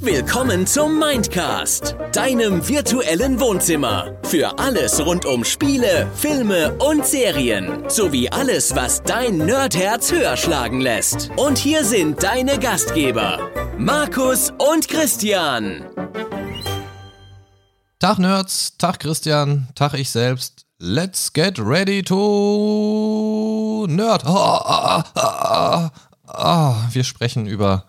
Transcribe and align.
Willkommen 0.00 0.66
zum 0.66 0.98
Mindcast, 0.98 1.96
deinem 2.12 2.68
virtuellen 2.68 3.40
Wohnzimmer. 3.40 4.16
Für 4.24 4.58
alles 4.58 5.04
rund 5.04 5.24
um 5.24 5.44
Spiele, 5.44 6.08
Filme 6.14 6.74
und 6.78 7.06
Serien. 7.06 7.88
Sowie 7.88 8.28
alles, 8.28 8.74
was 8.74 9.02
dein 9.02 9.38
Nerdherz 9.38 10.12
höher 10.12 10.36
schlagen 10.36 10.80
lässt. 10.80 11.30
Und 11.36 11.58
hier 11.58 11.84
sind 11.84 12.22
deine 12.22 12.58
Gastgeber, 12.58 13.50
Markus 13.78 14.52
und 14.58 14.88
Christian. 14.88 15.84
Tag 17.98 18.18
Nerds, 18.18 18.76
Tag 18.78 19.00
Christian, 19.00 19.68
Tag 19.74 19.94
ich 19.94 20.10
selbst. 20.10 20.66
Let's 20.78 21.32
get 21.32 21.58
ready 21.58 22.02
to 22.02 23.86
Nerd. 23.88 24.24
Ah. 26.32 26.88
Wir 26.92 27.04
sprechen 27.04 27.46
über 27.46 27.86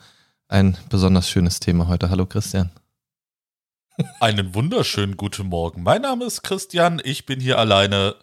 ein 0.47 0.77
besonders 0.89 1.29
schönes 1.29 1.59
Thema 1.59 1.87
heute. 1.87 2.09
Hallo 2.09 2.25
Christian. 2.25 2.69
Einen 4.19 4.55
wunderschönen 4.55 5.17
guten 5.17 5.47
Morgen. 5.47 5.83
Mein 5.83 6.01
Name 6.01 6.25
ist 6.25 6.43
Christian, 6.43 7.01
ich 7.03 7.25
bin 7.25 7.39
hier 7.39 7.59
alleine. 7.59 8.15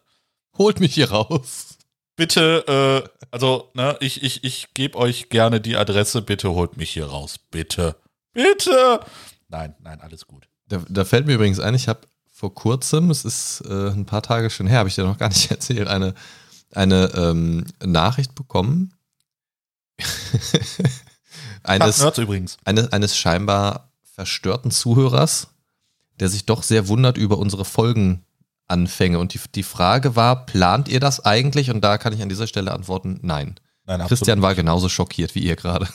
Holt 0.58 0.80
mich 0.80 0.94
hier 0.94 1.10
raus. 1.10 1.78
Bitte, 2.16 2.64
äh, 2.66 3.26
also, 3.30 3.70
ne, 3.74 3.96
ich, 4.00 4.22
ich, 4.22 4.44
ich 4.44 4.74
gebe 4.74 4.98
euch 4.98 5.28
gerne 5.28 5.60
die 5.60 5.76
Adresse, 5.76 6.22
bitte 6.22 6.50
holt 6.50 6.76
mich 6.76 6.90
hier 6.90 7.06
raus. 7.06 7.38
Bitte. 7.38 7.96
Bitte. 8.32 9.00
Nein, 9.48 9.74
nein, 9.80 10.00
alles 10.00 10.26
gut. 10.26 10.48
Da, 10.68 10.82
da 10.88 11.04
fällt 11.04 11.26
mir 11.26 11.34
übrigens 11.34 11.60
ein, 11.60 11.74
ich 11.74 11.88
habe 11.88 12.00
vor 12.32 12.54
kurzem, 12.54 13.10
es 13.10 13.24
ist 13.24 13.62
äh, 13.68 13.90
ein 13.90 14.06
paar 14.06 14.22
Tage 14.22 14.50
schon 14.50 14.66
her, 14.66 14.80
habe 14.80 14.88
ich 14.88 14.96
dir 14.96 15.04
noch 15.04 15.18
gar 15.18 15.28
nicht 15.28 15.50
erzählt, 15.50 15.88
eine, 15.88 16.14
eine 16.74 17.12
ähm, 17.14 17.64
Nachricht 17.82 18.34
bekommen. 18.34 18.92
eines, 21.62 22.00
übrigens. 22.18 22.56
Eines, 22.64 22.92
eines 22.92 23.16
scheinbar 23.16 23.90
verstörten 24.14 24.70
Zuhörers, 24.70 25.48
der 26.18 26.28
sich 26.28 26.46
doch 26.46 26.62
sehr 26.62 26.88
wundert 26.88 27.16
über 27.16 27.38
unsere 27.38 27.64
Folgenanfänge. 27.64 29.18
Und 29.18 29.34
die, 29.34 29.40
die 29.54 29.62
Frage 29.62 30.16
war, 30.16 30.46
plant 30.46 30.88
ihr 30.88 31.00
das 31.00 31.24
eigentlich? 31.24 31.70
Und 31.70 31.82
da 31.82 31.98
kann 31.98 32.12
ich 32.12 32.22
an 32.22 32.28
dieser 32.28 32.46
Stelle 32.46 32.72
antworten, 32.72 33.18
nein. 33.22 33.58
nein 33.86 34.06
Christian 34.06 34.42
war 34.42 34.54
genauso 34.54 34.88
schockiert 34.88 35.34
wie 35.34 35.40
ihr 35.40 35.56
gerade. 35.56 35.88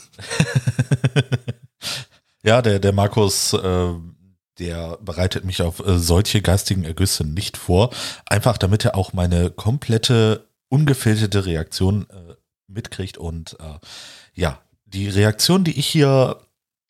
ja, 2.44 2.62
der, 2.62 2.80
der 2.80 2.94
Markus, 2.94 3.54
äh, 3.54 3.94
der 4.60 4.98
bereitet 5.02 5.46
mich 5.46 5.62
auf 5.62 5.86
äh, 5.86 6.00
solche 6.00 6.42
geistigen 6.42 6.84
Ergüsse 6.84 7.26
nicht 7.26 7.58
vor. 7.58 7.92
Einfach 8.26 8.58
damit 8.58 8.86
er 8.86 8.96
auch 8.96 9.14
meine 9.14 9.52
komplette 9.52 10.48
ungefilterte 10.70 11.46
Reaktion 11.46 12.08
äh, 12.10 12.36
mitkriegt 12.68 13.18
und 13.18 13.58
äh, 13.60 13.80
ja, 14.34 14.60
die 14.86 15.10
Reaktion, 15.10 15.64
die 15.64 15.78
ich 15.78 15.88
hier 15.88 16.40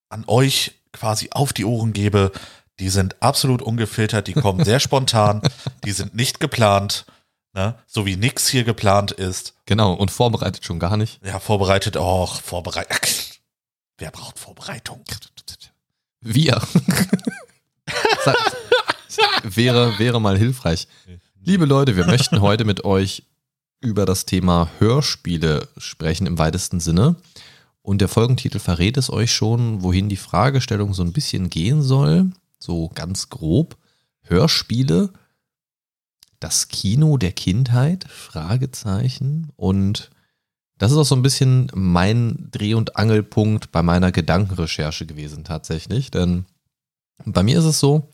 an 0.10 0.24
euch 0.28 0.74
quasi 0.92 1.30
auf 1.32 1.54
die 1.54 1.66
Ohren 1.66 1.94
gebe, 1.94 2.32
die 2.80 2.90
sind 2.90 3.22
absolut 3.22 3.62
ungefiltert, 3.62 4.28
die 4.28 4.34
kommen 4.34 4.64
sehr 4.64 4.80
spontan, 4.82 5.42
die 5.84 5.92
sind 5.92 6.16
nicht 6.16 6.40
geplant, 6.40 7.06
ne? 7.54 7.76
so 7.88 8.06
wie 8.06 8.16
nix 8.16 8.48
hier 8.48 8.64
geplant 8.64 9.12
ist. 9.12 9.54
Genau, 9.66 9.94
und 9.94 10.12
vorbereitet 10.12 10.66
schon 10.66 10.80
gar 10.80 10.98
nicht. 10.98 11.20
Ja, 11.26 11.40
vorbereitet, 11.40 11.98
auch 11.98 12.42
vorbereitet. 12.42 13.40
Wer 13.98 14.12
braucht 14.12 14.38
Vorbereitung? 14.38 15.04
Wir. 16.22 16.62
wäre, 19.44 19.98
wäre 20.00 20.20
mal 20.20 20.38
hilfreich. 20.38 20.88
Liebe 21.42 21.66
Leute, 21.66 21.96
wir 21.96 22.06
möchten 22.06 22.42
heute 22.42 22.66
mit 22.66 22.84
euch 22.84 23.24
über 23.86 24.06
das 24.06 24.26
Thema 24.26 24.70
Hörspiele 24.80 25.68
sprechen 25.78 26.28
im 26.28 26.38
weitesten 26.38 26.80
Sinne. 26.80 27.16
Und 27.82 28.02
der 28.02 28.08
Folgentitel 28.08 28.60
verrät 28.60 28.98
es 28.98 29.12
euch 29.12 29.32
schon, 29.32 29.84
wohin 29.84 30.10
die 30.10 30.18
Fragestellung 30.18 30.94
so 30.94 31.04
ein 31.04 31.14
bisschen 31.14 31.50
gehen 31.50 31.84
soll. 31.84 32.32
So 32.58 32.90
ganz 32.90 33.30
grob. 33.30 33.78
Hörspiele, 34.24 35.12
das 36.40 36.68
Kino 36.68 37.18
der 37.18 37.32
Kindheit? 37.32 38.06
Fragezeichen. 38.10 39.52
Und 39.56 40.10
das 40.78 40.92
ist 40.92 40.98
auch 40.98 41.06
so 41.06 41.16
ein 41.16 41.22
bisschen 41.22 41.72
mein 41.74 42.50
Dreh- 42.52 42.74
und 42.74 42.98
Angelpunkt 42.98 43.72
bei 43.72 43.84
meiner 43.84 44.12
Gedankenrecherche 44.12 45.06
gewesen 45.06 45.44
tatsächlich. 45.44 46.12
Denn 46.12 46.46
bei 47.24 47.44
mir 47.44 47.60
ist 47.60 47.66
es 47.66 47.80
so, 47.80 48.10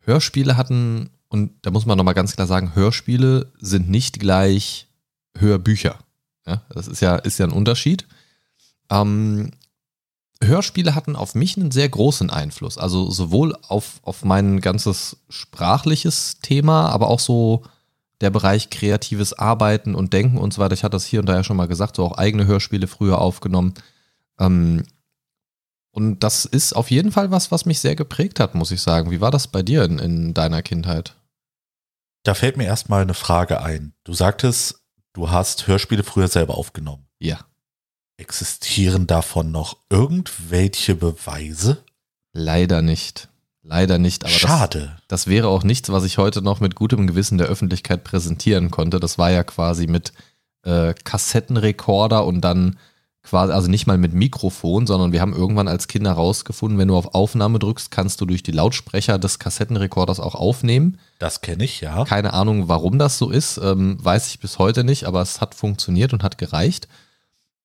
Hörspiele 0.00 0.56
hatten, 0.56 1.10
und 1.34 1.50
da 1.62 1.72
muss 1.72 1.84
man 1.84 1.98
nochmal 1.98 2.14
ganz 2.14 2.36
klar 2.36 2.46
sagen, 2.46 2.76
Hörspiele 2.76 3.50
sind 3.58 3.90
nicht 3.90 4.20
gleich 4.20 4.86
Hörbücher. 5.36 5.98
Ja, 6.46 6.62
das 6.68 6.86
ist 6.86 7.00
ja, 7.00 7.16
ist 7.16 7.38
ja 7.38 7.46
ein 7.46 7.52
Unterschied. 7.52 8.06
Ähm, 8.88 9.50
Hörspiele 10.40 10.94
hatten 10.94 11.16
auf 11.16 11.34
mich 11.34 11.56
einen 11.56 11.72
sehr 11.72 11.88
großen 11.88 12.30
Einfluss. 12.30 12.78
Also 12.78 13.10
sowohl 13.10 13.56
auf, 13.66 13.98
auf 14.02 14.24
mein 14.24 14.60
ganzes 14.60 15.16
sprachliches 15.28 16.38
Thema, 16.40 16.90
aber 16.90 17.08
auch 17.08 17.18
so 17.18 17.64
der 18.20 18.30
Bereich 18.30 18.70
kreatives 18.70 19.32
Arbeiten 19.32 19.96
und 19.96 20.12
Denken 20.12 20.38
und 20.38 20.54
so 20.54 20.62
weiter. 20.62 20.74
Ich 20.74 20.84
hatte 20.84 20.94
das 20.94 21.04
hier 21.04 21.18
und 21.18 21.26
da 21.26 21.34
ja 21.34 21.42
schon 21.42 21.56
mal 21.56 21.66
gesagt, 21.66 21.96
so 21.96 22.04
auch 22.04 22.16
eigene 22.16 22.46
Hörspiele 22.46 22.86
früher 22.86 23.20
aufgenommen. 23.20 23.74
Ähm, 24.38 24.84
und 25.90 26.20
das 26.20 26.44
ist 26.44 26.74
auf 26.74 26.92
jeden 26.92 27.10
Fall 27.10 27.32
was, 27.32 27.50
was 27.50 27.66
mich 27.66 27.80
sehr 27.80 27.96
geprägt 27.96 28.38
hat, 28.38 28.54
muss 28.54 28.70
ich 28.70 28.82
sagen. 28.82 29.10
Wie 29.10 29.20
war 29.20 29.32
das 29.32 29.48
bei 29.48 29.64
dir 29.64 29.82
in, 29.82 29.98
in 29.98 30.32
deiner 30.32 30.62
Kindheit? 30.62 31.16
Da 32.24 32.32
fällt 32.34 32.56
mir 32.56 32.64
erstmal 32.64 33.02
eine 33.02 33.14
Frage 33.14 33.60
ein. 33.62 33.92
Du 34.02 34.14
sagtest, 34.14 34.82
du 35.12 35.30
hast 35.30 35.66
Hörspiele 35.66 36.02
früher 36.02 36.28
selber 36.28 36.56
aufgenommen. 36.56 37.06
Ja. 37.18 37.38
Existieren 38.16 39.06
davon 39.06 39.52
noch 39.52 39.76
irgendwelche 39.90 40.94
Beweise? 40.94 41.84
Leider 42.32 42.80
nicht. 42.80 43.28
Leider 43.62 43.98
nicht. 43.98 44.24
Aber 44.24 44.32
Schade. 44.32 44.92
Das, 45.08 45.24
das, 45.24 45.26
wäre 45.26 45.48
auch 45.48 45.64
nichts, 45.64 45.90
was 45.90 46.04
ich 46.04 46.16
heute 46.16 46.40
noch 46.40 46.60
mit 46.60 46.74
gutem 46.74 47.06
Gewissen 47.06 47.38
der 47.38 47.46
Öffentlichkeit 47.46 48.04
präsentieren 48.04 48.70
konnte. 48.70 49.00
Das 49.00 49.18
war 49.18 49.30
ja 49.30 49.44
quasi 49.44 49.86
mit 49.86 50.12
äh, 50.62 50.94
Kassettenrekorder 51.04 52.24
und 52.24 52.40
dann 52.40 52.78
quasi, 53.24 53.52
also 53.52 53.68
nicht 53.68 53.86
mal 53.86 53.98
mit 53.98 54.12
Mikrofon, 54.12 54.86
sondern 54.86 55.12
wir 55.12 55.20
haben 55.20 55.34
irgendwann 55.34 55.66
als 55.66 55.88
Kinder 55.88 56.12
rausgefunden, 56.12 56.78
wenn 56.78 56.88
du 56.88 56.96
auf 56.96 57.14
Aufnahme 57.14 57.58
drückst, 57.58 57.90
kannst 57.90 58.20
du 58.20 58.26
durch 58.26 58.42
die 58.42 58.52
Lautsprecher 58.52 59.18
des 59.18 59.38
Kassettenrekorders 59.38 60.20
auch 60.20 60.34
aufnehmen. 60.34 60.98
Das 61.18 61.40
kenne 61.40 61.64
ich, 61.64 61.80
ja. 61.80 62.04
Keine 62.04 62.34
Ahnung, 62.34 62.68
warum 62.68 62.98
das 62.98 63.18
so 63.18 63.30
ist, 63.30 63.58
ähm, 63.58 63.96
weiß 64.02 64.28
ich 64.28 64.40
bis 64.40 64.58
heute 64.58 64.84
nicht, 64.84 65.04
aber 65.04 65.22
es 65.22 65.40
hat 65.40 65.54
funktioniert 65.54 66.12
und 66.12 66.22
hat 66.22 66.38
gereicht. 66.38 66.86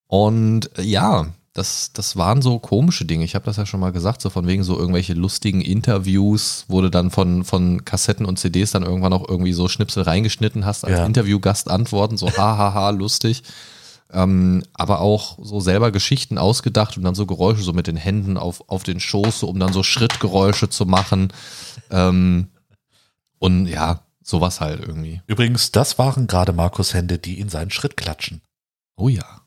Und 0.07 0.71
äh, 0.77 0.83
ja, 0.83 1.27
das, 1.53 1.91
das 1.93 2.15
waren 2.15 2.41
so 2.41 2.57
komische 2.59 3.03
Dinge. 3.03 3.25
Ich 3.25 3.35
habe 3.35 3.45
das 3.45 3.57
ja 3.57 3.65
schon 3.65 3.81
mal 3.81 3.91
gesagt, 3.91 4.21
so 4.21 4.29
von 4.29 4.47
wegen 4.47 4.63
so 4.63 4.77
irgendwelche 4.77 5.13
lustigen 5.13 5.59
Interviews, 5.59 6.63
wurde 6.69 6.89
dann 6.89 7.11
von, 7.11 7.43
von 7.43 7.83
Kassetten 7.83 8.25
und 8.25 8.39
CDs 8.39 8.71
dann 8.71 8.83
irgendwann 8.83 9.13
auch 9.13 9.27
irgendwie 9.27 9.53
so 9.53 9.67
Schnipsel 9.67 10.03
reingeschnitten 10.03 10.65
hast, 10.65 10.85
als 10.85 10.99
ja. 10.99 11.05
Interviewgast 11.05 11.69
antworten, 11.69 12.15
so 12.15 12.31
hahaha, 12.31 12.91
lustig. 12.91 13.43
Ähm, 14.11 14.63
aber 14.73 15.01
auch 15.01 15.37
so 15.41 15.59
selber 15.59 15.91
Geschichten 15.91 16.37
ausgedacht 16.37 16.97
und 16.97 17.03
dann 17.03 17.15
so 17.15 17.25
Geräusche 17.25 17.61
so 17.61 17.73
mit 17.73 17.87
den 17.87 17.95
Händen 17.95 18.37
auf, 18.37 18.67
auf 18.67 18.83
den 18.83 18.99
Schoß, 18.99 19.41
so, 19.41 19.47
um 19.47 19.59
dann 19.59 19.73
so 19.73 19.83
Schrittgeräusche 19.83 20.69
zu 20.69 20.85
machen. 20.85 21.31
Ähm, 21.91 22.47
und 23.37 23.67
ja, 23.67 24.01
sowas 24.23 24.61
halt 24.61 24.81
irgendwie. 24.81 25.21
Übrigens, 25.27 25.71
das 25.71 25.99
waren 25.99 26.27
gerade 26.27 26.53
Markus 26.53 26.93
Hände, 26.93 27.19
die 27.19 27.39
in 27.39 27.49
seinen 27.49 27.71
Schritt 27.71 27.97
klatschen. 27.97 28.41
Oh 28.95 29.09
ja. 29.09 29.41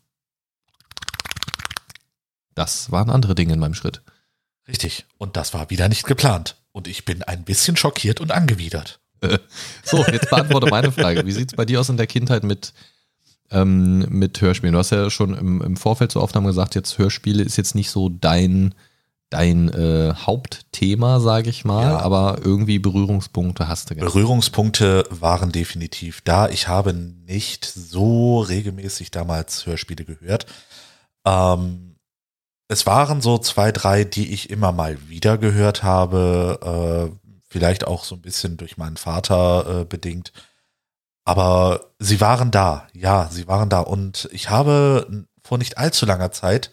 Das 2.54 2.92
waren 2.92 3.10
andere 3.10 3.34
Dinge 3.34 3.54
in 3.54 3.58
meinem 3.58 3.74
Schritt. 3.74 4.02
Richtig. 4.68 5.06
Und 5.18 5.36
das 5.36 5.54
war 5.54 5.70
wieder 5.70 5.88
nicht 5.88 6.04
geplant. 6.04 6.56
Und 6.72 6.88
ich 6.88 7.04
bin 7.04 7.22
ein 7.22 7.44
bisschen 7.44 7.76
schockiert 7.76 8.20
und 8.20 8.32
angewidert. 8.32 9.00
so, 9.84 10.04
jetzt 10.06 10.30
beantworte 10.30 10.68
meine 10.68 10.92
Frage. 10.92 11.24
Wie 11.26 11.32
sieht 11.32 11.52
es 11.52 11.56
bei 11.56 11.64
dir 11.64 11.80
aus 11.80 11.88
in 11.88 11.96
der 11.96 12.06
Kindheit 12.06 12.44
mit, 12.44 12.72
ähm, 13.52 14.06
mit 14.08 14.40
Hörspielen? 14.40 14.72
Du 14.72 14.78
hast 14.78 14.90
ja 14.90 15.10
schon 15.10 15.36
im, 15.36 15.62
im 15.62 15.76
Vorfeld 15.76 16.12
zur 16.12 16.22
Aufnahme 16.22 16.48
gesagt, 16.48 16.74
jetzt 16.74 16.98
Hörspiele 16.98 17.42
ist 17.42 17.56
jetzt 17.56 17.74
nicht 17.74 17.90
so 17.90 18.08
dein, 18.08 18.74
dein 19.30 19.68
äh, 19.68 20.14
Hauptthema, 20.14 21.20
sage 21.20 21.50
ich 21.50 21.64
mal, 21.64 21.84
ja. 21.84 21.98
aber 21.98 22.38
irgendwie 22.42 22.78
Berührungspunkte 22.78 23.68
hast 23.68 23.90
du. 23.90 23.94
Gehabt. 23.94 24.12
Berührungspunkte 24.12 25.04
waren 25.10 25.52
definitiv 25.52 26.20
da. 26.22 26.48
Ich 26.48 26.68
habe 26.68 26.92
nicht 26.92 27.64
so 27.64 28.40
regelmäßig 28.40 29.10
damals 29.10 29.66
Hörspiele 29.66 30.04
gehört. 30.04 30.46
Ähm, 31.26 31.96
es 32.68 32.86
waren 32.86 33.20
so 33.20 33.38
zwei, 33.38 33.70
drei, 33.70 34.04
die 34.04 34.32
ich 34.32 34.48
immer 34.48 34.72
mal 34.72 34.96
wieder 35.08 35.36
gehört 35.36 35.82
habe, 35.82 37.10
äh, 37.12 37.28
vielleicht 37.48 37.86
auch 37.86 38.04
so 38.04 38.14
ein 38.14 38.22
bisschen 38.22 38.56
durch 38.56 38.78
meinen 38.78 38.96
Vater 38.96 39.80
äh, 39.80 39.84
bedingt. 39.84 40.32
Aber 41.24 41.92
sie 41.98 42.20
waren 42.20 42.50
da, 42.50 42.88
ja, 42.94 43.28
sie 43.30 43.46
waren 43.46 43.68
da. 43.68 43.80
Und 43.80 44.28
ich 44.32 44.50
habe 44.50 45.26
vor 45.42 45.58
nicht 45.58 45.78
allzu 45.78 46.06
langer 46.06 46.32
Zeit 46.32 46.70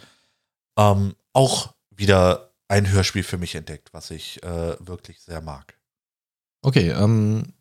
ähm, 0.77 1.15
auch 1.33 1.73
wieder 1.91 2.51
ein 2.67 2.89
Hörspiel 2.89 3.23
für 3.23 3.37
mich 3.37 3.55
entdeckt, 3.55 3.89
was 3.93 4.11
ich 4.11 4.41
äh, 4.43 4.75
wirklich 4.79 5.21
sehr 5.21 5.41
mag. 5.41 5.75
Okay, 6.61 6.89
ähm, 6.89 7.53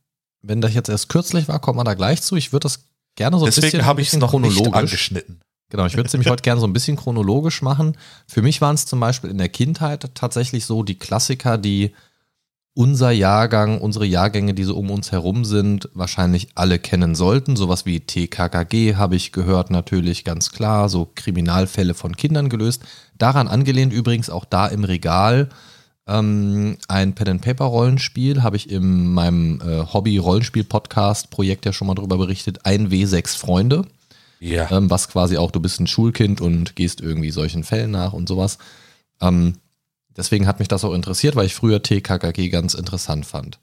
wenn 0.43 0.61
das 0.61 0.75
jetzt 0.75 0.89
erst 0.89 1.09
kürzlich 1.09 1.49
war, 1.49 1.61
kommt 1.61 1.77
man 1.77 1.87
da 1.87 1.95
gleich 1.95 2.23
zu. 2.23 2.37
Ich 2.37 2.53
würde 2.53 2.65
das 2.65 2.85
gerne 3.17 3.39
so 3.39 3.45
ein 3.45 3.49
Deswegen 3.51 3.67
bisschen, 3.67 3.87
habe 3.87 4.01
ich 4.01 4.09
es 4.09 4.17
noch 4.17 4.31
chronologisch 4.31 4.63
nicht 4.63 4.75
angeschnitten. 4.75 5.41
Genau, 5.71 5.87
ich 5.87 5.97
würde 5.97 6.07
es 6.07 6.13
nämlich 6.13 6.29
heute 6.31 6.43
gerne 6.43 6.61
so 6.61 6.67
ein 6.67 6.73
bisschen 6.73 6.97
chronologisch 6.97 7.63
machen. 7.63 7.97
Für 8.27 8.43
mich 8.43 8.61
waren 8.61 8.75
es 8.75 8.87
zum 8.87 9.01
Beispiel 9.01 9.31
in 9.31 9.39
der 9.39 9.49
Kindheit 9.49 10.11
tatsächlich 10.15 10.65
so 10.65 10.83
die 10.83 10.99
Klassiker, 10.99 11.59
die 11.59 11.95
unser 12.79 13.11
Jahrgang, 13.11 13.81
unsere 13.81 14.07
Jahrgänge, 14.07 14.55
die 14.55 14.63
so 14.63 14.77
um 14.77 14.93
uns 14.93 15.11
herum 15.11 15.45
sind, 15.45 15.89
wahrscheinlich 15.95 16.51
alle 16.55 16.79
kennen 16.79 17.17
sollten. 17.17 17.57
Sowas 17.57 17.87
wie 17.87 17.99
TKKG 17.99 18.95
habe 18.95 19.17
ich 19.17 19.33
gehört, 19.33 19.73
natürlich 19.73 20.23
ganz 20.23 20.53
klar, 20.53 20.89
so 20.89 21.11
Kriminalfälle 21.13 21.95
von 21.95 22.17
Kindern 22.17 22.49
gelöst. 22.49 22.83
Daran 23.19 23.49
angelehnt 23.49 23.93
übrigens 23.93 24.31
auch 24.31 24.45
da 24.45 24.69
im 24.69 24.85
Regal 24.85 25.49
ähm, 26.07 26.79
ein 26.87 27.17
Pen-and-Paper-Rollenspiel, 27.17 28.45
habe 28.45 28.55
ich 28.55 28.71
in 28.71 29.13
meinem 29.13 29.61
äh, 29.61 29.85
Hobby-Rollenspiel-Podcast-Projekt 29.93 31.67
ja 31.67 31.73
schon 31.73 31.89
mal 31.89 31.97
drüber 31.97 32.17
berichtet, 32.17 32.65
1W6 32.65 33.39
Freunde. 33.39 33.87
Ja. 34.39 34.71
Ähm, 34.71 34.89
was 34.89 35.09
quasi 35.09 35.37
auch, 35.37 35.51
du 35.51 35.59
bist 35.59 35.81
ein 35.81 35.89
Schulkind 35.89 36.41
und 36.41 36.77
gehst 36.77 37.01
irgendwie 37.01 37.33
solchen 37.33 37.65
Fällen 37.65 37.91
nach 37.91 38.13
und 38.13 38.29
sowas. 38.29 38.59
Ähm, 39.21 39.55
deswegen 40.19 40.47
hat 40.47 40.59
mich 40.59 40.69
das 40.69 40.85
auch 40.85 40.93
interessiert, 40.93 41.35
weil 41.37 41.47
ich 41.47 41.55
früher 41.55 41.83
TKKG 41.83 42.51
ganz 42.51 42.75
interessant 42.75 43.25
fand. 43.25 43.59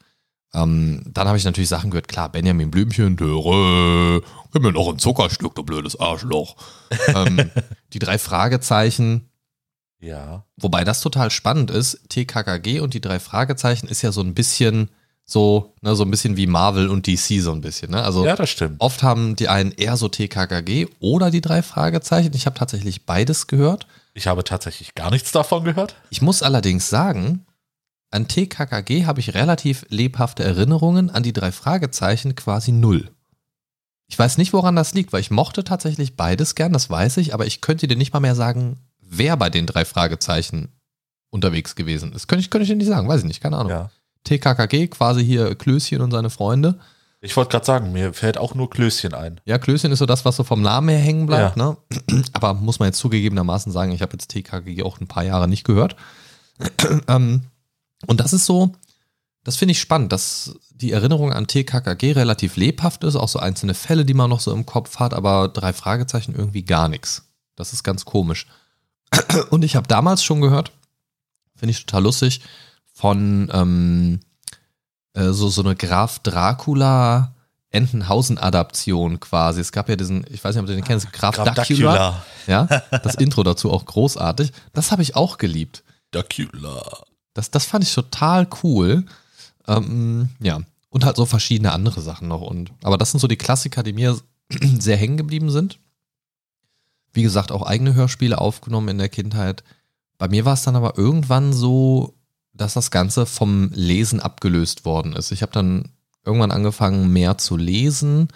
Ähm, 0.53 1.03
dann 1.07 1.27
habe 1.27 1.37
ich 1.37 1.43
natürlich 1.43 1.69
Sachen 1.69 1.91
gehört, 1.91 2.07
klar, 2.07 2.29
Benjamin 2.31 2.71
Blümchen, 2.71 3.17
Dörre, 3.17 4.21
gib 4.53 4.61
mir 4.63 4.71
noch 4.71 4.87
ein 4.89 4.97
Zuckerstück, 4.99 5.53
du 5.53 5.63
blödes 5.63 5.99
Arschloch. 5.99 6.55
ähm, 7.13 7.51
die 7.93 7.99
drei 7.99 8.17
Fragezeichen, 8.17 9.29
Ja. 9.99 10.45
wobei 10.55 10.83
das 10.85 11.01
total 11.01 11.29
spannend 11.29 11.71
ist, 11.71 12.09
TKKG 12.09 12.79
und 12.79 12.93
die 12.93 13.01
drei 13.01 13.19
Fragezeichen 13.19 13.87
ist 13.87 14.01
ja 14.01 14.11
so 14.11 14.21
ein 14.21 14.33
bisschen 14.33 14.89
so, 15.25 15.73
ne, 15.81 15.95
so 15.95 16.03
ein 16.03 16.11
bisschen 16.11 16.37
wie 16.37 16.45
Marvel 16.47 16.87
und 16.87 17.07
DC 17.07 17.41
so 17.41 17.51
ein 17.51 17.61
bisschen, 17.61 17.89
ne? 17.91 18.03
Also 18.03 18.23
Ja, 18.25 18.35
das 18.35 18.49
stimmt. 18.49 18.79
Oft 18.79 19.01
haben 19.01 19.35
die 19.35 19.49
einen 19.49 19.71
eher 19.71 19.97
so 19.97 20.07
TKKG 20.07 20.87
oder 20.99 21.31
die 21.31 21.41
drei 21.41 21.63
Fragezeichen. 21.63 22.31
Ich 22.35 22.45
habe 22.45 22.57
tatsächlich 22.57 23.05
beides 23.07 23.47
gehört. 23.47 23.87
Ich 24.15 24.27
habe 24.27 24.45
tatsächlich 24.45 24.95
gar 24.95 25.11
nichts 25.11 25.31
davon 25.33 25.65
gehört. 25.65 25.95
Ich 26.09 26.21
muss 26.21 26.41
allerdings 26.41 26.89
sagen, 26.89 27.45
an 28.11 28.29
TKKG 28.29 29.05
habe 29.05 29.19
ich 29.19 29.33
relativ 29.33 29.85
lebhafte 29.89 30.41
Erinnerungen, 30.41 31.09
an 31.09 31.21
die 31.21 31.33
drei 31.33 31.51
Fragezeichen 31.51 32.33
quasi 32.33 32.71
null. 32.71 33.11
Ich 34.07 34.17
weiß 34.17 34.37
nicht, 34.37 34.53
woran 34.53 34.77
das 34.77 34.93
liegt, 34.93 35.11
weil 35.11 35.19
ich 35.19 35.31
mochte 35.31 35.65
tatsächlich 35.65 36.15
beides 36.15 36.55
gern, 36.55 36.71
das 36.71 36.89
weiß 36.89 37.17
ich, 37.17 37.33
aber 37.33 37.45
ich 37.45 37.59
könnte 37.59 37.87
dir 37.87 37.97
nicht 37.97 38.13
mal 38.13 38.21
mehr 38.21 38.35
sagen, 38.35 38.79
wer 39.01 39.35
bei 39.35 39.49
den 39.49 39.67
drei 39.67 39.83
Fragezeichen 39.83 40.69
unterwegs 41.29 41.75
gewesen 41.75 42.13
ist. 42.13 42.27
Könnte 42.27 42.41
ich, 42.41 42.49
könnte 42.49 42.63
ich 42.63 42.69
dir 42.69 42.77
nicht 42.77 42.87
sagen, 42.87 43.09
weiß 43.09 43.21
ich 43.21 43.27
nicht, 43.27 43.41
keine 43.41 43.57
Ahnung. 43.57 43.71
Ja. 43.71 43.91
TKKG, 44.23 44.87
quasi 44.87 45.25
hier 45.25 45.55
Klößchen 45.55 45.99
und 45.99 46.11
seine 46.11 46.29
Freunde. 46.29 46.79
Ich 47.25 47.35
wollte 47.35 47.49
gerade 47.49 47.65
sagen, 47.65 47.91
mir 47.91 48.13
fällt 48.13 48.37
auch 48.37 48.53
nur 48.53 48.69
Klößchen 48.69 49.15
ein. 49.15 49.41
Ja, 49.45 49.57
Klößchen 49.57 49.91
ist 49.91 49.97
so 49.97 50.05
das, 50.05 50.25
was 50.25 50.35
so 50.35 50.43
vom 50.43 50.61
Namen 50.61 50.89
her 50.89 50.99
hängen 50.99 51.25
bleibt. 51.25 51.57
Ne? 51.57 51.75
Aber 52.33 52.53
muss 52.53 52.77
man 52.77 52.87
jetzt 52.87 52.99
zugegebenermaßen 52.99 53.71
sagen, 53.71 53.91
ich 53.91 54.03
habe 54.03 54.13
jetzt 54.13 54.29
TKG 54.29 54.83
auch 54.83 55.01
ein 55.01 55.07
paar 55.07 55.23
Jahre 55.23 55.47
nicht 55.47 55.63
gehört. 55.63 55.95
ähm, 57.07 57.41
und 58.05 58.19
das 58.19 58.31
ist 58.31 58.45
so, 58.45 58.75
das 59.43 59.55
finde 59.55 59.71
ich 59.71 59.79
spannend, 59.79 60.11
dass 60.11 60.55
die 60.69 60.91
Erinnerung 60.91 61.33
an 61.33 61.47
TKKG 61.47 62.11
relativ 62.11 62.57
lebhaft 62.57 63.03
ist, 63.03 63.15
auch 63.15 63.29
so 63.29 63.39
einzelne 63.39 63.73
Fälle, 63.73 64.05
die 64.05 64.13
man 64.13 64.29
noch 64.29 64.39
so 64.39 64.53
im 64.53 64.67
Kopf 64.67 64.99
hat, 64.99 65.15
aber 65.15 65.47
drei 65.47 65.73
Fragezeichen 65.73 66.35
irgendwie 66.35 66.63
gar 66.63 66.89
nichts. 66.89 67.23
Das 67.55 67.73
ist 67.73 67.83
ganz 67.83 68.05
komisch. 68.05 68.45
Und 69.49 69.63
ich 69.63 69.75
habe 69.75 69.87
damals 69.87 70.23
schon 70.23 70.41
gehört, 70.41 70.71
finde 71.55 71.71
ich 71.71 71.85
total 71.85 72.03
lustig, 72.03 72.41
von 72.93 73.49
ähm, 73.51 74.19
äh, 75.15 75.31
so, 75.31 75.49
so 75.49 75.61
eine 75.61 75.75
Graf 75.75 76.19
Dracula 76.19 77.33
Entenhausen-Adaption 77.71 79.19
quasi. 79.19 79.59
Es 79.59 79.71
gab 79.71 79.89
ja 79.89 79.95
diesen, 79.95 80.25
ich 80.29 80.43
weiß 80.43 80.55
nicht, 80.55 80.61
ob 80.61 80.67
du 80.67 80.75
den 80.75 80.83
kennst, 80.83 81.11
Graf, 81.11 81.35
Graf 81.35 81.53
Dracula. 81.53 82.23
Ja, 82.47 82.65
das 83.03 83.15
Intro 83.15 83.43
dazu 83.43 83.71
auch 83.71 83.85
großartig. 83.85 84.51
Das 84.73 84.91
habe 84.91 85.01
ich 85.01 85.15
auch 85.15 85.37
geliebt. 85.37 85.83
Dracula. 86.11 87.03
Das, 87.33 87.51
das 87.51 87.65
fand 87.65 87.83
ich 87.83 87.93
total 87.93 88.47
cool. 88.63 89.05
Ähm, 89.67 90.29
ja. 90.39 90.61
Und 90.89 91.03
halt 91.03 91.17
so 91.17 91.25
verschiedene 91.25 91.73
andere 91.73 91.99
Sachen 91.99 92.29
noch. 92.29 92.41
Und, 92.41 92.71
aber 92.81 92.97
das 92.97 93.11
sind 93.11 93.19
so 93.19 93.27
die 93.27 93.35
Klassiker, 93.35 93.83
die 93.83 93.91
mir 93.91 94.17
sehr 94.79 94.95
hängen 94.95 95.17
geblieben 95.17 95.49
sind. 95.49 95.79
Wie 97.11 97.23
gesagt, 97.23 97.51
auch 97.51 97.63
eigene 97.63 97.93
Hörspiele 97.93 98.39
aufgenommen 98.39 98.87
in 98.87 98.97
der 98.97 99.09
Kindheit. 99.09 99.63
Bei 100.17 100.29
mir 100.29 100.45
war 100.45 100.53
es 100.53 100.63
dann 100.63 100.77
aber 100.77 100.97
irgendwann 100.97 101.51
so, 101.51 102.13
dass 102.55 102.73
das 102.73 102.91
Ganze 102.91 103.25
vom 103.25 103.69
Lesen 103.73 104.19
abgelöst 104.19 104.85
worden 104.85 105.13
ist. 105.13 105.31
Ich 105.31 105.41
habe 105.41 105.51
dann 105.51 105.89
irgendwann 106.25 106.51
angefangen, 106.51 107.11
mehr 107.11 107.37
zu 107.37 107.57
lesen. 107.57 108.29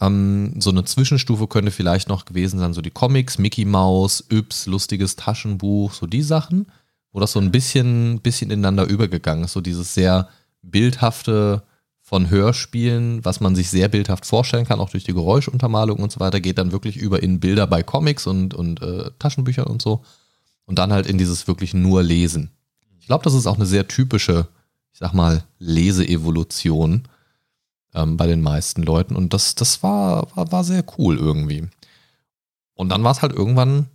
Ähm, 0.00 0.60
so 0.60 0.70
eine 0.70 0.84
Zwischenstufe 0.84 1.46
könnte 1.46 1.70
vielleicht 1.70 2.08
noch 2.08 2.24
gewesen 2.24 2.58
sein, 2.58 2.74
so 2.74 2.82
die 2.82 2.90
Comics, 2.90 3.38
Mickey 3.38 3.64
Mouse, 3.64 4.24
Yps, 4.30 4.66
lustiges 4.66 5.16
Taschenbuch, 5.16 5.94
so 5.94 6.06
die 6.06 6.22
Sachen, 6.22 6.66
wo 7.12 7.20
das 7.20 7.32
so 7.32 7.40
ein 7.40 7.52
bisschen, 7.52 8.20
bisschen 8.20 8.50
ineinander 8.50 8.84
übergegangen 8.84 9.44
ist. 9.44 9.52
So 9.52 9.60
dieses 9.60 9.94
sehr 9.94 10.28
bildhafte 10.62 11.62
von 12.00 12.28
Hörspielen, 12.28 13.24
was 13.24 13.40
man 13.40 13.56
sich 13.56 13.70
sehr 13.70 13.88
bildhaft 13.88 14.26
vorstellen 14.26 14.66
kann, 14.66 14.80
auch 14.80 14.90
durch 14.90 15.04
die 15.04 15.14
Geräuschuntermalung 15.14 16.00
und 16.00 16.12
so 16.12 16.20
weiter, 16.20 16.40
geht 16.40 16.58
dann 16.58 16.72
wirklich 16.72 16.96
über 16.96 17.22
in 17.22 17.40
Bilder 17.40 17.66
bei 17.66 17.82
Comics 17.82 18.26
und, 18.26 18.52
und 18.52 18.82
äh, 18.82 19.10
Taschenbüchern 19.18 19.66
und 19.66 19.80
so. 19.80 20.02
Und 20.66 20.78
dann 20.78 20.92
halt 20.92 21.06
in 21.06 21.18
dieses 21.18 21.46
wirklich 21.46 21.72
nur 21.72 22.02
Lesen. 22.02 22.50
Ich 23.04 23.08
glaube, 23.08 23.22
das 23.22 23.34
ist 23.34 23.46
auch 23.46 23.56
eine 23.56 23.66
sehr 23.66 23.86
typische, 23.86 24.48
ich 24.94 24.98
sag 24.98 25.12
mal, 25.12 25.44
Leseevolution 25.58 27.02
ähm, 27.94 28.16
bei 28.16 28.26
den 28.26 28.40
meisten 28.40 28.82
Leuten. 28.82 29.14
Und 29.14 29.34
das, 29.34 29.54
das 29.54 29.82
war, 29.82 30.34
war, 30.34 30.50
war 30.50 30.64
sehr 30.64 30.82
cool 30.96 31.18
irgendwie. 31.18 31.68
Und 32.72 32.88
dann 32.88 33.04
war 33.04 33.12
es 33.12 33.20
halt 33.20 33.34
irgendwann 33.34 33.90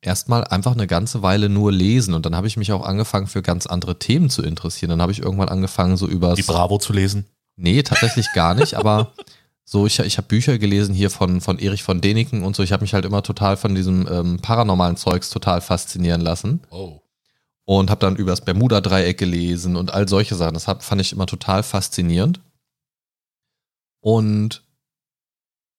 erstmal 0.00 0.44
einfach 0.44 0.74
eine 0.74 0.86
ganze 0.86 1.22
Weile 1.22 1.48
nur 1.48 1.72
lesen. 1.72 2.14
Und 2.14 2.24
dann 2.24 2.36
habe 2.36 2.46
ich 2.46 2.56
mich 2.56 2.70
auch 2.70 2.86
angefangen, 2.86 3.26
für 3.26 3.42
ganz 3.42 3.66
andere 3.66 3.98
Themen 3.98 4.30
zu 4.30 4.44
interessieren. 4.44 4.90
Dann 4.90 5.02
habe 5.02 5.10
ich 5.10 5.18
irgendwann 5.18 5.48
angefangen, 5.48 5.96
so 5.96 6.06
über. 6.06 6.34
Die 6.34 6.42
Bravo 6.42 6.78
zu 6.78 6.92
lesen. 6.92 7.24
Nee, 7.56 7.82
tatsächlich 7.82 8.28
gar 8.32 8.54
nicht, 8.54 8.74
aber 8.74 9.12
so, 9.64 9.86
ich, 9.86 9.98
ich 9.98 10.18
habe 10.18 10.28
Bücher 10.28 10.58
gelesen 10.58 10.94
hier 10.94 11.10
von, 11.10 11.40
von 11.40 11.58
Erich 11.58 11.82
von 11.82 12.00
Däniken 12.00 12.44
und 12.44 12.54
so. 12.54 12.62
Ich 12.62 12.70
habe 12.70 12.82
mich 12.82 12.94
halt 12.94 13.06
immer 13.06 13.24
total 13.24 13.56
von 13.56 13.74
diesem 13.74 14.06
ähm, 14.08 14.38
paranormalen 14.40 14.96
Zeugs 14.96 15.30
total 15.30 15.60
faszinieren 15.60 16.20
lassen 16.20 16.60
Oh. 16.70 17.01
Und 17.64 17.90
habe 17.90 18.00
dann 18.00 18.16
übers 18.16 18.40
Bermuda-Dreieck 18.40 19.18
gelesen 19.18 19.76
und 19.76 19.92
all 19.92 20.08
solche 20.08 20.34
Sachen. 20.34 20.54
Das 20.54 20.68
hab, 20.68 20.82
fand 20.82 21.00
ich 21.00 21.12
immer 21.12 21.26
total 21.26 21.62
faszinierend. 21.62 22.40
Und 24.00 24.62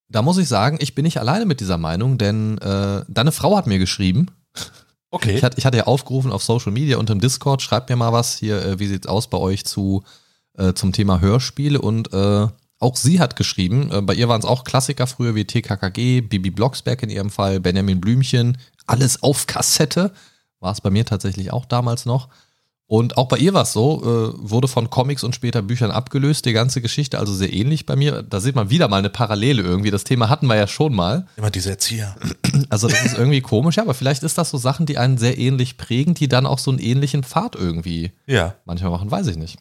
da 0.10 0.22
muss 0.22 0.38
ich 0.38 0.48
sagen, 0.48 0.78
ich 0.80 0.96
bin 0.96 1.04
nicht 1.04 1.20
alleine 1.20 1.46
mit 1.46 1.60
dieser 1.60 1.78
Meinung, 1.78 2.18
denn 2.18 2.58
äh, 2.60 3.04
deine 3.08 3.32
Frau 3.32 3.58
hat 3.58 3.68
mir 3.68 3.80
geschrieben. 3.80 4.28
Okay. 5.10 5.36
Ich 5.36 5.44
hatte, 5.44 5.58
ich 5.58 5.66
hatte 5.66 5.78
ja 5.78 5.84
aufgerufen 5.86 6.32
auf 6.32 6.44
Social 6.44 6.72
Media 6.72 6.98
und 6.98 7.10
im 7.10 7.20
Discord, 7.20 7.62
schreibt 7.62 7.90
mir 7.90 7.96
mal 7.96 8.14
was 8.14 8.38
hier, 8.38 8.64
äh, 8.66 8.80
wie 8.80 8.88
sieht's 8.88 9.08
aus 9.08 9.30
bei 9.30 9.38
euch 9.38 9.66
zu 9.66 10.04
äh, 10.58 10.74
zum 10.74 10.92
Thema 10.92 11.20
Hörspiele 11.20 11.82
und 11.82 12.14
äh, 12.14 12.48
auch 12.80 12.96
sie 12.96 13.20
hat 13.20 13.36
geschrieben, 13.36 13.92
äh, 13.92 14.02
bei 14.02 14.14
ihr 14.14 14.28
waren 14.28 14.40
es 14.40 14.46
auch 14.46 14.64
Klassiker 14.64 15.08
früher 15.08 15.36
wie 15.36 15.46
TKKG, 15.46 16.22
Bibi 16.22 16.52
Blocksberg 16.52 17.02
in 17.04 17.10
ihrem 17.10 17.30
Fall, 17.30 17.60
Benjamin 17.60 18.02
Blümchen, 18.02 18.58
alles 18.86 19.24
auf 19.24 19.48
Kassette, 19.48 20.12
war 20.64 20.72
es 20.72 20.82
bei 20.82 20.90
mir 20.90 21.06
tatsächlich 21.06 21.52
auch 21.54 21.66
damals 21.66 22.06
noch. 22.06 22.30
Und 22.86 23.18
auch 23.18 23.28
bei 23.28 23.38
ihr 23.38 23.54
war 23.54 23.64
es 23.64 23.74
so, 23.74 24.02
äh, 24.04 24.34
wurde 24.50 24.68
von 24.68 24.90
Comics 24.90 25.24
und 25.24 25.34
später 25.34 25.62
Büchern 25.62 25.90
abgelöst, 25.90 26.46
die 26.46 26.54
ganze 26.54 26.82
Geschichte, 26.82 27.18
also 27.18 27.34
sehr 27.34 27.52
ähnlich 27.52 27.86
bei 27.86 27.96
mir. 27.96 28.22
Da 28.24 28.40
sieht 28.40 28.56
man 28.56 28.70
wieder 28.70 28.88
mal 28.88 28.98
eine 28.98 29.10
Parallele 29.10 29.64
irgendwie. 29.64 29.90
Das 29.90 30.04
Thema 30.04 30.30
hatten 30.30 30.48
wir 30.48 30.56
ja 30.56 30.68
schon 30.68 30.94
mal. 30.94 31.26
Immer 31.38 31.50
diese 31.50 31.72
Erzieher. 31.72 32.16
Also 32.70 32.88
das 32.88 33.04
ist 33.06 33.18
irgendwie 33.18 33.42
komisch, 33.42 33.78
ja, 33.78 33.84
aber 33.84 33.94
vielleicht 33.94 34.22
ist 34.24 34.38
das 34.38 34.50
so 34.50 34.58
Sachen, 34.58 34.86
die 34.86 34.98
einen 34.98 35.18
sehr 35.18 35.38
ähnlich 35.38 35.78
prägen, 35.78 36.14
die 36.14 36.28
dann 36.28 36.46
auch 36.46 36.60
so 36.60 36.72
einen 36.72 36.80
ähnlichen 36.80 37.24
Pfad 37.24 37.56
irgendwie 37.56 38.12
Ja. 38.28 38.56
manchmal 38.66 38.92
machen, 38.92 39.10
weiß 39.10 39.28
ich 39.28 39.38
nicht. 39.38 39.58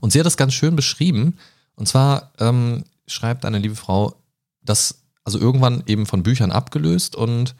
Und 0.00 0.12
sie 0.12 0.18
hat 0.20 0.26
das 0.26 0.36
ganz 0.36 0.54
schön 0.54 0.76
beschrieben. 0.76 1.36
Und 1.74 1.86
zwar 1.88 2.32
ähm, 2.38 2.84
schreibt 3.06 3.44
eine 3.44 3.58
liebe 3.58 3.76
Frau, 3.76 4.14
dass 4.62 5.02
also 5.24 5.38
irgendwann 5.38 5.82
eben 5.86 6.06
von 6.06 6.22
Büchern 6.22 6.52
abgelöst 6.52 7.16
und 7.16 7.56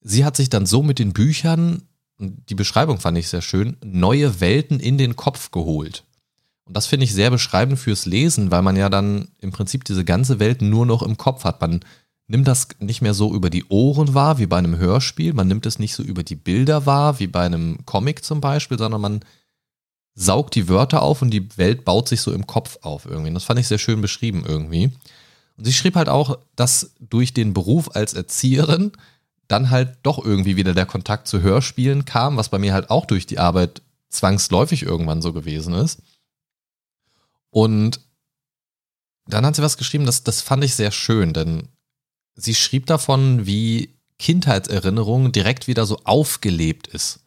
sie 0.00 0.24
hat 0.24 0.36
sich 0.36 0.48
dann 0.48 0.66
so 0.66 0.82
mit 0.82 0.98
den 0.98 1.12
Büchern, 1.12 1.82
die 2.18 2.54
Beschreibung 2.54 2.98
fand 2.98 3.18
ich 3.18 3.28
sehr 3.28 3.42
schön, 3.42 3.76
neue 3.84 4.40
Welten 4.40 4.80
in 4.80 4.98
den 4.98 5.16
Kopf 5.16 5.50
geholt. 5.50 6.04
Und 6.64 6.76
das 6.76 6.86
finde 6.86 7.04
ich 7.04 7.14
sehr 7.14 7.30
beschreibend 7.30 7.78
fürs 7.78 8.06
Lesen, 8.06 8.50
weil 8.50 8.62
man 8.62 8.76
ja 8.76 8.88
dann 8.88 9.28
im 9.38 9.52
Prinzip 9.52 9.84
diese 9.84 10.04
ganze 10.04 10.40
Welt 10.40 10.62
nur 10.62 10.84
noch 10.84 11.02
im 11.02 11.16
Kopf 11.16 11.44
hat. 11.44 11.60
Man 11.60 11.80
nimmt 12.26 12.48
das 12.48 12.68
nicht 12.80 13.02
mehr 13.02 13.14
so 13.14 13.34
über 13.34 13.50
die 13.50 13.64
Ohren 13.68 14.14
wahr 14.14 14.38
wie 14.38 14.46
bei 14.46 14.58
einem 14.58 14.76
Hörspiel, 14.76 15.32
man 15.32 15.46
nimmt 15.46 15.66
es 15.66 15.78
nicht 15.78 15.94
so 15.94 16.02
über 16.02 16.24
die 16.24 16.34
Bilder 16.34 16.86
wahr 16.86 17.20
wie 17.20 17.28
bei 17.28 17.44
einem 17.44 17.86
Comic 17.86 18.24
zum 18.24 18.40
Beispiel, 18.40 18.78
sondern 18.78 19.00
man 19.00 19.20
saugt 20.14 20.54
die 20.54 20.68
Wörter 20.68 21.02
auf 21.02 21.22
und 21.22 21.30
die 21.30 21.56
Welt 21.56 21.84
baut 21.84 22.08
sich 22.08 22.20
so 22.20 22.32
im 22.32 22.46
Kopf 22.46 22.78
auf 22.82 23.04
irgendwie. 23.04 23.28
Und 23.28 23.34
das 23.34 23.44
fand 23.44 23.60
ich 23.60 23.68
sehr 23.68 23.78
schön 23.78 24.00
beschrieben 24.00 24.44
irgendwie. 24.46 24.90
Und 25.56 25.64
sie 25.64 25.72
schrieb 25.72 25.94
halt 25.94 26.08
auch, 26.08 26.38
dass 26.56 26.94
durch 26.98 27.32
den 27.32 27.52
Beruf 27.54 27.94
als 27.94 28.14
Erzieherin 28.14 28.92
dann 29.48 29.70
halt 29.70 29.98
doch 30.02 30.24
irgendwie 30.24 30.56
wieder 30.56 30.74
der 30.74 30.86
Kontakt 30.86 31.28
zu 31.28 31.40
Hörspielen 31.40 32.04
kam, 32.04 32.36
was 32.36 32.48
bei 32.48 32.58
mir 32.58 32.74
halt 32.74 32.90
auch 32.90 33.06
durch 33.06 33.26
die 33.26 33.38
Arbeit 33.38 33.82
zwangsläufig 34.08 34.82
irgendwann 34.82 35.22
so 35.22 35.32
gewesen 35.32 35.74
ist. 35.74 36.02
Und 37.50 38.00
dann 39.26 39.44
hat 39.44 39.56
sie 39.56 39.62
was 39.62 39.76
geschrieben, 39.76 40.06
das, 40.06 40.24
das 40.24 40.40
fand 40.40 40.64
ich 40.64 40.74
sehr 40.74 40.90
schön, 40.90 41.32
denn 41.32 41.68
sie 42.34 42.54
schrieb 42.54 42.86
davon, 42.86 43.46
wie 43.46 43.96
Kindheitserinnerung 44.18 45.32
direkt 45.32 45.66
wieder 45.66 45.86
so 45.86 46.00
aufgelebt 46.04 46.86
ist. 46.88 47.20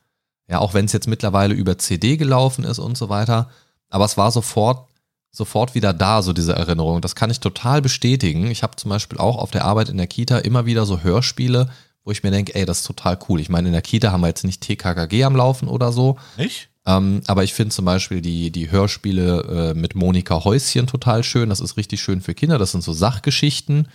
Ja, 0.50 0.60
auch 0.60 0.74
wenn 0.74 0.86
es 0.86 0.94
jetzt 0.94 1.08
mittlerweile 1.08 1.54
über 1.54 1.78
CD 1.78 2.18
gelaufen 2.18 2.64
ist 2.64 2.80
und 2.80 2.98
so 2.98 3.10
weiter. 3.10 3.50
Aber 3.90 4.06
es 4.06 4.18
war 4.18 4.32
sofort, 4.32 4.90
sofort 5.32 5.76
wieder 5.76 5.94
da, 5.94 6.22
so 6.22 6.34
diese 6.34 6.54
Erinnerung. 6.54 7.02
Das 7.02 7.16
kann 7.16 7.30
ich 7.30 7.40
total 7.40 7.82
bestätigen. 7.82 8.50
Ich 8.50 8.64
habe 8.64 8.76
zum 8.76 8.90
Beispiel 8.90 9.20
auch 9.20 9.38
auf 9.38 9.52
der 9.52 9.66
Arbeit 9.66 9.90
in 9.90 9.98
der 9.98 10.08
Kita 10.08 10.40
immer 10.40 10.66
wieder 10.66 10.86
so 10.86 11.02
Hörspiele, 11.02 11.70
wo 12.04 12.12
ich 12.12 12.24
mir 12.24 12.32
denke, 12.32 12.56
ey, 12.56 12.66
das 12.66 12.80
ist 12.80 12.88
total 12.88 13.20
cool. 13.28 13.40
Ich 13.40 13.50
meine, 13.50 13.68
in 13.68 13.74
der 13.74 13.82
Kita 13.82 14.12
haben 14.12 14.22
wir 14.22 14.28
jetzt 14.28 14.44
nicht 14.44 14.62
TKKG 14.62 15.24
am 15.24 15.36
Laufen 15.36 15.68
oder 15.68 15.92
so. 15.92 16.18
Nicht? 16.38 16.70
Ähm, 16.86 17.22
aber 17.28 17.44
ich 17.44 17.54
finde 17.54 17.76
zum 17.76 17.86
Beispiel 17.86 18.22
die, 18.22 18.52
die 18.52 18.72
Hörspiele 18.72 19.74
äh, 19.74 19.74
mit 19.78 19.96
Monika 19.96 20.44
Häuschen 20.44 20.88
total 20.88 21.24
schön. 21.24 21.50
Das 21.50 21.60
ist 21.60 21.78
richtig 21.78 22.02
schön 22.02 22.22
für 22.22 22.34
Kinder. 22.34 22.58
Das 22.58 22.72
sind 22.72 22.84
so 22.84 22.94
Sachgeschichten. 22.94 23.88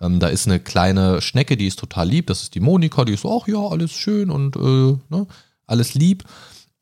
Ähm, 0.00 0.18
da 0.18 0.28
ist 0.28 0.46
eine 0.46 0.58
kleine 0.58 1.20
Schnecke, 1.20 1.56
die 1.56 1.66
ist 1.66 1.78
total 1.78 2.08
lieb. 2.08 2.26
Das 2.26 2.42
ist 2.42 2.54
die 2.54 2.60
Monika, 2.60 3.04
die 3.04 3.12
ist 3.12 3.22
so, 3.22 3.40
ach 3.40 3.46
ja, 3.46 3.58
alles 3.58 3.92
schön 3.92 4.30
und 4.30 4.56
äh, 4.56 4.98
ne, 5.14 5.26
alles 5.66 5.94
lieb. 5.94 6.24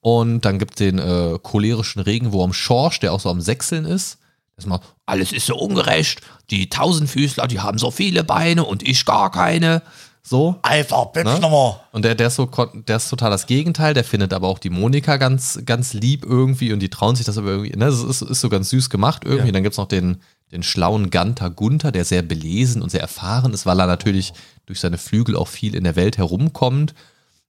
Und 0.01 0.43
dann 0.43 0.59
gibt 0.59 0.75
es 0.75 0.77
den 0.79 0.99
äh, 0.99 1.39
cholerischen 1.43 2.01
Regenwurm 2.01 2.53
Schorsch, 2.53 3.01
der 3.01 3.13
auch 3.13 3.21
so 3.21 3.31
am 3.31 3.41
Sechseln 3.41 3.85
ist. 3.85 4.19
Das 4.57 4.67
macht, 4.67 4.83
alles 5.07 5.33
ist 5.33 5.47
so 5.47 5.57
ungerecht. 5.57 6.21
Die 6.51 6.71
Tausendfüßler, 6.71 7.47
die 7.47 7.61
haben 7.61 7.79
so 7.79 7.91
viele 7.91 8.25
Beine 8.25 8.65
und 8.65 8.83
ich 8.83 9.05
gar 9.05 9.31
keine. 9.31 9.83
So. 10.29 10.57
Einfach, 10.63 11.07
bitte 11.07 11.33
Ne? 11.33 11.41
nochmal. 11.41 11.81
Und 11.93 12.05
der, 12.05 12.15
der, 12.15 12.27
ist 12.27 12.37
so, 12.37 12.47
der 12.47 12.97
ist 12.97 13.09
total 13.09 13.31
das 13.31 13.47
Gegenteil. 13.47 13.95
Der 13.95 14.05
findet 14.05 14.35
aber 14.35 14.49
auch 14.49 14.59
die 14.59 14.69
Monika 14.69 15.17
ganz, 15.17 15.61
ganz 15.65 15.95
lieb 15.95 16.27
irgendwie 16.27 16.73
und 16.73 16.81
die 16.81 16.91
trauen 16.91 17.17
sich 17.17 17.25
das 17.25 17.39
aber 17.39 17.49
irgendwie. 17.49 17.71
Ne? 17.71 17.87
Das 17.87 18.03
ist, 18.03 18.21
ist 18.21 18.41
so 18.41 18.49
ganz 18.51 18.69
süß 18.69 18.91
gemacht 18.91 19.23
irgendwie. 19.25 19.47
Ja. 19.47 19.53
Dann 19.53 19.63
gibt's 19.63 19.79
noch 19.79 19.89
den, 19.89 20.19
den 20.53 20.63
schlauen 20.63 21.09
Ganter 21.09 21.49
Gunther, 21.49 21.93
der 21.93 22.05
sehr 22.05 22.21
belesen 22.21 22.83
und 22.83 22.91
sehr 22.91 23.01
erfahren 23.01 23.55
ist, 23.55 23.65
weil 23.65 23.81
er 23.81 23.87
natürlich 23.87 24.35
durch 24.67 24.81
seine 24.81 24.99
Flügel 24.99 25.35
auch 25.35 25.49
viel 25.49 25.75
in 25.75 25.85
der 25.85 25.97
Welt 25.97 26.19
herumkommt. 26.19 26.95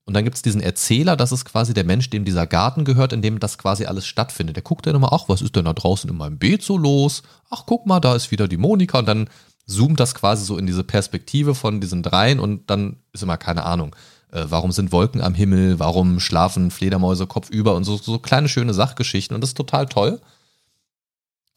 Und 0.05 0.13
dann 0.13 0.23
gibt's 0.23 0.41
diesen 0.41 0.61
Erzähler, 0.61 1.15
das 1.17 1.31
ist 1.31 1.45
quasi 1.45 1.73
der 1.73 1.83
Mensch, 1.83 2.09
dem 2.09 2.25
dieser 2.25 2.47
Garten 2.47 2.83
gehört, 2.85 3.13
in 3.13 3.21
dem 3.21 3.39
das 3.39 3.57
quasi 3.57 3.85
alles 3.85 4.07
stattfindet. 4.07 4.55
Der 4.55 4.63
guckt 4.63 4.87
dann 4.87 4.95
immer, 4.95 5.13
ach, 5.13 5.25
was 5.27 5.41
ist 5.41 5.55
denn 5.55 5.65
da 5.65 5.73
draußen 5.73 6.09
in 6.09 6.17
meinem 6.17 6.39
Beet 6.39 6.63
so 6.63 6.77
los? 6.77 7.23
Ach, 7.49 7.63
guck 7.67 7.85
mal, 7.85 7.99
da 7.99 8.15
ist 8.15 8.31
wieder 8.31 8.47
die 8.47 8.57
Monika. 8.57 8.99
Und 8.99 9.07
dann 9.07 9.29
zoomt 9.69 9.99
das 9.99 10.15
quasi 10.15 10.43
so 10.43 10.57
in 10.57 10.65
diese 10.65 10.83
Perspektive 10.83 11.55
von 11.55 11.79
diesen 11.79 12.03
dreien 12.03 12.39
und 12.39 12.69
dann 12.69 12.97
ist 13.13 13.23
immer 13.23 13.37
keine 13.37 13.65
Ahnung. 13.65 13.95
Äh, 14.31 14.45
warum 14.49 14.71
sind 14.71 14.91
Wolken 14.91 15.21
am 15.21 15.35
Himmel? 15.35 15.79
Warum 15.79 16.19
schlafen 16.19 16.71
Fledermäuse 16.71 17.27
kopfüber? 17.27 17.75
Und 17.75 17.83
so, 17.83 17.97
so 17.97 18.19
kleine 18.19 18.49
schöne 18.49 18.73
Sachgeschichten. 18.73 19.35
Und 19.35 19.41
das 19.41 19.51
ist 19.51 19.57
total 19.57 19.85
toll. 19.85 20.19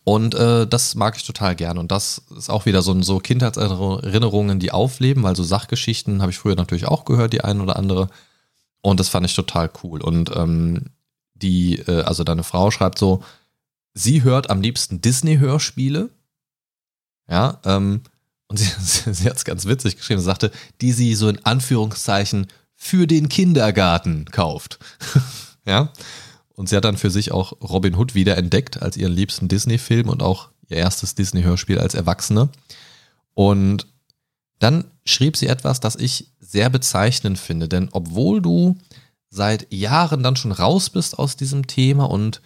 Und 0.05 0.35
äh, 0.35 0.67
das 0.67 0.95
mag 0.95 1.17
ich 1.17 1.25
total 1.25 1.55
gerne. 1.55 1.81
Und 1.81 1.93
das 1.93 2.23
ist 2.37 2.51
auch 2.51 2.67
wieder 2.67 2.83
so, 2.83 3.01
so 3.03 3.19
Kindheitserinnerungen, 3.19 4.59
die 4.59 4.73
aufleben, 4.73 5.23
weil 5.23 5.37
so 5.37 5.45
Sachgeschichten 5.45 6.21
habe 6.21 6.33
ich 6.33 6.39
früher 6.39 6.57
natürlich 6.57 6.87
auch 6.87 7.05
gehört, 7.05 7.33
die 7.33 7.45
ein 7.45 7.61
oder 7.61 7.77
andere. 7.77 8.09
Und 8.81 9.01
das 9.01 9.09
fand 9.09 9.27
ich 9.27 9.35
total 9.35 9.71
cool. 9.83 10.03
Und 10.03 10.35
ähm, 10.35 10.87
die, 11.35 11.79
äh, 11.79 12.03
also 12.03 12.25
deine 12.25 12.43
Frau 12.43 12.71
schreibt 12.71 12.99
so, 12.99 13.23
sie 13.95 14.23
hört 14.23 14.51
am 14.51 14.61
liebsten 14.61 15.01
Disney-Hörspiele. 15.01 16.11
Ja, 17.33 17.59
ähm, 17.65 18.03
und 18.47 18.59
sie, 18.59 18.71
sie, 19.13 19.29
hat 19.29 19.39
es 19.39 19.45
ganz 19.47 19.65
witzig 19.65 19.97
geschrieben, 19.97 20.21
sie 20.21 20.27
sagte, 20.27 20.53
die 20.83 20.93
sie 20.93 21.15
so 21.15 21.31
in 21.31 21.43
Anführungszeichen 21.45 22.47
für 22.75 23.07
den 23.07 23.31
Kindergarten 23.31 24.27
kauft. 24.27 24.79
ja. 25.67 25.91
Und 26.55 26.69
sie 26.69 26.77
hat 26.77 26.85
dann 26.85 26.99
für 26.99 27.11
sich 27.11 27.33
auch 27.33 27.55
Robin 27.63 27.97
Hood 27.97 28.15
wieder 28.15 28.37
entdeckt 28.37 28.83
als 28.83 28.99
ihren 28.99 29.15
liebsten 29.15 29.49
Disney-Film 29.49 30.11
und 30.11 30.23
auch 30.23 30.51
ihr 30.69 30.77
erstes 30.77 31.15
Disney-Hörspiel 31.15 31.79
als 31.79 31.95
Erwachsene. 31.95 32.51
Und 33.33 33.87
dann 34.59 34.85
schrieb 35.07 35.39
sie 35.39 35.47
etwas, 35.47 35.81
das 35.81 35.97
ich 35.97 36.29
sehr 36.39 36.69
bezeichnend 36.69 37.39
finde, 37.39 37.67
denn 37.67 37.89
obwohl 37.93 38.43
du 38.43 38.77
seit 39.31 39.73
Jahren 39.73 40.23
dann 40.23 40.37
schon 40.37 40.53
raus 40.53 40.91
bist 40.91 41.19
aus 41.19 41.37
diesem 41.37 41.67
Thema 41.67 42.05
und 42.05 42.43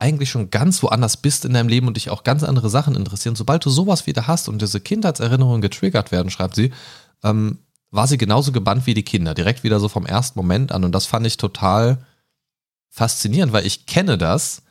eigentlich 0.00 0.30
schon 0.30 0.50
ganz 0.50 0.82
woanders 0.82 1.18
bist 1.18 1.44
in 1.44 1.52
deinem 1.52 1.68
Leben 1.68 1.86
und 1.86 1.96
dich 1.96 2.10
auch 2.10 2.24
ganz 2.24 2.42
andere 2.42 2.70
Sachen 2.70 2.96
interessieren, 2.96 3.36
sobald 3.36 3.64
du 3.64 3.70
sowas 3.70 4.06
wieder 4.06 4.26
hast 4.26 4.48
und 4.48 4.60
diese 4.60 4.80
Kindheitserinnerungen 4.80 5.60
getriggert 5.60 6.10
werden, 6.10 6.30
schreibt 6.30 6.56
sie, 6.56 6.72
ähm, 7.22 7.58
war 7.90 8.06
sie 8.06 8.18
genauso 8.18 8.50
gebannt 8.50 8.86
wie 8.86 8.94
die 8.94 9.02
Kinder, 9.02 9.34
direkt 9.34 9.62
wieder 9.62 9.78
so 9.78 9.88
vom 9.88 10.06
ersten 10.06 10.38
Moment 10.38 10.72
an 10.72 10.84
und 10.84 10.92
das 10.92 11.06
fand 11.06 11.26
ich 11.26 11.36
total 11.36 12.04
faszinierend, 12.88 13.52
weil 13.52 13.66
ich 13.66 13.86
kenne 13.86 14.16
das, 14.16 14.62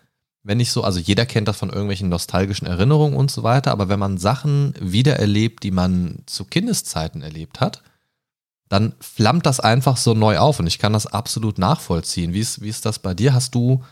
wenn 0.41 0.59
ich 0.59 0.71
so, 0.71 0.83
also 0.83 0.99
jeder 0.99 1.25
kennt 1.25 1.47
das 1.47 1.57
von 1.57 1.69
irgendwelchen 1.69 2.09
nostalgischen 2.09 2.67
Erinnerungen 2.67 3.15
und 3.15 3.29
so 3.29 3.43
weiter, 3.43 3.71
aber 3.71 3.87
wenn 3.87 3.99
man 3.99 4.17
Sachen 4.17 4.73
wiedererlebt, 4.79 5.63
die 5.63 5.71
man 5.71 6.23
zu 6.25 6.45
Kindeszeiten 6.45 7.21
erlebt 7.21 7.59
hat, 7.59 7.83
dann 8.67 8.93
flammt 8.99 9.45
das 9.45 9.59
einfach 9.59 9.97
so 9.97 10.13
neu 10.13 10.37
auf 10.37 10.59
und 10.59 10.67
ich 10.67 10.79
kann 10.79 10.93
das 10.93 11.07
absolut 11.07 11.57
nachvollziehen. 11.57 12.33
Wie 12.33 12.39
ist, 12.39 12.61
wie 12.61 12.69
ist 12.69 12.85
das 12.85 12.99
bei 12.99 13.13
dir? 13.13 13.33
Hast 13.33 13.53
du, 13.53 13.83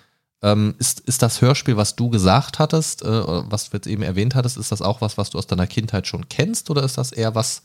ähm, 0.44 0.75
ist, 0.77 1.00
ist 1.01 1.22
das 1.22 1.41
Hörspiel, 1.41 1.77
was 1.77 1.96
du 1.96 2.10
gesagt 2.10 2.60
hattest, 2.60 3.01
äh, 3.03 3.08
was 3.08 3.70
du 3.70 3.77
jetzt 3.77 3.88
eben 3.88 4.03
erwähnt 4.03 4.36
hattest, 4.36 4.58
ist 4.58 4.72
das 4.72 4.82
auch 4.82 5.01
was, 5.01 5.17
was 5.17 5.32
du 5.32 5.38
aus 5.38 5.48
deiner 5.48 5.67
Kindheit 5.67 6.08
schon 6.08 6.29
kennst 6.29 6.70
oder 6.70 6.84
ist 6.84 6.98
das 6.98 7.12
eher 7.12 7.36
was 7.36 7.63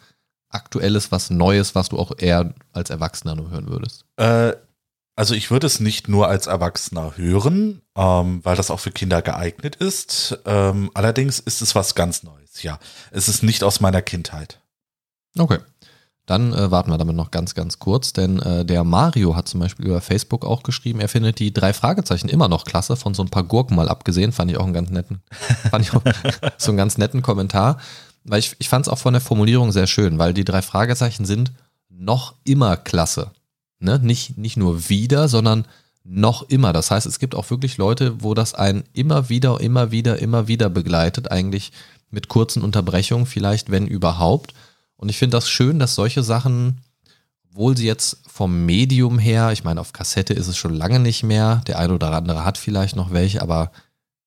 Aktuelles, 0.49 1.11
was 1.11 1.31
Neues, 1.31 1.75
was 1.75 1.88
du 1.88 1.99
auch 1.99 2.12
eher 2.19 2.55
als 2.73 2.91
Erwachsener 2.91 3.35
nur 3.35 3.50
hören 3.50 3.69
würdest? 3.69 4.05
Äh, 4.17 4.52
also 5.17 5.35
ich 5.35 5.50
würde 5.50 5.67
es 5.67 5.81
nicht 5.81 6.09
nur 6.09 6.29
als 6.29 6.47
Erwachsener 6.47 7.17
hören, 7.17 7.83
ähm, 7.97 8.41
weil 8.45 8.57
das 8.57 8.71
auch 8.71 8.81
für 8.81 8.91
Kinder 8.91 9.23
geeignet 9.23 9.76
ist. 9.76 10.38
Ähm, 10.47 10.91
allerdings 10.95 11.38
ist 11.38 11.62
es 11.62 11.75
was 11.75 11.95
ganz 11.95 12.23
Neues, 12.23 12.62
ja. 12.62 12.79
Es 13.11 13.29
ist 13.29 13.43
nicht 13.43 13.64
aus 13.64 13.81
meiner 13.81 14.02
Kindheit. 14.02 14.61
Okay. 15.38 15.59
Dann 16.33 16.55
äh, 16.55 16.71
warten 16.71 16.91
wir 16.91 16.97
damit 16.97 17.15
noch 17.15 17.31
ganz, 17.31 17.55
ganz 17.55 17.79
kurz, 17.79 18.15
denn 18.15 18.39
äh, 18.39 18.65
der 18.65 18.85
Mario 18.85 19.37
hat 19.37 19.51
zum 19.51 19.61
Beispiel 19.61 19.85
über 19.85 20.01
Facebook 20.01 20.47
auch 20.47 20.62
geschrieben, 20.62 20.99
er 20.99 21.11
findet 21.11 21.39
die 21.39 21.53
drei 21.53 21.75
Fragezeichen 21.75 22.31
immer 22.31 22.49
noch 22.49 22.65
klasse, 22.65 22.97
von 22.97 23.12
so 23.12 23.23
ein 23.23 23.29
paar 23.29 23.43
Gurken 23.43 23.77
mal 23.77 23.91
abgesehen, 23.91 24.33
fand 24.33 24.51
ich 24.51 24.57
auch 24.57 24.65
einen 24.65 24.73
ganz 24.73 24.89
netten, 24.89 25.21
fand 25.71 25.85
ich 25.85 25.93
auch 25.93 26.01
so 26.57 26.71
einen 26.71 26.79
ganz 26.79 26.97
netten 26.97 27.21
Kommentar, 27.21 27.77
weil 28.25 28.39
ich, 28.39 28.57
ich 28.61 28.71
fand 28.71 28.87
es 28.87 28.91
auch 28.91 28.97
von 28.97 29.12
der 29.12 29.21
Formulierung 29.21 29.73
sehr 29.73 29.87
schön, 29.87 30.19
weil 30.19 30.33
die 30.33 30.47
drei 30.47 30.62
Fragezeichen 30.62 31.27
sind 31.27 31.53
noch 31.91 32.33
immer 32.45 32.79
klasse. 32.79 33.33
Ne? 33.79 33.99
Nicht, 34.03 34.39
nicht 34.39 34.57
nur 34.57 34.89
wieder, 34.89 35.29
sondern 35.29 35.67
noch 36.03 36.49
immer. 36.49 36.73
Das 36.73 36.91
heißt, 36.91 37.05
es 37.05 37.19
gibt 37.19 37.35
auch 37.35 37.51
wirklich 37.51 37.77
Leute, 37.77 38.23
wo 38.23 38.33
das 38.33 38.55
einen 38.55 38.85
immer 38.95 39.29
wieder, 39.29 39.61
immer 39.61 39.91
wieder, 39.91 40.19
immer 40.19 40.49
wieder 40.49 40.71
begleitet, 40.71 41.31
eigentlich 41.31 41.73
mit 42.11 42.29
kurzen 42.29 42.62
Unterbrechungen, 42.62 43.27
vielleicht, 43.27 43.71
wenn 43.71 43.87
überhaupt. 43.87 44.55
Und 45.02 45.09
ich 45.09 45.18
finde 45.18 45.37
das 45.37 45.50
schön, 45.50 45.80
dass 45.80 45.97
solche 45.97 46.23
Sachen, 46.23 46.78
obwohl 47.50 47.76
sie 47.76 47.87
jetzt 47.87 48.18
vom 48.25 48.64
Medium 48.64 49.18
her, 49.18 49.50
ich 49.50 49.64
meine, 49.64 49.80
auf 49.80 49.92
Kassette 49.92 50.32
ist 50.32 50.47
es 50.47 50.56
schon 50.56 50.73
lange 50.73 51.00
nicht 51.00 51.25
mehr, 51.25 51.56
der 51.66 51.80
eine 51.80 51.94
oder 51.94 52.12
andere 52.12 52.44
hat 52.44 52.56
vielleicht 52.56 52.94
noch 52.94 53.11
welche, 53.11 53.42
aber 53.42 53.73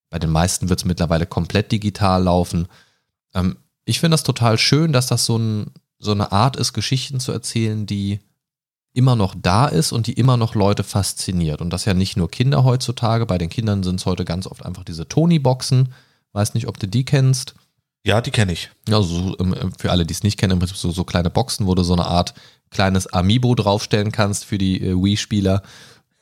bei 0.10 0.20
den 0.20 0.32
meisten 0.32 0.68
wird 0.68 0.82
es 0.82 0.86
mittlerweile 0.86 1.28
komplett 1.28 1.72
digital 1.72 2.24
laufen. 2.24 2.68
Ähm, 3.34 3.56
ich 3.86 4.02
finde 4.02 4.16
das 4.16 4.24
total 4.24 4.58
schön, 4.58 4.92
dass 4.92 5.08
das 5.08 5.24
so, 5.24 5.38
ein, 5.38 5.68
so 5.98 6.12
eine 6.12 6.34
Art 6.34 6.58
ist, 6.58 6.74
Geschichten 6.74 7.22
zu 7.22 7.32
erzählen, 7.32 7.86
die 7.86 8.20
immer 8.92 9.16
noch 9.16 9.34
da 9.42 9.68
ist 9.68 9.94
und 9.94 10.08
die 10.08 10.14
immer 10.14 10.36
noch 10.36 10.56
Leute 10.56 10.84
fasziniert. 10.84 11.62
Und 11.62 11.70
das 11.70 11.86
ja 11.86 11.94
nicht 11.94 12.18
nur 12.18 12.30
Kinder 12.30 12.66
heutzutage. 12.66 13.26
Bei 13.26 13.38
den 13.38 13.50
Kindern 13.50 13.82
sind 13.84 14.02
es 14.02 14.06
heute 14.06 14.26
ganz 14.26 14.46
oft 14.46 14.66
einfach 14.66 14.84
diese 14.84 15.08
Tony-Boxen. 15.08 15.94
Weiß 16.34 16.54
nicht, 16.54 16.68
ob 16.68 16.78
du 16.80 16.88
die 16.90 17.06
kennst. 17.06 17.56
Ja, 18.06 18.22
die 18.22 18.32
kenne 18.32 18.54
ich. 18.54 18.70
Ja, 18.88 19.02
so, 19.02 19.36
ähm, 19.40 19.56
für 19.80 19.92
alle, 19.92 20.06
die 20.06 20.14
es 20.14 20.22
nicht 20.24 20.38
kennen, 20.38 20.54
im 20.54 20.60
Prinzip 20.60 20.78
so, 20.78 20.92
so 20.92 21.04
kleine 21.04 21.30
Boxen, 21.32 21.66
wo 21.66 21.74
du 21.74 21.82
so 21.84 21.94
eine 21.94 22.06
Art 22.06 22.34
kleines 22.70 23.08
Amiibo 23.08 23.56
draufstellen 23.56 24.12
kannst 24.12 24.46
für 24.46 24.58
die 24.58 24.80
äh, 24.82 24.94
Wii-Spieler. 24.94 25.64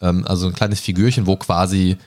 Ähm, 0.02 0.26
also 0.26 0.48
ein 0.48 0.54
kleines 0.54 0.80
Figürchen, 0.80 1.28
wo 1.28 1.36
quasi, 1.36 1.98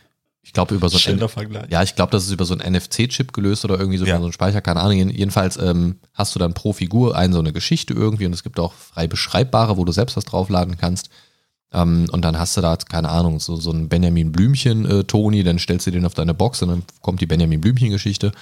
ich 0.42 0.54
glaube, 0.54 0.74
über 0.74 0.88
so 0.88 0.96
ein 0.96 1.28
Vergleich. 1.28 1.70
ja, 1.70 1.82
ich 1.82 1.94
glaube, 1.94 2.10
das 2.12 2.24
ist 2.24 2.30
über 2.30 2.46
so 2.46 2.56
ein 2.56 2.72
NFC-Chip 2.72 3.34
gelöst 3.34 3.64
oder 3.66 3.78
irgendwie 3.78 3.98
so 3.98 4.06
Ja. 4.06 4.16
so 4.16 4.24
einen 4.24 4.32
Speicher, 4.32 4.62
keine 4.62 4.80
Ahnung. 4.80 5.10
Jedenfalls 5.10 5.58
ähm, 5.58 5.96
hast 6.14 6.34
du 6.34 6.38
dann 6.38 6.54
pro 6.54 6.72
Figur 6.72 7.14
ein 7.16 7.32
so 7.34 7.38
eine 7.40 7.52
Geschichte 7.52 7.92
irgendwie 7.92 8.24
und 8.24 8.32
es 8.32 8.42
gibt 8.42 8.58
auch 8.58 8.72
frei 8.72 9.06
beschreibbare, 9.08 9.76
wo 9.76 9.84
du 9.84 9.92
selbst 9.92 10.16
was 10.16 10.24
draufladen 10.24 10.78
kannst. 10.78 11.10
Ähm, 11.72 12.06
und 12.12 12.22
dann 12.24 12.38
hast 12.38 12.56
du 12.56 12.62
da, 12.62 12.76
keine 12.76 13.10
Ahnung, 13.10 13.40
so, 13.40 13.56
so 13.56 13.72
ein 13.72 13.88
Benjamin 13.90 14.32
Blümchen-Toni, 14.32 15.42
dann 15.42 15.58
stellst 15.58 15.86
du 15.86 15.90
den 15.90 16.06
auf 16.06 16.14
deine 16.14 16.32
Box 16.32 16.62
und 16.62 16.68
dann 16.68 16.82
kommt 17.02 17.20
die 17.20 17.26
Benjamin 17.26 17.60
Blümchen-Geschichte. 17.60 18.32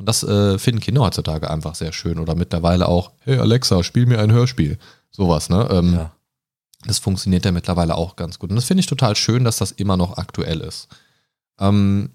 Und 0.00 0.06
das 0.08 0.22
äh, 0.22 0.58
finden 0.58 0.80
Kinder 0.80 1.02
heutzutage 1.02 1.50
einfach 1.50 1.74
sehr 1.74 1.92
schön. 1.92 2.18
Oder 2.18 2.34
mittlerweile 2.34 2.88
auch, 2.88 3.12
hey 3.20 3.36
Alexa, 3.38 3.82
spiel 3.84 4.06
mir 4.06 4.18
ein 4.18 4.32
Hörspiel. 4.32 4.78
Sowas, 5.10 5.50
ne? 5.50 5.68
Ähm, 5.70 5.92
Ja. 5.92 6.12
das 6.86 6.98
funktioniert 6.98 7.44
ja 7.44 7.52
mittlerweile 7.52 7.94
auch 7.96 8.16
ganz 8.16 8.38
gut. 8.38 8.48
Und 8.48 8.56
das 8.56 8.64
finde 8.64 8.80
ich 8.80 8.86
total 8.86 9.14
schön, 9.14 9.44
dass 9.44 9.58
das 9.58 9.72
immer 9.72 9.98
noch 9.98 10.16
aktuell 10.16 10.60
ist. 10.62 10.88
Ähm 11.58 12.12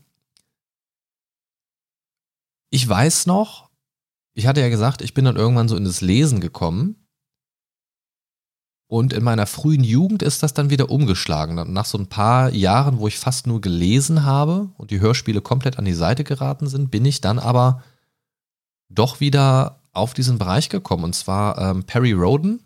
ich 2.71 2.89
weiß 2.89 3.27
noch, 3.27 3.69
ich 4.33 4.47
hatte 4.47 4.61
ja 4.61 4.69
gesagt, 4.69 5.03
ich 5.03 5.13
bin 5.13 5.25
dann 5.25 5.35
irgendwann 5.35 5.67
so 5.69 5.77
in 5.77 5.85
das 5.85 6.01
Lesen 6.01 6.41
gekommen. 6.41 7.04
Und 8.87 9.13
in 9.13 9.23
meiner 9.23 9.47
frühen 9.47 9.83
Jugend 9.83 10.21
ist 10.21 10.43
das 10.43 10.53
dann 10.53 10.69
wieder 10.69 10.91
umgeschlagen. 10.91 11.73
Nach 11.73 11.85
so 11.85 11.97
ein 11.97 12.07
paar 12.07 12.51
Jahren, 12.51 12.99
wo 12.99 13.07
ich 13.07 13.17
fast 13.17 13.47
nur 13.47 13.59
gelesen 13.59 14.23
habe 14.23 14.69
und 14.77 14.91
die 14.91 14.99
Hörspiele 14.99 15.41
komplett 15.41 15.79
an 15.79 15.85
die 15.85 15.93
Seite 15.93 16.23
geraten 16.23 16.67
sind, 16.67 16.91
bin 16.91 17.03
ich 17.03 17.19
dann 17.19 17.39
aber 17.39 17.83
doch 18.89 19.19
wieder 19.19 19.81
auf 19.91 20.13
diesen 20.13 20.37
Bereich 20.37 20.69
gekommen 20.69 21.03
und 21.03 21.15
zwar 21.15 21.57
ähm, 21.57 21.83
Perry 21.83 22.11
Roden. 22.11 22.61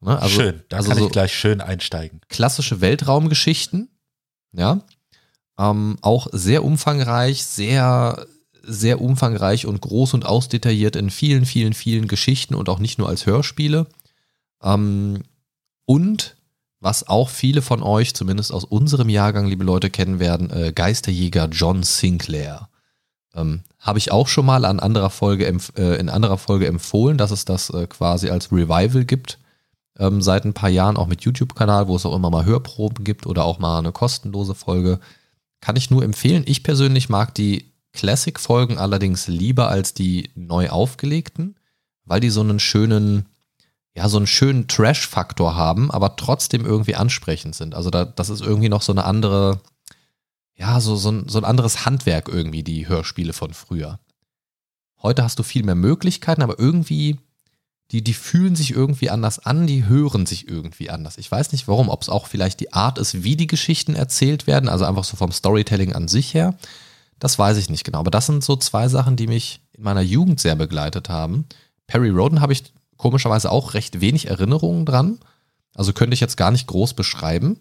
Ne, 0.00 0.20
also, 0.20 0.40
schön, 0.40 0.62
da 0.68 0.78
also 0.78 0.90
kann 0.90 0.98
so 0.98 1.06
ich 1.06 1.12
gleich 1.12 1.34
schön 1.34 1.60
einsteigen. 1.60 2.20
Klassische 2.28 2.80
Weltraumgeschichten, 2.80 3.88
ja. 4.52 4.80
Ähm, 5.58 5.98
auch 6.00 6.28
sehr 6.32 6.64
umfangreich, 6.64 7.44
sehr, 7.44 8.26
sehr 8.62 9.00
umfangreich 9.00 9.66
und 9.66 9.80
groß 9.80 10.14
und 10.14 10.24
ausdetailliert 10.24 10.96
in 10.96 11.10
vielen, 11.10 11.44
vielen, 11.44 11.74
vielen 11.74 12.08
Geschichten 12.08 12.54
und 12.54 12.68
auch 12.68 12.78
nicht 12.78 12.98
nur 12.98 13.08
als 13.08 13.26
Hörspiele. 13.26 13.86
Ähm, 14.62 15.22
und 15.86 16.36
was 16.80 17.06
auch 17.08 17.28
viele 17.28 17.62
von 17.62 17.82
euch, 17.82 18.14
zumindest 18.14 18.52
aus 18.52 18.64
unserem 18.64 19.08
Jahrgang, 19.08 19.46
liebe 19.46 19.64
Leute, 19.64 19.90
kennen 19.90 20.18
werden, 20.18 20.50
äh, 20.50 20.72
Geisterjäger 20.72 21.48
John 21.50 21.82
Sinclair. 21.82 22.68
Ähm, 23.34 23.62
Habe 23.78 23.98
ich 23.98 24.12
auch 24.12 24.28
schon 24.28 24.46
mal 24.46 24.64
an 24.64 24.80
anderer 24.80 25.10
Folge 25.10 25.46
äh, 25.46 26.00
in 26.00 26.08
anderer 26.08 26.38
Folge 26.38 26.66
empfohlen, 26.66 27.18
dass 27.18 27.30
es 27.30 27.44
das 27.44 27.70
äh, 27.70 27.86
quasi 27.86 28.30
als 28.30 28.50
Revival 28.50 29.04
gibt. 29.04 29.38
Ähm, 29.98 30.22
seit 30.22 30.44
ein 30.44 30.54
paar 30.54 30.70
Jahren 30.70 30.96
auch 30.96 31.06
mit 31.06 31.22
YouTube-Kanal, 31.22 31.86
wo 31.86 31.96
es 31.96 32.06
auch 32.06 32.14
immer 32.14 32.30
mal 32.30 32.46
Hörproben 32.46 33.04
gibt 33.04 33.26
oder 33.26 33.44
auch 33.44 33.58
mal 33.58 33.78
eine 33.78 33.92
kostenlose 33.92 34.54
Folge. 34.54 35.00
Kann 35.60 35.76
ich 35.76 35.90
nur 35.90 36.02
empfehlen. 36.02 36.44
Ich 36.46 36.62
persönlich 36.62 37.10
mag 37.10 37.34
die 37.34 37.70
Classic-Folgen 37.92 38.78
allerdings 38.78 39.28
lieber 39.28 39.68
als 39.68 39.94
die 39.94 40.30
neu 40.34 40.70
aufgelegten, 40.70 41.56
weil 42.04 42.20
die 42.20 42.30
so 42.30 42.40
einen 42.40 42.60
schönen, 42.60 43.26
ja, 43.94 44.08
so 44.08 44.18
einen 44.18 44.26
schönen 44.26 44.68
Trash-Faktor 44.68 45.56
haben, 45.56 45.90
aber 45.90 46.16
trotzdem 46.16 46.64
irgendwie 46.64 46.94
ansprechend 46.94 47.54
sind. 47.54 47.74
Also 47.74 47.90
da, 47.90 48.04
das 48.04 48.28
ist 48.28 48.40
irgendwie 48.40 48.68
noch 48.68 48.82
so 48.82 48.92
eine 48.92 49.04
andere, 49.04 49.60
ja, 50.54 50.80
so, 50.80 50.96
so, 50.96 51.10
ein, 51.10 51.28
so 51.28 51.38
ein 51.38 51.44
anderes 51.44 51.84
Handwerk 51.84 52.28
irgendwie, 52.28 52.62
die 52.62 52.88
Hörspiele 52.88 53.32
von 53.32 53.52
früher. 53.52 53.98
Heute 55.02 55.24
hast 55.24 55.38
du 55.38 55.42
viel 55.42 55.64
mehr 55.64 55.74
Möglichkeiten, 55.74 56.42
aber 56.42 56.58
irgendwie, 56.58 57.18
die, 57.90 58.04
die 58.04 58.14
fühlen 58.14 58.54
sich 58.54 58.70
irgendwie 58.70 59.10
anders 59.10 59.40
an, 59.40 59.66
die 59.66 59.86
hören 59.86 60.26
sich 60.26 60.46
irgendwie 60.46 60.90
anders. 60.90 61.18
Ich 61.18 61.30
weiß 61.30 61.50
nicht 61.50 61.66
warum, 61.66 61.88
ob 61.88 62.02
es 62.02 62.08
auch 62.08 62.28
vielleicht 62.28 62.60
die 62.60 62.72
Art 62.72 62.98
ist, 62.98 63.24
wie 63.24 63.34
die 63.34 63.48
Geschichten 63.48 63.96
erzählt 63.96 64.46
werden, 64.46 64.68
also 64.68 64.84
einfach 64.84 65.04
so 65.04 65.16
vom 65.16 65.32
Storytelling 65.32 65.94
an 65.94 66.06
sich 66.06 66.34
her. 66.34 66.54
Das 67.18 67.38
weiß 67.38 67.56
ich 67.56 67.68
nicht 67.68 67.84
genau. 67.84 67.98
Aber 67.98 68.10
das 68.10 68.26
sind 68.26 68.44
so 68.44 68.56
zwei 68.56 68.88
Sachen, 68.88 69.16
die 69.16 69.26
mich 69.26 69.60
in 69.72 69.82
meiner 69.82 70.00
Jugend 70.00 70.40
sehr 70.40 70.54
begleitet 70.54 71.08
haben. 71.08 71.46
Perry 71.86 72.10
Roden 72.10 72.40
habe 72.40 72.52
ich 72.52 72.72
komischerweise 73.00 73.50
auch 73.50 73.72
recht 73.72 74.02
wenig 74.02 74.28
Erinnerungen 74.28 74.84
dran. 74.84 75.18
Also 75.74 75.94
könnte 75.94 76.12
ich 76.12 76.20
jetzt 76.20 76.36
gar 76.36 76.50
nicht 76.50 76.66
groß 76.66 76.92
beschreiben. 76.92 77.58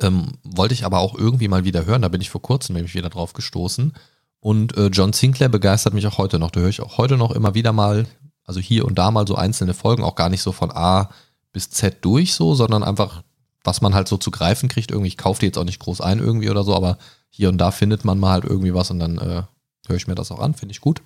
Ähm, 0.00 0.32
wollte 0.44 0.74
ich 0.74 0.84
aber 0.84 0.98
auch 0.98 1.14
irgendwie 1.14 1.48
mal 1.48 1.64
wieder 1.64 1.86
hören. 1.86 2.02
Da 2.02 2.08
bin 2.08 2.20
ich 2.20 2.28
vor 2.28 2.42
kurzem 2.42 2.74
nämlich 2.74 2.94
wieder 2.94 3.08
drauf 3.08 3.32
gestoßen. 3.32 3.94
Und 4.40 4.76
äh, 4.76 4.88
John 4.88 5.14
Sinclair 5.14 5.48
begeistert 5.48 5.94
mich 5.94 6.06
auch 6.06 6.18
heute 6.18 6.38
noch. 6.38 6.50
Da 6.50 6.60
höre 6.60 6.68
ich 6.68 6.82
auch 6.82 6.98
heute 6.98 7.16
noch 7.16 7.30
immer 7.30 7.54
wieder 7.54 7.72
mal, 7.72 8.06
also 8.44 8.60
hier 8.60 8.84
und 8.84 8.98
da 8.98 9.10
mal 9.10 9.26
so 9.26 9.36
einzelne 9.36 9.72
Folgen, 9.72 10.04
auch 10.04 10.16
gar 10.16 10.28
nicht 10.28 10.42
so 10.42 10.52
von 10.52 10.70
A 10.70 11.10
bis 11.52 11.70
Z 11.70 12.04
durch 12.04 12.34
so, 12.34 12.54
sondern 12.54 12.84
einfach, 12.84 13.22
was 13.64 13.80
man 13.80 13.94
halt 13.94 14.06
so 14.06 14.18
zu 14.18 14.30
greifen 14.30 14.68
kriegt. 14.68 14.90
Irgendwie, 14.90 15.08
ich 15.08 15.16
kaufe 15.16 15.40
die 15.40 15.46
jetzt 15.46 15.56
auch 15.56 15.64
nicht 15.64 15.80
groß 15.80 16.02
ein 16.02 16.18
irgendwie 16.18 16.50
oder 16.50 16.62
so, 16.62 16.76
aber 16.76 16.98
hier 17.30 17.48
und 17.48 17.56
da 17.56 17.70
findet 17.70 18.04
man 18.04 18.18
mal 18.18 18.32
halt 18.32 18.44
irgendwie 18.44 18.74
was 18.74 18.90
und 18.90 18.98
dann 18.98 19.16
äh, 19.16 19.42
höre 19.86 19.96
ich 19.96 20.06
mir 20.06 20.14
das 20.14 20.30
auch 20.30 20.40
an, 20.40 20.52
finde 20.52 20.72
ich 20.72 20.82
gut. 20.82 21.00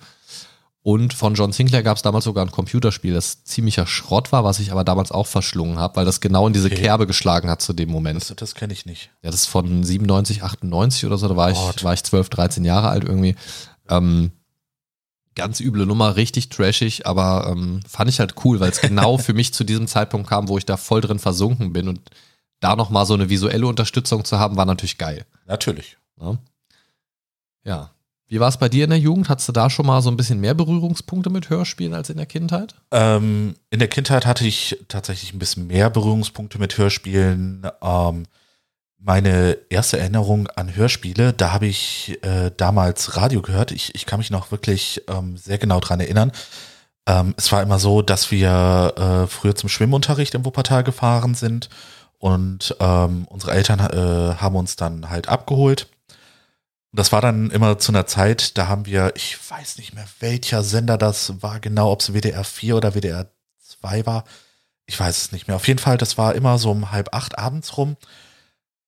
Und 0.83 1.13
von 1.13 1.35
John 1.35 1.51
Sinclair 1.51 1.83
gab 1.83 1.97
es 1.97 2.01
damals 2.01 2.25
sogar 2.25 2.43
ein 2.43 2.51
Computerspiel, 2.51 3.13
das 3.13 3.43
ziemlicher 3.43 3.85
Schrott 3.85 4.31
war, 4.31 4.43
was 4.43 4.59
ich 4.59 4.71
aber 4.71 4.83
damals 4.83 5.11
auch 5.11 5.27
verschlungen 5.27 5.77
habe, 5.77 5.95
weil 5.97 6.05
das 6.05 6.21
genau 6.21 6.47
in 6.47 6.53
diese 6.53 6.67
okay. 6.67 6.81
Kerbe 6.81 7.05
geschlagen 7.05 7.51
hat 7.51 7.61
zu 7.61 7.73
dem 7.73 7.89
Moment. 7.89 8.29
Das, 8.29 8.35
das 8.35 8.55
kenne 8.55 8.73
ich 8.73 8.87
nicht. 8.87 9.11
Ja, 9.21 9.29
das 9.29 9.41
ist 9.41 9.47
von 9.47 9.83
97, 9.83 10.41
98 10.41 11.05
oder 11.05 11.19
so, 11.19 11.27
da 11.27 11.35
war, 11.35 11.51
ich, 11.51 11.83
war 11.83 11.93
ich 11.93 12.03
12, 12.03 12.29
13 12.29 12.65
Jahre 12.65 12.89
alt 12.89 13.03
irgendwie. 13.03 13.35
Ähm, 13.89 14.31
ganz 15.35 15.59
üble 15.59 15.85
Nummer, 15.85 16.15
richtig 16.15 16.49
trashig, 16.49 17.05
aber 17.05 17.47
ähm, 17.51 17.81
fand 17.87 18.09
ich 18.09 18.19
halt 18.19 18.33
cool, 18.43 18.59
weil 18.59 18.71
es 18.71 18.81
genau 18.81 19.17
für 19.19 19.33
mich 19.33 19.53
zu 19.53 19.63
diesem 19.63 19.85
Zeitpunkt 19.85 20.27
kam, 20.29 20.47
wo 20.47 20.57
ich 20.57 20.65
da 20.65 20.77
voll 20.77 21.01
drin 21.01 21.19
versunken 21.19 21.73
bin 21.73 21.89
und 21.89 22.01
da 22.59 22.75
nochmal 22.75 23.05
so 23.05 23.13
eine 23.13 23.29
visuelle 23.29 23.67
Unterstützung 23.67 24.25
zu 24.25 24.39
haben, 24.39 24.57
war 24.57 24.65
natürlich 24.65 24.97
geil. 24.97 25.25
Natürlich. 25.45 25.97
Ja. 26.19 26.37
ja. 27.63 27.91
Wie 28.31 28.39
war 28.39 28.47
es 28.47 28.55
bei 28.55 28.69
dir 28.69 28.85
in 28.85 28.91
der 28.91 28.97
Jugend? 28.97 29.27
Hattest 29.27 29.49
du 29.49 29.51
da 29.51 29.69
schon 29.69 29.85
mal 29.85 30.01
so 30.01 30.09
ein 30.09 30.15
bisschen 30.15 30.39
mehr 30.39 30.53
Berührungspunkte 30.53 31.29
mit 31.29 31.49
Hörspielen 31.49 31.93
als 31.93 32.09
in 32.09 32.15
der 32.15 32.25
Kindheit? 32.25 32.75
Ähm, 32.89 33.55
in 33.71 33.79
der 33.79 33.89
Kindheit 33.89 34.25
hatte 34.25 34.47
ich 34.47 34.79
tatsächlich 34.87 35.33
ein 35.33 35.39
bisschen 35.39 35.67
mehr 35.67 35.89
Berührungspunkte 35.89 36.57
mit 36.57 36.77
Hörspielen. 36.77 37.67
Ähm, 37.81 38.23
meine 38.97 39.57
erste 39.69 39.99
Erinnerung 39.99 40.47
an 40.47 40.73
Hörspiele, 40.73 41.33
da 41.33 41.51
habe 41.51 41.65
ich 41.65 42.19
äh, 42.21 42.51
damals 42.55 43.17
Radio 43.17 43.41
gehört. 43.41 43.73
Ich, 43.73 43.95
ich 43.95 44.05
kann 44.05 44.19
mich 44.19 44.31
noch 44.31 44.49
wirklich 44.49 45.03
ähm, 45.09 45.35
sehr 45.35 45.57
genau 45.57 45.81
dran 45.81 45.99
erinnern. 45.99 46.31
Ähm, 47.07 47.33
es 47.35 47.51
war 47.51 47.61
immer 47.61 47.79
so, 47.79 48.01
dass 48.01 48.31
wir 48.31 48.93
äh, 48.95 49.27
früher 49.27 49.55
zum 49.55 49.67
Schwimmunterricht 49.67 50.35
im 50.35 50.45
Wuppertal 50.45 50.85
gefahren 50.85 51.35
sind 51.35 51.67
und 52.17 52.77
ähm, 52.79 53.25
unsere 53.27 53.51
Eltern 53.51 53.81
äh, 53.81 54.35
haben 54.35 54.55
uns 54.55 54.77
dann 54.77 55.09
halt 55.09 55.27
abgeholt 55.27 55.89
das 56.93 57.11
war 57.11 57.21
dann 57.21 57.49
immer 57.51 57.79
zu 57.79 57.91
einer 57.91 58.05
Zeit, 58.05 58.57
da 58.57 58.67
haben 58.67 58.85
wir, 58.85 59.13
ich 59.15 59.37
weiß 59.49 59.77
nicht 59.77 59.93
mehr, 59.93 60.05
welcher 60.19 60.63
Sender 60.63 60.97
das 60.97 61.41
war 61.41 61.59
genau, 61.59 61.91
ob 61.91 62.01
es 62.01 62.13
WDR 62.13 62.43
4 62.43 62.75
oder 62.75 62.93
WDR 62.93 63.31
2 63.59 64.05
war. 64.05 64.25
Ich 64.85 64.99
weiß 64.99 65.17
es 65.17 65.31
nicht 65.31 65.47
mehr. 65.47 65.55
Auf 65.55 65.67
jeden 65.67 65.79
Fall, 65.79 65.97
das 65.97 66.17
war 66.17 66.35
immer 66.35 66.57
so 66.57 66.71
um 66.71 66.91
halb 66.91 67.13
acht 67.13 67.37
abends 67.39 67.77
rum. 67.77 67.95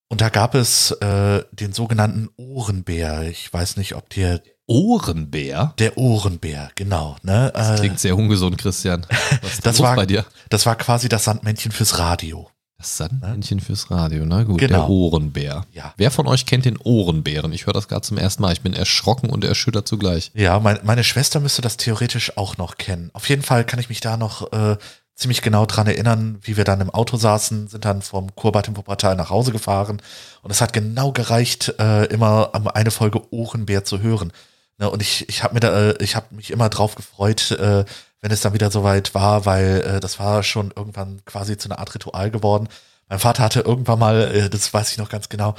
Und 0.09 0.21
da 0.21 0.29
gab 0.29 0.53
es 0.53 0.91
äh, 0.91 1.43
den 1.53 1.71
sogenannten 1.71 2.29
Ohrenbär. 2.35 3.23
Ich 3.23 3.51
weiß 3.51 3.77
nicht, 3.77 3.95
ob 3.95 4.09
dir. 4.09 4.41
Ohrenbär? 4.65 5.73
Der 5.79 5.97
Ohrenbär, 5.97 6.71
genau. 6.75 7.17
Ne? 7.21 7.51
Das 7.53 7.79
klingt 7.79 7.99
sehr 7.99 8.15
ungesund, 8.15 8.57
Christian. 8.57 9.05
Was 9.41 9.53
ist 9.53 9.65
das 9.65 9.79
war, 9.79 9.95
bei 9.95 10.05
dir? 10.05 10.25
Das 10.49 10.65
war 10.65 10.75
quasi 10.75 11.09
das 11.09 11.23
Sandmännchen 11.23 11.71
fürs 11.71 11.99
Radio. 11.99 12.49
Das 12.83 12.97
Sandmännchen 12.97 13.61
fürs 13.61 13.89
Radio, 13.91 14.25
na 14.25 14.43
gut. 14.43 14.59
Genau. 14.59 14.79
Der 14.79 14.89
Ohrenbär. 14.89 15.65
Ja. 15.71 15.93
Wer 15.95 16.11
von 16.11 16.27
euch 16.27 16.45
kennt 16.45 16.65
den 16.65 16.75
Ohrenbären? 16.75 17.53
Ich 17.53 17.65
höre 17.65 17.71
das 17.71 17.87
gerade 17.87 18.01
zum 18.01 18.17
ersten 18.17 18.41
Mal. 18.41 18.51
Ich 18.51 18.59
bin 18.59 18.73
erschrocken 18.73 19.29
und 19.29 19.45
erschüttert 19.45 19.87
zugleich. 19.87 20.31
Ja, 20.33 20.59
mein, 20.59 20.79
meine 20.83 21.05
Schwester 21.05 21.39
müsste 21.39 21.61
das 21.61 21.77
theoretisch 21.77 22.35
auch 22.35 22.57
noch 22.57 22.75
kennen. 22.75 23.09
Auf 23.13 23.29
jeden 23.29 23.41
Fall 23.41 23.63
kann 23.63 23.79
ich 23.79 23.87
mich 23.87 24.01
da 24.01 24.17
noch 24.17 24.51
äh, 24.51 24.75
ziemlich 25.15 25.41
genau 25.41 25.65
dran 25.65 25.87
erinnern, 25.87 26.39
wie 26.41 26.57
wir 26.57 26.65
dann 26.65 26.81
im 26.81 26.89
Auto 26.89 27.15
saßen, 27.15 27.69
sind 27.69 27.85
dann 27.85 28.01
vom 28.01 28.35
Kurbad 28.35 28.67
im 28.67 28.75
Wuppertal 28.75 29.15
nach 29.15 29.29
Hause 29.29 29.53
gefahren. 29.53 30.01
Und 30.41 30.51
es 30.51 30.59
hat 30.59 30.73
genau 30.73 31.13
gereicht, 31.13 31.73
äh, 31.79 32.07
immer 32.07 32.51
eine 32.73 32.91
Folge 32.91 33.21
Ohrenbär 33.31 33.85
zu 33.85 34.01
hören. 34.01 34.33
Ne, 34.77 34.89
und 34.89 35.01
ich, 35.01 35.29
ich 35.29 35.41
habe 35.41 35.53
mir 35.53 35.61
da, 35.61 35.91
äh, 35.91 36.03
ich 36.03 36.17
habe 36.17 36.35
mich 36.35 36.51
immer 36.51 36.67
drauf 36.67 36.95
gefreut, 36.95 37.51
äh, 37.51 37.85
wenn 38.23 38.31
es 38.31 38.39
dann 38.39 38.53
wieder 38.53 38.71
soweit 38.71 39.13
war, 39.13 39.45
weil 39.45 39.81
äh, 39.81 39.99
das 39.99 40.17
war 40.17 40.43
schon 40.43 40.71
irgendwann 40.73 41.23
quasi 41.25 41.57
zu 41.57 41.67
einer 41.67 41.79
Art 41.79 41.93
Ritual 41.93 42.31
geworden. 42.31 42.69
Mein 43.09 43.19
Vater 43.19 43.43
hatte 43.43 43.59
irgendwann 43.59 43.99
mal, 43.99 44.33
äh, 44.33 44.49
das 44.49 44.73
weiß 44.73 44.93
ich 44.93 44.97
noch 44.97 45.09
ganz 45.09 45.27
genau, 45.27 45.55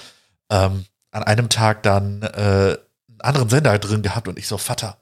ähm, 0.48 0.86
an 1.10 1.22
einem 1.22 1.50
Tag 1.50 1.82
dann 1.82 2.22
äh, 2.22 2.78
einen 3.06 3.20
anderen 3.20 3.50
Sender 3.50 3.78
drin 3.78 4.00
gehabt 4.00 4.28
und 4.28 4.38
ich 4.38 4.48
so, 4.48 4.56
Vater, 4.56 4.96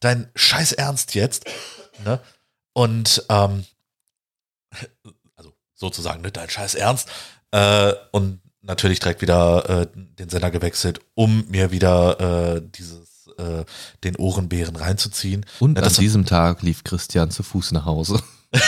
dein 0.00 0.30
Scheiß 0.34 0.72
Ernst 0.72 1.14
jetzt? 1.14 1.46
Ne? 2.04 2.20
Und 2.74 3.24
ähm, 3.30 3.64
also 5.34 5.54
sozusagen, 5.74 6.20
ne, 6.20 6.30
dein 6.30 6.50
Scheiß 6.50 6.74
Ernst. 6.74 7.08
Äh, 7.52 7.94
und 8.10 8.42
natürlich 8.60 9.00
direkt 9.00 9.22
wieder 9.22 9.66
äh, 9.66 9.86
den 9.94 10.28
Sender 10.28 10.50
gewechselt, 10.50 11.00
um 11.14 11.48
mir 11.48 11.70
wieder 11.70 12.56
äh, 12.56 12.62
dieses 12.62 13.21
äh, 13.42 13.64
den 14.04 14.16
Ohrenbären 14.16 14.76
reinzuziehen. 14.76 15.44
Und 15.60 15.78
ja, 15.78 15.84
an 15.84 15.92
diesem 15.92 16.26
Tag 16.26 16.62
lief 16.62 16.84
Christian 16.84 17.30
zu 17.30 17.42
Fuß 17.42 17.72
nach 17.72 17.84
Hause. 17.84 18.22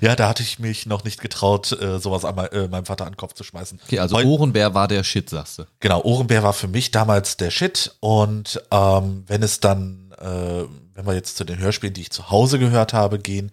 ja, 0.00 0.16
da 0.16 0.28
hatte 0.28 0.42
ich 0.42 0.58
mich 0.58 0.86
noch 0.86 1.04
nicht 1.04 1.20
getraut, 1.20 1.72
äh, 1.80 1.98
sowas 1.98 2.24
an 2.24 2.36
äh, 2.38 2.68
meinem 2.68 2.86
Vater 2.86 3.06
an 3.06 3.12
den 3.12 3.16
Kopf 3.16 3.34
zu 3.34 3.44
schmeißen. 3.44 3.80
Okay, 3.84 3.98
also 3.98 4.16
Heut, 4.16 4.26
Ohrenbär 4.26 4.74
war 4.74 4.88
der 4.88 5.04
Shit, 5.04 5.30
sagst 5.30 5.58
du. 5.58 5.64
Genau, 5.80 6.02
Ohrenbär 6.02 6.42
war 6.42 6.52
für 6.52 6.68
mich 6.68 6.90
damals 6.90 7.36
der 7.36 7.50
Shit. 7.50 7.96
Und 8.00 8.62
ähm, 8.70 9.24
wenn 9.26 9.42
es 9.42 9.60
dann, 9.60 10.12
äh, 10.18 10.64
wenn 10.94 11.06
wir 11.06 11.14
jetzt 11.14 11.36
zu 11.36 11.44
den 11.44 11.58
Hörspielen, 11.58 11.94
die 11.94 12.02
ich 12.02 12.10
zu 12.10 12.30
Hause 12.30 12.58
gehört 12.58 12.92
habe, 12.92 13.18
gehen, 13.18 13.52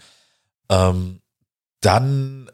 ähm, 0.69 1.19
dann 1.81 2.49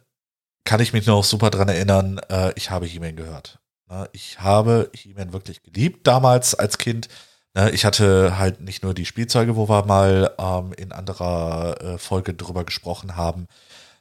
kann 0.65 0.79
ich 0.79 0.93
mich 0.93 1.05
noch 1.05 1.23
super 1.23 1.49
dran 1.49 1.69
erinnern, 1.69 2.19
äh, 2.29 2.53
ich 2.55 2.69
habe 2.69 2.85
He-Man 2.85 3.15
gehört. 3.15 3.59
Ich 4.11 4.39
habe 4.39 4.89
He-Man 4.93 5.33
wirklich 5.33 5.63
geliebt 5.63 6.07
damals 6.07 6.55
als 6.55 6.77
Kind. 6.77 7.09
Ich 7.71 7.85
hatte 7.85 8.39
halt 8.39 8.61
nicht 8.61 8.81
nur 8.81 8.95
die 8.95 9.05
Spielzeuge, 9.05 9.55
wo 9.55 9.69
wir 9.69 9.85
mal 9.85 10.33
ähm, 10.39 10.73
in 10.75 10.91
anderer 10.91 11.79
äh, 11.81 11.97
Folge 11.99 12.33
drüber 12.33 12.63
gesprochen 12.63 13.15
haben, 13.15 13.47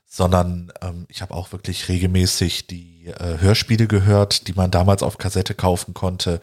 sondern 0.08 0.72
ähm, 0.82 1.06
ich 1.08 1.22
habe 1.22 1.34
auch 1.34 1.52
wirklich 1.52 1.88
regelmäßig 1.88 2.66
die 2.66 3.06
äh, 3.06 3.38
Hörspiele 3.38 3.86
gehört, 3.86 4.46
die 4.46 4.52
man 4.52 4.70
damals 4.70 5.02
auf 5.02 5.16
Kassette 5.16 5.54
kaufen 5.54 5.94
konnte. 5.94 6.40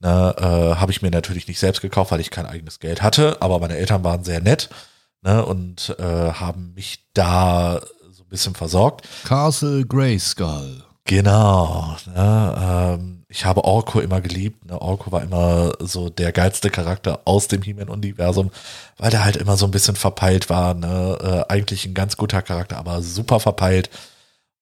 Ne, 0.00 0.34
äh, 0.38 0.76
habe 0.76 0.92
ich 0.92 1.02
mir 1.02 1.10
natürlich 1.10 1.46
nicht 1.46 1.58
selbst 1.58 1.82
gekauft, 1.82 2.10
weil 2.12 2.20
ich 2.20 2.30
kein 2.30 2.46
eigenes 2.46 2.78
Geld 2.80 3.02
hatte, 3.02 3.42
aber 3.42 3.58
meine 3.58 3.76
Eltern 3.76 4.02
waren 4.02 4.24
sehr 4.24 4.40
nett 4.40 4.70
ne, 5.20 5.44
und 5.44 5.94
äh, 5.98 6.32
haben 6.32 6.72
mich 6.74 7.10
da 7.12 7.82
so 8.10 8.22
ein 8.22 8.28
bisschen 8.30 8.54
versorgt. 8.54 9.06
Castle 9.24 9.84
Grayskull. 9.84 10.89
Genau. 11.10 11.96
Ne, 12.06 12.96
ähm, 12.96 13.24
ich 13.26 13.44
habe 13.44 13.64
Orko 13.64 13.98
immer 13.98 14.20
geliebt. 14.20 14.64
Ne? 14.66 14.80
Orko 14.80 15.10
war 15.10 15.22
immer 15.24 15.72
so 15.80 16.08
der 16.08 16.30
geilste 16.30 16.70
Charakter 16.70 17.22
aus 17.24 17.48
dem 17.48 17.62
He-Man-Universum, 17.62 18.52
weil 18.96 19.10
der 19.10 19.24
halt 19.24 19.34
immer 19.34 19.56
so 19.56 19.64
ein 19.66 19.72
bisschen 19.72 19.96
verpeilt 19.96 20.48
war. 20.50 20.74
Ne? 20.74 21.18
Äh, 21.20 21.52
eigentlich 21.52 21.84
ein 21.84 21.94
ganz 21.94 22.16
guter 22.16 22.42
Charakter, 22.42 22.76
aber 22.78 23.02
super 23.02 23.40
verpeilt. 23.40 23.90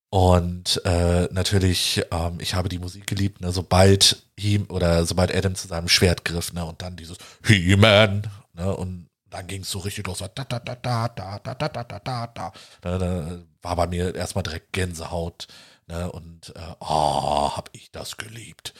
Und 0.09 0.81
äh, 0.85 1.27
natürlich, 1.31 2.01
ähm, 2.09 2.39
ich 2.39 2.55
habe 2.55 2.67
die 2.67 2.79
Musik 2.79 3.05
geliebt, 3.05 3.41
ne? 3.41 3.51
sobald 3.51 4.23
ihm 4.35 4.65
oder 4.69 5.05
sobald 5.05 5.31
Adam 5.35 5.53
zu 5.53 5.67
seinem 5.67 5.87
Schwert 5.87 6.25
griff, 6.25 6.51
ne? 6.53 6.65
Und 6.65 6.81
dann 6.81 6.95
dieses 6.95 7.17
He-Man, 7.45 8.23
ne? 8.55 8.75
Und 8.75 9.05
dann 9.29 9.45
ging 9.45 9.61
es 9.61 9.69
so 9.69 9.77
richtig 9.77 10.07
los, 10.07 10.17
da, 10.17 10.27
da, 10.29 10.45
da, 10.45 10.59
da, 10.59 11.07
da, 11.09 11.09
da, 11.09 11.53
da, 11.53 11.53
da, 11.53 11.83
da, 11.83 11.99
da, 11.99 12.27
da. 12.27 12.51
Da, 12.81 12.97
da 12.97 13.39
war 13.61 13.75
bei 13.75 13.85
mir 13.85 14.15
erstmal 14.15 14.43
direkt 14.43 14.73
Gänsehaut, 14.73 15.47
ne? 15.89 16.11
Und 16.11 16.53
äh, 16.55 16.59
oh, 16.79 17.51
hab 17.57 17.69
ich 17.73 17.91
das 17.91 18.17
geliebt. 18.17 18.73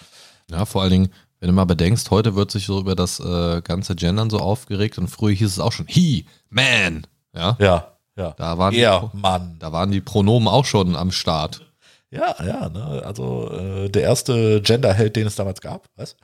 Ja, 0.50 0.66
vor 0.66 0.82
allen 0.82 0.92
Dingen, 0.92 1.14
wenn 1.40 1.48
du 1.48 1.54
mal 1.54 1.66
bedenkst, 1.66 2.10
heute 2.12 2.36
wird 2.36 2.52
sich 2.52 2.66
so 2.66 2.80
über 2.80 2.96
das 2.96 3.20
äh, 3.20 3.62
ganze 3.62 3.96
Gendern 3.96 4.30
so 4.30 4.40
aufgeregt 4.40 4.98
und 4.98 5.08
früher 5.10 5.36
hieß 5.36 5.48
es 5.48 5.60
auch 5.60 5.72
schon 5.72 5.88
He, 5.88 6.26
Man. 6.50 7.06
Ja. 7.36 7.58
Ja, 7.60 7.98
ja. 8.16 8.32
Da 8.38 8.58
waren, 8.58 8.74
Er, 8.74 9.10
die, 9.14 9.18
Mann. 9.18 9.58
da 9.60 9.72
waren 9.72 9.92
die 9.92 10.02
Pronomen 10.02 10.48
auch 10.48 10.66
schon 10.66 10.96
am 10.96 11.12
Start. 11.12 11.66
Ja, 12.12 12.36
ja, 12.44 12.70
ne? 12.70 13.04
Also 13.06 13.52
äh, 13.52 13.90
der 13.90 14.02
erste 14.04 14.62
Genderheld, 14.62 15.16
den 15.16 15.28
es 15.28 15.36
damals 15.36 15.62
gab, 15.62 15.88
was? 15.96 16.16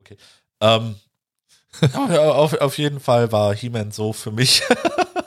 Okay. 0.00 0.16
Ähm, 0.60 0.94
auf, 1.94 2.54
auf 2.54 2.78
jeden 2.78 3.00
Fall 3.00 3.32
war 3.32 3.52
He-Man 3.54 3.90
so 3.90 4.12
für 4.12 4.30
mich. 4.30 4.62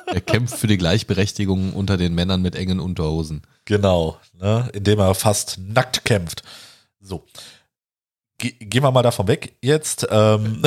Er 0.07 0.21
kämpft 0.21 0.57
für 0.57 0.67
die 0.67 0.77
Gleichberechtigung 0.77 1.73
unter 1.73 1.97
den 1.97 2.15
Männern 2.15 2.41
mit 2.41 2.55
engen 2.55 2.79
Unterhosen. 2.79 3.41
genau, 3.65 4.17
ne? 4.33 4.69
indem 4.73 4.99
er 4.99 5.13
fast 5.15 5.59
nackt 5.59 6.05
kämpft. 6.05 6.43
So. 6.99 7.25
Ge 8.37 8.53
gehen 8.59 8.83
wir 8.83 8.91
mal 8.91 9.03
davon 9.03 9.27
weg 9.27 9.57
jetzt. 9.61 10.07
Ähm 10.09 10.63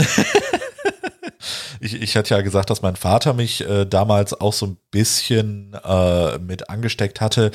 ich, 1.81 1.95
ich 1.95 2.17
hatte 2.17 2.35
ja 2.35 2.43
gesagt, 2.43 2.71
dass 2.71 2.83
mein 2.83 2.97
Vater 2.97 3.33
mich 3.33 3.67
äh, 3.67 3.87
damals 3.87 4.39
auch 4.39 4.53
so 4.53 4.67
ein 4.67 4.77
bisschen 4.91 5.75
äh, 5.85 6.39
mit 6.39 6.69
angesteckt 6.69 7.21
hatte. 7.21 7.51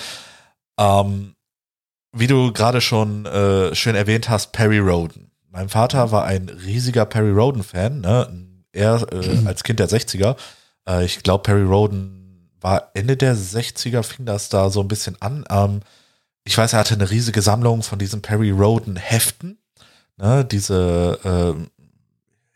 Ähm, 0.80 1.36
wie 2.12 2.28
du 2.28 2.52
gerade 2.54 2.82
schon 2.82 3.26
äh, 3.26 3.76
schön 3.76 3.96
erwähnt 3.96 4.30
hast, 4.30 4.54
Perry 4.54 4.80
Roden. 4.80 5.32
Mein 5.50 5.70
Vater 5.70 6.12
war 6.12 6.26
ein 6.26 6.50
riesiger 6.50 7.06
Perry 7.06 7.32
Roden-Fan. 7.32 8.02
Ne? 8.02 8.48
Er 8.72 9.06
äh, 9.12 9.46
als 9.46 9.64
Kind 9.64 9.80
der 9.80 9.90
60er. 9.90 10.36
Äh, 10.88 11.06
ich 11.06 11.24
glaube, 11.24 11.44
Perry 11.44 11.64
Roden 11.64 12.50
war 12.62 12.92
Ende 12.94 13.18
der 13.18 13.36
60er, 13.36 14.04
fing 14.04 14.26
das 14.26 14.50
da 14.50 14.70
so 14.70 14.82
ein 14.82 14.88
bisschen 14.88 15.22
an. 15.22 15.46
Ähm, 15.50 15.82
ich 16.44 16.58
weiß, 16.58 16.74
er 16.74 16.80
hatte 16.80 16.94
eine 16.94 17.10
riesige 17.10 17.42
Sammlung 17.42 17.84
von 17.84 18.00
diesen 18.00 18.22
Perry 18.22 18.52
Roden-Heften. 18.52 19.58
Ne? 20.18 20.46
Diese, 20.46 21.20
äh, 21.24 21.86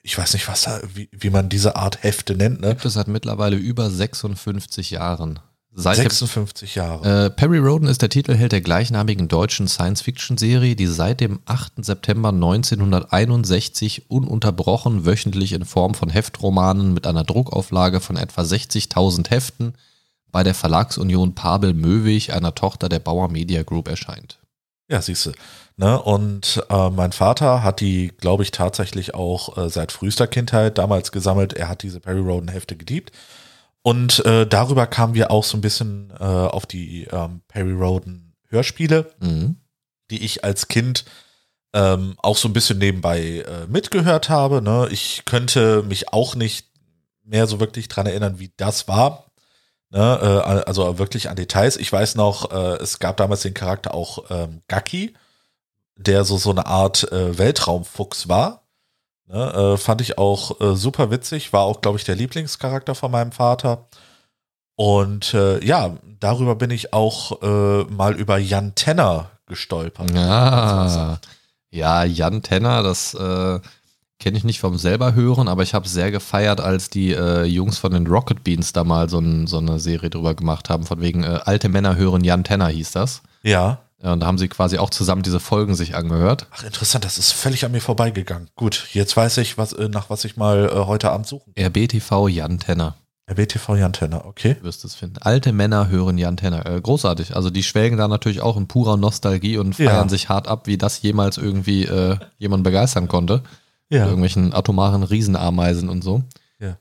ich 0.03 0.17
weiß 0.17 0.33
nicht, 0.33 0.47
was 0.47 0.63
da, 0.63 0.79
wie, 0.93 1.09
wie 1.11 1.29
man 1.29 1.49
diese 1.49 1.75
Art 1.75 2.03
Hefte 2.03 2.35
nennt. 2.35 2.61
Ne? 2.61 2.69
Gibt 2.69 2.85
es 2.85 2.93
seit 2.93 3.07
mittlerweile 3.07 3.57
über 3.57 3.89
56 3.89 4.91
Jahren. 4.91 5.39
Seit 5.79 5.97
dem 5.97 6.09
56 6.09 6.75
Jahre. 6.75 7.25
Äh, 7.25 7.29
Perry 7.29 7.57
Roden 7.57 7.87
ist 7.87 8.01
der 8.01 8.09
Titelheld 8.09 8.51
der 8.51 8.59
gleichnamigen 8.59 9.29
deutschen 9.29 9.67
Science-Fiction-Serie, 9.67 10.75
die 10.75 10.87
seit 10.87 11.21
dem 11.21 11.39
8. 11.45 11.85
September 11.85 12.29
1961 12.29 14.09
ununterbrochen 14.09 15.05
wöchentlich 15.05 15.53
in 15.53 15.63
Form 15.63 15.93
von 15.93 16.09
Heftromanen 16.09 16.93
mit 16.93 17.07
einer 17.07 17.23
Druckauflage 17.23 18.01
von 18.01 18.17
etwa 18.17 18.41
60.000 18.41 19.29
Heften 19.29 19.73
bei 20.31 20.43
der 20.43 20.53
Verlagsunion 20.53 21.33
Pabel 21.33 21.73
Möwig, 21.73 22.33
einer 22.33 22.53
Tochter 22.53 22.89
der 22.89 22.99
Bauer 22.99 23.29
Media 23.29 23.63
Group, 23.63 23.87
erscheint. 23.87 24.39
Ja, 24.89 25.01
siehst 25.01 25.27
du. 25.27 25.31
Ne? 25.77 26.01
Und 26.01 26.61
äh, 26.69 26.89
mein 26.89 27.13
Vater 27.13 27.63
hat 27.63 27.79
die, 27.79 28.11
glaube 28.17 28.43
ich, 28.43 28.51
tatsächlich 28.51 29.13
auch 29.13 29.57
äh, 29.57 29.69
seit 29.69 29.91
frühester 29.91 30.27
Kindheit 30.27 30.77
damals 30.77 31.11
gesammelt. 31.11 31.53
Er 31.53 31.69
hat 31.69 31.83
diese 31.83 31.99
Perry 31.99 32.19
Roden 32.19 32.49
Hefte 32.49 32.75
geliebt. 32.75 33.11
Und 33.89 34.23
äh, 34.23 34.45
darüber 34.45 34.85
kamen 34.85 35.15
wir 35.15 35.31
auch 35.31 35.43
so 35.43 35.57
ein 35.57 35.61
bisschen 35.61 36.13
äh, 36.19 36.23
auf 36.23 36.67
die 36.67 37.05
ähm, 37.05 37.41
Perry 37.47 37.71
Roden 37.71 38.35
Hörspiele, 38.49 39.11
Mhm. 39.19 39.55
die 40.11 40.23
ich 40.23 40.43
als 40.43 40.67
Kind 40.67 41.05
ähm, 41.73 42.13
auch 42.19 42.37
so 42.37 42.47
ein 42.47 42.53
bisschen 42.53 42.77
nebenbei 42.77 43.39
äh, 43.39 43.65
mitgehört 43.67 44.29
habe. 44.29 44.61
Ne? 44.61 44.87
Ich 44.91 45.23
könnte 45.25 45.81
mich 45.81 46.13
auch 46.13 46.35
nicht 46.35 46.67
mehr 47.23 47.47
so 47.47 47.59
wirklich 47.59 47.87
dran 47.87 48.05
erinnern, 48.05 48.37
wie 48.37 48.51
das 48.57 48.87
war. 48.87 49.25
Ne? 49.89 50.19
Äh, 50.21 50.67
also 50.67 50.99
wirklich 50.99 51.27
an 51.27 51.35
Details. 51.35 51.75
Ich 51.75 51.91
weiß 51.91 52.13
noch, 52.13 52.51
äh, 52.51 52.75
es 52.83 52.99
gab 52.99 53.17
damals 53.17 53.41
den 53.41 53.55
Charakter 53.55 53.95
auch 53.95 54.29
ähm, 54.29 54.61
Gaki, 54.67 55.15
der 55.95 56.25
so 56.25 56.37
so 56.37 56.51
eine 56.51 56.67
Art 56.67 57.11
äh, 57.11 57.39
Weltraumfuchs 57.39 58.29
war. 58.29 58.58
Ne? 59.29 59.53
Äh, 59.53 59.77
fand 59.77 60.01
ich 60.01 60.17
auch 60.17 60.59
äh, 60.59 60.75
super 60.75 61.11
witzig. 61.11 61.53
War 61.53 61.61
auch, 61.61 61.81
glaube 61.81 61.97
ich, 61.97 62.03
der 62.03 62.15
Lieblingscharakter 62.15 62.95
von 62.95 63.11
meinem 63.11 63.31
Vater. 63.31 63.85
Und 64.75 65.33
äh, 65.33 65.63
ja, 65.63 65.97
darüber 66.19 66.55
bin 66.55 66.71
ich 66.71 66.93
auch 66.93 67.41
äh, 67.41 67.83
mal 67.85 68.15
über 68.15 68.37
Jan 68.37 68.75
Tenner 68.75 69.29
gestolpert. 69.45 70.11
Ja, 70.11 71.19
ja, 71.69 72.03
Jan 72.03 72.41
Tenner, 72.41 72.81
das 72.81 73.13
äh, 73.13 73.59
kenne 74.19 74.37
ich 74.37 74.43
nicht 74.43 74.59
vom 74.59 74.77
selber 74.77 75.13
hören, 75.13 75.47
aber 75.47 75.63
ich 75.63 75.73
habe 75.73 75.87
sehr 75.87 76.11
gefeiert, 76.11 76.61
als 76.61 76.89
die 76.89 77.11
äh, 77.11 77.43
Jungs 77.43 77.77
von 77.77 77.91
den 77.91 78.07
Rocket 78.07 78.43
Beans 78.43 78.73
da 78.73 78.83
mal 78.83 79.09
so, 79.09 79.19
ein, 79.19 79.47
so 79.47 79.57
eine 79.57 79.79
Serie 79.79 80.09
drüber 80.09 80.33
gemacht 80.33 80.69
haben, 80.69 80.85
von 80.85 81.01
wegen 81.01 81.23
alte 81.25 81.69
Männer 81.69 81.95
hören 81.95 82.23
Jan 82.23 82.43
Tenner 82.43 82.67
hieß 82.67 82.91
das. 82.91 83.21
Ja. 83.43 83.79
Ja, 84.01 84.13
und 84.13 84.21
da 84.21 84.27
haben 84.27 84.37
sie 84.37 84.47
quasi 84.47 84.77
auch 84.77 84.89
zusammen 84.89 85.23
diese 85.23 85.39
Folgen 85.41 85.75
sich 85.75 85.95
angehört. 85.95 86.47
Ach, 86.51 86.63
interessant, 86.63 87.03
das 87.03 87.17
ist 87.17 87.33
völlig 87.33 87.65
an 87.65 87.71
mir 87.73 87.81
vorbeigegangen. 87.81 88.49
Gut, 88.55 88.87
jetzt 88.93 89.17
weiß 89.17 89.37
ich, 89.39 89.57
was, 89.57 89.73
äh, 89.73 89.89
nach 89.89 90.09
was 90.09 90.23
ich 90.23 90.37
mal 90.37 90.69
äh, 90.73 90.85
heute 90.85 91.11
Abend 91.11 91.27
suchen 91.27 91.53
kann. 91.53 91.65
RBTV 91.65 92.29
Jan 92.29 92.59
Tenner, 92.59 92.95
RBTV 93.29 93.75
Jan 93.75 93.91
Tenner, 93.93 94.23
okay. 94.25 94.55
du 94.55 94.63
wirst 94.63 94.85
es 94.85 94.95
finden. 94.95 95.17
Alte 95.19 95.51
Männer 95.51 95.89
hören 95.89 96.17
Jan 96.17 96.37
Tenner. 96.37 96.65
Äh, 96.65 96.79
großartig. 96.81 97.35
Also 97.35 97.49
die 97.49 97.61
schwelgen 97.63 97.97
da 97.97 98.07
natürlich 98.07 98.39
auch 98.41 98.55
in 98.55 98.67
purer 98.67 98.95
Nostalgie 98.95 99.57
und 99.57 99.77
Ja. 99.77 99.89
feiern 99.91 100.07
sich 100.09 100.29
hart 100.29 100.47
ab, 100.47 100.65
wie 100.65 100.77
das 100.77 101.01
jemals 101.01 101.37
irgendwie 101.37 101.83
äh, 101.83 102.17
jemand 102.37 102.63
begeistern 102.63 103.07
konnte. 103.09 103.43
Mit 103.89 103.99
Ja. 103.99 104.05
irgendwelchen 104.05 104.53
atomaren 104.53 105.03
Riesenameisen 105.03 105.89
und 105.89 106.03
so. 106.05 106.23
Ja. 106.59 106.77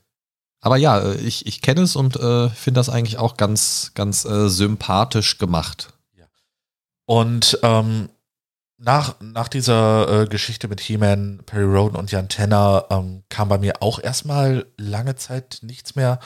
Aber 0.61 0.77
ja, 0.77 0.99
äh, 0.99 1.15
ich, 1.17 1.45
ich 1.47 1.61
kenne 1.61 1.81
es 1.81 1.95
und 1.97 2.15
äh, 2.15 2.49
finde 2.49 2.79
das 2.79 2.87
eigentlich 2.89 3.17
auch 3.17 3.35
ganz, 3.35 3.91
ganz 3.93 4.23
äh, 4.25 4.47
sympathisch 4.49 5.37
gemacht. 5.37 5.93
Und 7.09 7.57
ähm, 7.63 8.09
nach, 8.77 9.19
nach 9.19 9.47
dieser 9.47 10.21
äh, 10.21 10.25
Geschichte 10.27 10.67
mit 10.67 10.79
He-Man, 10.79 11.41
Perry 11.43 11.63
Roden 11.63 11.95
und 11.95 12.11
Jan 12.11 12.29
Tenner 12.29 12.85
ähm, 12.91 13.23
kam 13.29 13.49
bei 13.49 13.57
mir 13.57 13.81
auch 13.81 13.99
erstmal 13.99 14.67
lange 14.77 15.15
Zeit 15.15 15.57
nichts 15.63 15.95
mehr. 15.95 16.19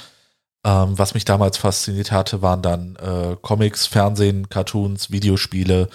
Ähm, 0.66 1.00
was 1.00 1.14
mich 1.14 1.24
damals 1.24 1.56
fasziniert 1.56 2.12
hatte, 2.12 2.42
waren 2.42 2.62
dann 2.62 2.98
äh, 2.98 3.38
Comics, 3.42 3.88
Fernsehen, 3.88 4.50
Cartoons, 4.50 5.10
Videospiele. 5.10 5.88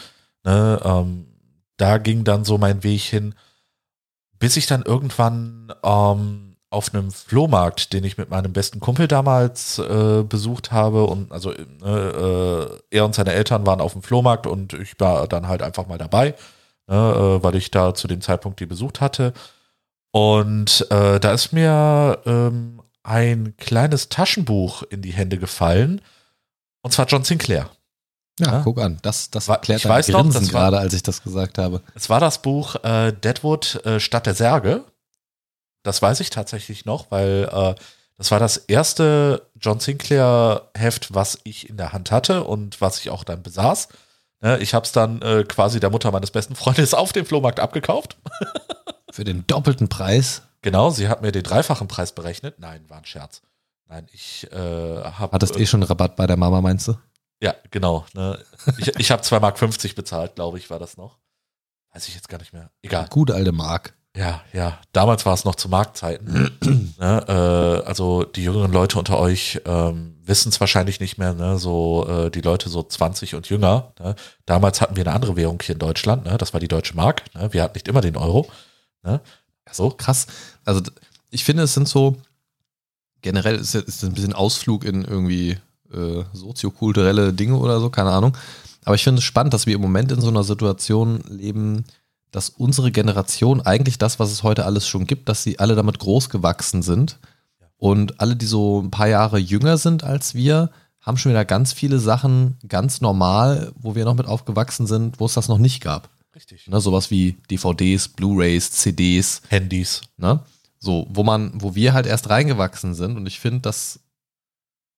Ne? 0.44 0.81
Ähm, 0.83 1.27
da 1.77 1.98
ging 1.98 2.24
dann 2.24 2.46
so 2.46 2.57
mein 2.57 2.83
Weg 2.83 3.03
hin, 3.03 3.35
bis 4.38 4.57
ich 4.57 4.64
dann 4.64 4.85
irgendwann 4.85 5.70
ähm, 5.83 6.47
auf 6.70 6.92
einem 6.92 7.11
Flohmarkt, 7.11 7.92
den 7.94 8.04
ich 8.04 8.18
mit 8.18 8.28
meinem 8.31 8.52
besten 8.52 8.78
Kumpel 8.81 9.09
damals 9.09 9.78
äh, 9.78 10.22
besucht 10.22 10.70
habe 10.70 11.04
und 11.04 11.33
also 11.33 11.52
äh, 11.52 12.66
er 12.90 13.04
und 13.04 13.14
seine 13.14 13.33
Eltern 13.33 13.66
waren 13.66 13.81
auf 13.81 13.92
dem 13.92 14.02
Flohmarkt 14.02 14.46
und 14.46 14.74
ich 14.74 14.98
war 15.00 15.26
dann 15.28 15.48
halt 15.48 15.62
einfach 15.62 15.87
mal 15.87 15.96
dabei, 15.98 16.35
ne, 16.87 17.38
äh, 17.40 17.42
weil 17.42 17.54
ich 17.54 17.70
da 17.70 17.94
zu 17.94 18.07
dem 18.07 18.20
Zeitpunkt 18.20 18.61
die 18.61 18.66
besucht 18.66 19.00
hatte. 19.00 19.33
Und 20.12 20.87
äh, 20.90 21.20
da 21.20 21.33
ist 21.33 21.52
mir 21.52 22.18
ähm, 22.26 22.83
ein 23.02 23.54
kleines 23.57 24.09
Taschenbuch 24.09 24.83
in 24.85 25.02
die 25.02 25.12
Hände 25.12 25.38
gefallen 25.38 26.00
und 26.83 26.92
zwar 26.92 27.07
John 27.07 27.24
Sinclair. 27.24 27.70
Ja, 28.40 28.52
Ja. 28.52 28.61
guck 28.62 28.78
an. 28.81 28.98
Das, 29.02 29.31
das 29.31 29.48
Wa- 29.48 29.54
erklärt 29.54 29.81
ich 29.81 29.88
weiß 29.88 30.09
noch, 30.09 30.24
das 30.26 30.52
war- 30.52 30.62
gerade, 30.70 30.78
als 30.78 30.94
ich 30.94 31.02
das 31.02 31.22
gesagt 31.22 31.59
habe. 31.59 31.83
Es 31.94 32.09
war 32.11 32.20
das 32.20 32.40
Buch 32.42 32.76
äh, 32.85 33.12
Deadwood 33.12 33.85
äh, 33.87 34.00
Stadt 34.00 34.26
der 34.26 34.35
Särge. 34.35 34.85
Das 35.88 36.03
weiß 36.03 36.20
ich 36.20 36.31
tatsächlich 36.31 36.85
noch, 36.85 37.11
weil 37.11 37.48
äh, 37.51 37.74
das 38.16 38.31
war 38.31 38.38
das 38.38 38.57
erste 38.57 39.42
John 39.61 39.81
Sinclair 39.81 40.68
Heft, 40.77 41.14
was 41.14 41.38
ich 41.44 41.68
in 41.68 41.77
der 41.77 41.92
Hand 41.92 42.11
hatte 42.11 42.44
und 42.44 42.81
was 42.81 42.98
ich 43.01 43.11
auch 43.11 43.24
dann 43.24 43.42
besaß. 43.42 43.88
Ne, 44.40 44.59
ich 44.59 44.74
habe 44.74 44.87
es 44.87 44.92
dann 44.92 45.20
äh, 45.22 45.44
quasi 45.44 45.81
der 45.81 45.90
Mutter 45.90 46.12
meines 46.12 46.31
besten 46.31 46.55
Freundes 46.55 46.94
auf 46.94 47.12
dem 47.12 47.27
Flohmarkt 47.27 47.59
abgekauft. 47.59 48.16
Für 49.11 49.24
den 49.24 49.46
doppelten 49.46 49.88
Preis 49.88 50.42
Genau, 50.62 50.90
sie 50.90 51.09
hat 51.09 51.22
mir 51.22 51.33
den 51.33 51.42
dreifachen 51.42 51.88
Preis 51.88 52.12
berechnet. 52.12 52.59
Nein, 52.59 52.85
war 52.88 52.98
ein 52.98 53.05
Scherz. 53.05 53.42
Nein, 53.87 54.07
ich 54.12 54.51
äh, 54.53 54.57
habe. 54.57 55.33
hattest 55.33 55.57
eh 55.57 55.66
schon 55.66 55.83
Rabatt 55.83 56.16
bei 56.16 56.27
der 56.27 56.37
Mama, 56.37 56.61
meinst 56.61 56.88
du? 56.88 56.94
Ja, 57.40 57.55
genau. 57.70 58.05
Ne? 58.14 58.38
Ich, 58.79 58.88
ich 58.98 59.11
habe 59.11 59.22
2,50 59.22 59.40
Mark 59.40 59.94
bezahlt, 59.94 60.35
glaube 60.35 60.59
ich, 60.59 60.68
war 60.70 60.79
das 60.79 60.96
noch. 60.96 61.18
Weiß 61.92 62.09
ich 62.09 62.14
jetzt 62.14 62.29
gar 62.29 62.38
nicht 62.38 62.53
mehr. 62.53 62.70
Egal. 62.83 63.07
Gute 63.09 63.35
alte 63.35 63.53
Mark. 63.53 63.94
Ja, 64.16 64.42
ja. 64.53 64.79
Damals 64.92 65.27
war 65.27 65.35
es 65.35 65.44
noch 65.44 65.55
zu 65.55 65.68
Marktzeiten. 65.68 66.51
ne, 66.99 67.25
äh, 67.29 67.87
also 67.87 68.25
die 68.25 68.42
jüngeren 68.42 68.73
Leute 68.73 68.99
unter 68.99 69.18
euch 69.18 69.61
ähm, 69.64 70.16
wissen 70.25 70.49
es 70.49 70.61
wahrscheinlich 70.61 70.99
nicht 71.01 71.18
mehr. 71.18 71.35
Ne, 71.35 71.59
so 71.59 72.07
äh, 72.09 72.31
die 72.31 72.40
Leute 72.40 72.68
so 72.68 72.83
20 72.83 73.35
und 73.35 73.49
jünger. 73.49 73.92
Ne? 74.01 74.16
Damals 74.47 74.81
hatten 74.81 74.97
wir 74.97 75.05
eine 75.07 75.14
andere 75.14 75.37
Währung 75.37 75.61
hier 75.62 75.75
in 75.75 75.79
Deutschland. 75.79 76.25
Ne? 76.25 76.37
Das 76.38 76.53
war 76.53 76.61
die 76.61 76.68
deutsche 76.68 76.97
Mark. 76.97 77.23
Ne? 77.35 77.53
Wir 77.53 77.62
hatten 77.62 77.75
nicht 77.75 77.88
immer 77.88 78.01
den 78.01 78.16
Euro. 78.16 78.51
Ne? 79.05 79.21
So 79.71 79.90
krass. 79.90 80.27
Also 80.64 80.83
ich 81.31 81.44
finde, 81.44 81.62
es 81.62 81.75
sind 81.75 81.88
so 81.88 82.16
generell 83.23 83.57
ist 83.57 83.75
es 83.75 84.03
ein 84.05 84.14
bisschen 84.14 84.33
Ausflug 84.33 84.85
in 84.85 85.05
irgendwie 85.05 85.59
äh, 85.92 86.25
soziokulturelle 86.33 87.33
Dinge 87.33 87.57
oder 87.57 87.81
so, 87.81 87.90
keine 87.90 88.11
Ahnung. 88.11 88.37
Aber 88.85 88.94
ich 88.94 89.05
finde 89.05 89.18
es 89.18 89.25
spannend, 89.25 89.55
dass 89.55 89.66
wir 89.66 89.75
im 89.75 89.81
Moment 89.81 90.12
in 90.12 90.21
so 90.21 90.29
einer 90.29 90.44
Situation 90.44 91.21
leben, 91.29 91.85
dass 92.30 92.50
unsere 92.50 92.92
Generation 92.92 93.60
eigentlich 93.60 93.98
das, 93.98 94.18
was 94.18 94.30
es 94.30 94.42
heute 94.42 94.64
alles 94.64 94.86
schon 94.86 95.06
gibt, 95.06 95.28
dass 95.28 95.42
sie 95.42 95.58
alle 95.58 95.74
damit 95.74 95.98
groß 95.98 96.30
gewachsen 96.30 96.82
sind. 96.82 97.18
Und 97.76 98.20
alle, 98.20 98.36
die 98.36 98.46
so 98.46 98.80
ein 98.80 98.90
paar 98.90 99.08
Jahre 99.08 99.38
jünger 99.38 99.78
sind 99.78 100.02
als 100.04 100.34
wir, 100.34 100.70
haben 101.00 101.16
schon 101.16 101.30
wieder 101.30 101.44
ganz 101.44 101.72
viele 101.72 101.98
Sachen 101.98 102.58
ganz 102.66 103.00
normal, 103.00 103.72
wo 103.76 103.94
wir 103.94 104.04
noch 104.04 104.14
mit 104.14 104.26
aufgewachsen 104.26 104.86
sind, 104.86 105.20
wo 105.20 105.26
es 105.26 105.34
das 105.34 105.48
noch 105.48 105.58
nicht 105.58 105.82
gab. 105.82 106.10
Richtig. 106.34 106.68
Ne, 106.68 106.80
sowas 106.80 107.10
wie 107.10 107.32
DVDs, 107.50 108.08
Blu-rays, 108.08 108.70
CDs. 108.72 109.42
Handys. 109.48 110.02
Ne? 110.16 110.40
So, 110.78 111.06
wo 111.10 111.22
man, 111.22 111.52
wo 111.54 111.74
wir 111.74 111.94
halt 111.94 112.06
erst 112.06 112.28
reingewachsen 112.30 112.94
sind. 112.94 113.16
Und 113.16 113.26
ich 113.26 113.40
finde, 113.40 113.60
das 113.60 114.00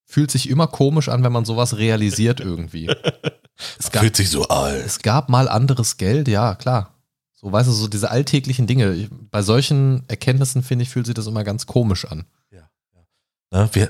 fühlt 0.05 0.29
sich 0.29 0.49
immer 0.49 0.67
komisch 0.67 1.07
an, 1.09 1.23
wenn 1.23 1.31
man 1.31 1.45
sowas 1.45 1.77
realisiert 1.77 2.39
irgendwie. 2.41 2.91
Es 3.79 3.91
gab, 3.91 4.01
fühlt 4.01 4.15
sich 4.15 4.29
so 4.29 4.47
alt. 4.49 4.85
Es 4.85 4.99
gab 4.99 5.29
mal 5.29 5.47
anderes 5.47 5.97
Geld, 5.97 6.27
ja, 6.27 6.55
klar. 6.55 6.93
So, 7.41 7.51
weißt 7.51 7.67
du, 7.67 7.73
so 7.73 7.87
diese 7.87 8.11
alltäglichen 8.11 8.67
Dinge. 8.67 9.09
Bei 9.31 9.41
solchen 9.41 10.07
Erkenntnissen, 10.07 10.61
finde 10.61 10.83
ich, 10.83 10.89
fühlt 10.89 11.07
sich 11.07 11.15
das 11.15 11.25
immer 11.25 11.43
ganz 11.43 11.65
komisch 11.65 12.05
an. 12.05 12.25
Ja, 12.51 12.69
ja. 12.93 13.01
Ne, 13.51 13.69
wir, 13.73 13.89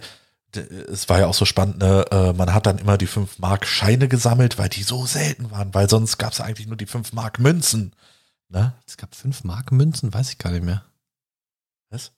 es 0.90 1.10
war 1.10 1.20
ja 1.20 1.28
auch 1.28 1.34
so 1.34 1.44
spannend, 1.44 1.80
ne, 1.80 2.06
äh, 2.12 2.34
man 2.34 2.54
hat 2.54 2.66
dann 2.66 2.78
immer 2.78 2.98
die 2.98 3.08
5 3.08 3.40
Mark 3.40 3.66
Scheine 3.66 4.08
gesammelt, 4.08 4.58
weil 4.58 4.70
die 4.70 4.84
so 4.84 5.06
selten 5.06 5.52
waren, 5.52 5.74
weil 5.74 5.90
sonst 5.90 6.18
gab 6.18 6.32
es 6.32 6.40
eigentlich 6.40 6.68
nur 6.68 6.78
die 6.78 6.86
5 6.86 7.12
Mark 7.12 7.40
Münzen. 7.40 7.94
Ne? 8.48 8.74
Es 8.88 8.96
gab 8.96 9.14
5 9.16 9.44
Mark 9.44 9.74
Münzen, 9.74 10.14
weiß 10.14 10.30
ich 10.30 10.38
gar 10.38 10.52
nicht 10.52 10.64
mehr. 10.64 10.86
Was? 11.90 12.14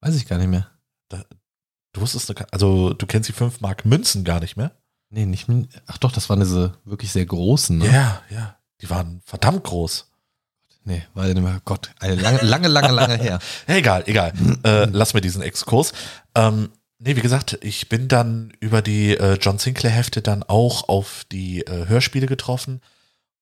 Weiß 0.00 0.16
ich 0.16 0.26
gar 0.26 0.38
nicht 0.38 0.48
mehr. 0.48 0.68
Da, 1.08 1.24
du 1.92 2.00
wusstest, 2.00 2.34
also 2.52 2.94
du 2.94 3.06
kennst 3.06 3.28
die 3.28 3.32
5 3.32 3.60
Mark 3.60 3.84
Münzen 3.84 4.24
gar 4.24 4.40
nicht 4.40 4.56
mehr? 4.56 4.72
Nee, 5.10 5.24
nicht 5.24 5.48
Ach 5.86 5.98
doch, 5.98 6.10
das 6.10 6.28
waren 6.28 6.40
diese 6.40 6.74
wirklich 6.84 7.12
sehr 7.12 7.26
großen, 7.26 7.78
ne? 7.78 7.86
Ja, 7.86 8.22
ja. 8.28 8.56
Die 8.80 8.90
waren 8.90 9.20
verdammt 9.24 9.64
groß. 9.64 10.08
Nee, 10.88 11.02
weil 11.12 11.34
Gott, 11.66 11.90
lange, 12.00 12.40
lange, 12.40 12.66
lange, 12.66 12.92
lange 12.92 13.16
her. 13.18 13.40
egal, 13.66 14.04
egal. 14.06 14.32
äh, 14.64 14.86
lass 14.86 15.12
mir 15.12 15.20
diesen 15.20 15.42
Exkurs. 15.42 15.92
Ähm, 16.34 16.70
nee, 16.98 17.14
wie 17.14 17.20
gesagt, 17.20 17.58
ich 17.60 17.90
bin 17.90 18.08
dann 18.08 18.54
über 18.58 18.80
die 18.80 19.14
äh, 19.14 19.34
John 19.34 19.58
Sinclair 19.58 19.92
Hefte 19.92 20.22
dann 20.22 20.42
auch 20.44 20.88
auf 20.88 21.26
die 21.30 21.60
äh, 21.60 21.88
Hörspiele 21.88 22.26
getroffen 22.26 22.80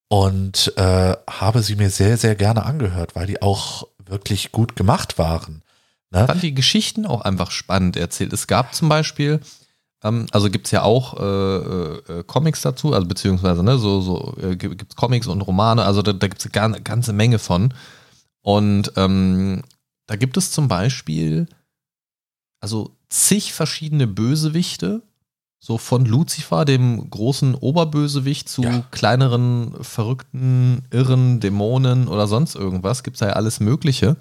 und 0.09 0.73
äh, 0.77 1.15
habe 1.31 1.63
sie 1.63 1.77
mir 1.77 1.91
sehr, 1.91 2.17
sehr 2.17 2.35
gerne 2.35 2.65
angehört, 2.67 3.15
weil 3.15 3.29
die 3.29 3.41
auch 3.41 3.87
wirklich 4.05 4.51
gut 4.51 4.75
gemacht 4.75 5.17
waren. 5.17 5.63
Ne? 6.11 6.23
Ich 6.23 6.27
fand 6.27 6.43
die 6.43 6.55
Geschichten 6.55 7.07
auch 7.07 7.21
einfach 7.21 7.53
spannend 7.53 7.97
erzählt. 7.97 8.33
Es 8.33 8.49
gab 8.49 8.75
zum 8.75 8.89
Beispiel, 8.89 9.39
also 10.01 10.51
gibt 10.51 10.67
es 10.67 10.71
ja 10.71 10.83
auch 10.83 11.19
äh, 11.19 11.25
äh, 11.25 12.25
Comics 12.25 12.63
dazu, 12.63 12.93
also 12.93 13.09
beziehungsweise 13.09 13.63
ne, 13.63 13.79
so, 13.79 14.01
so 14.01 14.37
äh, 14.41 14.57
gibt 14.57 14.93
es 14.93 14.97
Comics 14.97 15.27
und 15.27 15.41
Romane, 15.41 15.85
also 15.85 16.03
da, 16.03 16.13
da 16.13 16.29
gibt 16.29 16.45
es 16.45 16.55
eine 16.55 16.81
ganze 16.81 17.13
Menge 17.13 17.39
von. 17.39 17.75
Und 18.43 18.93
ähm, 18.97 19.63
da 20.07 20.17
gibt 20.17 20.37
es 20.37 20.53
zum 20.53 20.69
Beispiel 20.69 21.49
also 22.61 22.97
zig 23.09 23.53
verschiedene 23.53 24.07
Bösewichte, 24.07 25.03
so 25.59 25.79
von 25.79 26.05
Lucifer, 26.05 26.65
dem 26.65 27.11
großen 27.11 27.55
Oberbösewicht, 27.55 28.49
zu 28.49 28.63
ja. 28.63 28.85
kleineren, 28.91 29.75
verrückten, 29.81 30.85
irren 30.91 31.41
Dämonen 31.41 32.09
oder 32.09 32.27
sonst 32.27 32.55
irgendwas, 32.55 33.03
gibt 33.03 33.17
es 33.17 33.21
da 33.21 33.29
ja 33.29 33.33
alles 33.33 33.59
Mögliche. 33.61 34.17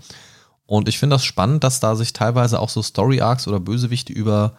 Und 0.65 0.89
ich 0.89 0.97
finde 0.97 1.15
das 1.15 1.23
spannend, 1.23 1.63
dass 1.63 1.79
da 1.79 1.95
sich 1.95 2.13
teilweise 2.13 2.59
auch 2.59 2.69
so 2.69 2.81
Story 2.81 3.21
Arcs 3.21 3.47
oder 3.47 3.59
Bösewichte 3.59 4.11
über 4.11 4.55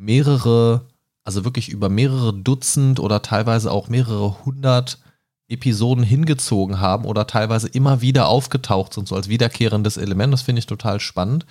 mehrere, 0.00 0.86
also 1.24 1.44
wirklich 1.44 1.68
über 1.68 1.88
mehrere 1.88 2.32
Dutzend 2.32 2.98
oder 2.98 3.22
teilweise 3.22 3.70
auch 3.70 3.88
mehrere 3.88 4.44
hundert 4.44 4.98
Episoden 5.48 6.04
hingezogen 6.04 6.80
haben 6.80 7.04
oder 7.04 7.26
teilweise 7.26 7.68
immer 7.68 8.00
wieder 8.00 8.28
aufgetaucht 8.28 8.94
sind, 8.94 9.08
so 9.08 9.16
als 9.16 9.28
wiederkehrendes 9.28 9.96
Element. 9.96 10.32
Das 10.32 10.42
finde 10.42 10.60
ich 10.60 10.66
total 10.66 11.00
spannend. 11.00 11.44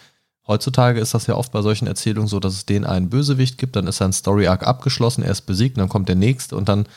Heutzutage 0.48 1.00
ist 1.00 1.14
das 1.14 1.28
ja 1.28 1.36
oft 1.36 1.52
bei 1.52 1.62
solchen 1.62 1.86
Erzählungen 1.86 2.28
so, 2.28 2.40
dass 2.40 2.54
es 2.54 2.66
den 2.66 2.86
einen 2.86 3.10
Bösewicht 3.10 3.58
gibt, 3.60 3.76
dann 3.76 3.88
ist 3.88 3.98
sein 3.98 4.14
Story 4.14 4.48
Arc 4.48 4.66
abgeschlossen, 4.66 5.24
er 5.24 5.32
ist 5.32 5.42
besiegt, 5.42 5.78
dann 5.78 5.90
kommt 5.90 6.10
der 6.10 6.16
nächste 6.16 6.56
und 6.56 6.68
dann, 6.68 6.88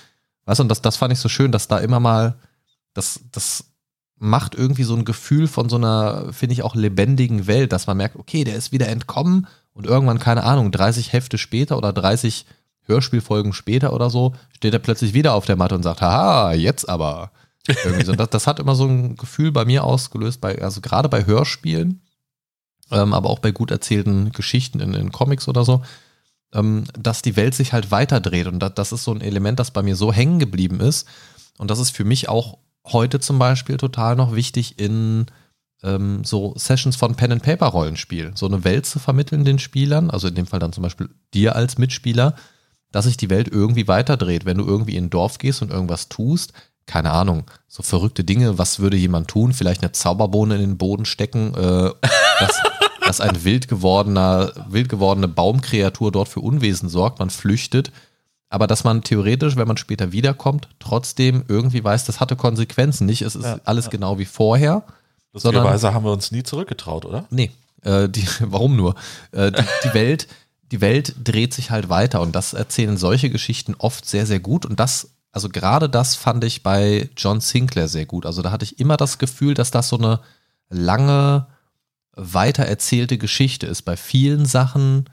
weißt 0.46 0.60
du, 0.60 0.62
und 0.62 0.68
das, 0.70 0.80
das 0.80 0.96
fand 0.96 1.12
ich 1.12 1.18
so 1.18 1.28
schön, 1.28 1.52
dass 1.52 1.68
da 1.68 1.78
immer 1.78 2.00
mal, 2.00 2.36
das, 2.94 3.20
das 3.30 3.64
macht 4.16 4.54
irgendwie 4.54 4.84
so 4.84 4.94
ein 4.94 5.04
Gefühl 5.04 5.48
von 5.48 5.68
so 5.68 5.76
einer, 5.76 6.32
finde 6.32 6.54
ich 6.54 6.62
auch 6.62 6.76
lebendigen 6.76 7.46
Welt, 7.46 7.72
dass 7.72 7.86
man 7.86 7.98
merkt, 7.98 8.16
okay, 8.16 8.44
der 8.44 8.56
ist 8.56 8.72
wieder 8.72 8.88
entkommen 8.88 9.48
und 9.74 9.86
irgendwann, 9.86 10.18
keine 10.18 10.44
Ahnung, 10.44 10.70
30 10.70 11.12
Hefte 11.12 11.38
später 11.38 11.78
oder 11.78 11.92
30 11.92 12.46
Hörspielfolgen 12.84 13.52
später 13.52 13.92
oder 13.92 14.10
so, 14.10 14.34
steht 14.54 14.74
er 14.74 14.80
plötzlich 14.80 15.14
wieder 15.14 15.34
auf 15.34 15.46
der 15.46 15.56
Matte 15.56 15.74
und 15.74 15.82
sagt, 15.82 16.00
haha, 16.00 16.52
jetzt 16.52 16.88
aber. 16.88 17.30
So. 18.04 18.12
Das, 18.14 18.30
das 18.30 18.46
hat 18.48 18.58
immer 18.58 18.74
so 18.74 18.86
ein 18.86 19.16
Gefühl 19.16 19.52
bei 19.52 19.64
mir 19.64 19.84
ausgelöst, 19.84 20.40
bei, 20.40 20.60
also 20.60 20.80
gerade 20.80 21.08
bei 21.08 21.26
Hörspielen, 21.26 22.02
ähm, 22.90 23.14
aber 23.14 23.30
auch 23.30 23.38
bei 23.38 23.52
gut 23.52 23.70
erzählten 23.70 24.32
Geschichten 24.32 24.80
in, 24.80 24.94
in 24.94 25.12
Comics 25.12 25.46
oder 25.46 25.64
so, 25.64 25.82
ähm, 26.52 26.84
dass 26.98 27.22
die 27.22 27.36
Welt 27.36 27.54
sich 27.54 27.72
halt 27.72 27.92
weiterdreht. 27.92 28.48
Und 28.48 28.58
das, 28.58 28.74
das 28.74 28.92
ist 28.92 29.04
so 29.04 29.12
ein 29.12 29.20
Element, 29.20 29.60
das 29.60 29.70
bei 29.70 29.82
mir 29.82 29.94
so 29.94 30.12
hängen 30.12 30.40
geblieben 30.40 30.80
ist. 30.80 31.06
Und 31.56 31.70
das 31.70 31.78
ist 31.78 31.90
für 31.90 32.04
mich 32.04 32.28
auch 32.28 32.58
heute 32.84 33.20
zum 33.20 33.38
Beispiel 33.38 33.76
total 33.76 34.16
noch 34.16 34.34
wichtig 34.34 34.80
in 34.80 35.26
ähm, 35.82 36.24
so 36.24 36.54
Sessions 36.56 36.96
von 36.96 37.14
Pen 37.14 37.32
and 37.32 37.42
Paper 37.42 37.66
Rollenspiel, 37.66 38.32
so 38.34 38.46
eine 38.46 38.64
Welt 38.64 38.86
zu 38.86 38.98
vermitteln 38.98 39.44
den 39.44 39.58
Spielern, 39.58 40.10
also 40.10 40.28
in 40.28 40.34
dem 40.34 40.46
Fall 40.46 40.60
dann 40.60 40.72
zum 40.72 40.82
Beispiel 40.82 41.08
dir 41.34 41.56
als 41.56 41.78
Mitspieler, 41.78 42.34
dass 42.92 43.06
sich 43.06 43.16
die 43.16 43.30
Welt 43.30 43.48
irgendwie 43.48 43.88
weiterdreht. 43.88 44.44
Wenn 44.44 44.58
du 44.58 44.66
irgendwie 44.66 44.96
in 44.96 45.04
ein 45.04 45.10
Dorf 45.10 45.38
gehst 45.38 45.62
und 45.62 45.70
irgendwas 45.70 46.08
tust, 46.08 46.52
keine 46.86 47.10
Ahnung, 47.10 47.44
so 47.68 47.82
verrückte 47.82 48.24
Dinge, 48.24 48.58
was 48.58 48.80
würde 48.80 48.96
jemand 48.96 49.28
tun? 49.28 49.52
Vielleicht 49.52 49.82
eine 49.82 49.92
Zauberbohne 49.92 50.56
in 50.56 50.60
den 50.60 50.78
Boden 50.78 51.04
stecken, 51.04 51.54
äh, 51.54 51.90
dass, 52.40 52.62
dass 53.06 53.20
ein 53.20 53.44
wild 53.44 53.68
gewordener, 53.68 54.52
wild 54.68 54.88
gewordene 54.88 55.28
Baumkreatur 55.28 56.12
dort 56.12 56.28
für 56.28 56.40
Unwesen 56.40 56.88
sorgt, 56.88 57.18
man 57.18 57.30
flüchtet. 57.30 57.92
Aber 58.50 58.66
dass 58.66 58.84
man 58.84 59.02
theoretisch, 59.02 59.56
wenn 59.56 59.68
man 59.68 59.78
später 59.78 60.12
wiederkommt, 60.12 60.68
trotzdem 60.78 61.44
irgendwie 61.48 61.82
weiß, 61.82 62.04
das 62.04 62.20
hatte 62.20 62.36
Konsequenzen. 62.36 63.06
Nicht, 63.06 63.22
es 63.22 63.34
ist 63.34 63.44
ja, 63.44 63.58
alles 63.64 63.86
ja. 63.86 63.92
genau 63.92 64.18
wie 64.18 64.26
vorher, 64.26 64.84
Lustigerweise 65.32 65.94
haben 65.94 66.04
wir 66.04 66.12
uns 66.12 66.30
nie 66.30 66.42
zurückgetraut, 66.42 67.04
oder? 67.04 67.26
Nee. 67.30 67.50
Äh, 67.82 68.08
die, 68.08 68.26
warum 68.40 68.76
nur? 68.76 68.94
Äh, 69.32 69.52
die, 69.52 69.62
die, 69.84 69.94
Welt, 69.94 70.28
die 70.70 70.80
Welt 70.80 71.14
dreht 71.22 71.54
sich 71.54 71.70
halt 71.70 71.88
weiter 71.88 72.20
und 72.20 72.32
das 72.34 72.52
erzählen 72.52 72.96
solche 72.96 73.30
Geschichten 73.30 73.74
oft 73.78 74.04
sehr, 74.04 74.26
sehr 74.26 74.40
gut. 74.40 74.66
Und 74.66 74.78
das, 74.78 75.10
also 75.30 75.48
gerade 75.48 75.88
das 75.88 76.14
fand 76.14 76.44
ich 76.44 76.62
bei 76.62 77.08
John 77.16 77.40
Sinclair 77.40 77.88
sehr 77.88 78.06
gut. 78.06 78.26
Also 78.26 78.42
da 78.42 78.50
hatte 78.50 78.64
ich 78.64 78.78
immer 78.78 78.96
das 78.96 79.18
Gefühl, 79.18 79.54
dass 79.54 79.70
das 79.70 79.88
so 79.88 79.96
eine 79.96 80.20
lange, 80.68 81.46
weiter 82.14 82.64
erzählte 82.64 83.16
Geschichte 83.16 83.66
ist. 83.66 83.82
Bei 83.82 83.96
vielen 83.96 84.44
Sachen 84.44 85.08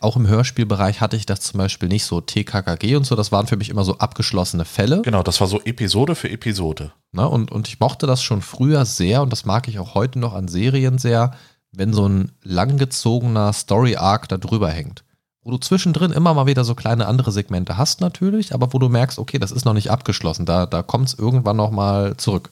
auch 0.00 0.16
im 0.16 0.26
Hörspielbereich 0.26 1.00
hatte 1.00 1.16
ich 1.16 1.26
das 1.26 1.40
zum 1.40 1.58
Beispiel 1.58 1.88
nicht 1.88 2.04
so 2.04 2.20
TKKG 2.20 2.96
und 2.96 3.04
so, 3.04 3.14
das 3.14 3.30
waren 3.30 3.46
für 3.46 3.56
mich 3.56 3.68
immer 3.68 3.84
so 3.84 3.98
abgeschlossene 3.98 4.64
Fälle. 4.64 5.02
Genau, 5.02 5.22
das 5.22 5.40
war 5.40 5.46
so 5.46 5.60
Episode 5.60 6.14
für 6.14 6.28
Episode. 6.28 6.92
Na, 7.12 7.26
und, 7.26 7.52
und 7.52 7.68
ich 7.68 7.78
mochte 7.78 8.06
das 8.06 8.22
schon 8.22 8.42
früher 8.42 8.84
sehr 8.84 9.22
und 9.22 9.30
das 9.30 9.44
mag 9.44 9.68
ich 9.68 9.78
auch 9.78 9.94
heute 9.94 10.18
noch 10.18 10.34
an 10.34 10.48
Serien 10.48 10.98
sehr, 10.98 11.32
wenn 11.72 11.92
so 11.92 12.08
ein 12.08 12.32
langgezogener 12.42 13.52
Story-Arc 13.52 14.28
da 14.28 14.38
drüber 14.38 14.70
hängt. 14.70 15.04
Wo 15.42 15.52
du 15.52 15.58
zwischendrin 15.58 16.10
immer 16.10 16.34
mal 16.34 16.46
wieder 16.46 16.64
so 16.64 16.74
kleine 16.74 17.06
andere 17.06 17.30
Segmente 17.30 17.76
hast 17.76 18.00
natürlich, 18.00 18.52
aber 18.52 18.72
wo 18.72 18.80
du 18.80 18.88
merkst, 18.88 19.18
okay, 19.18 19.38
das 19.38 19.52
ist 19.52 19.64
noch 19.64 19.74
nicht 19.74 19.90
abgeschlossen, 19.90 20.46
da, 20.46 20.66
da 20.66 20.82
kommt 20.82 21.08
es 21.08 21.14
irgendwann 21.14 21.56
noch 21.56 21.70
mal 21.70 22.16
zurück. 22.16 22.50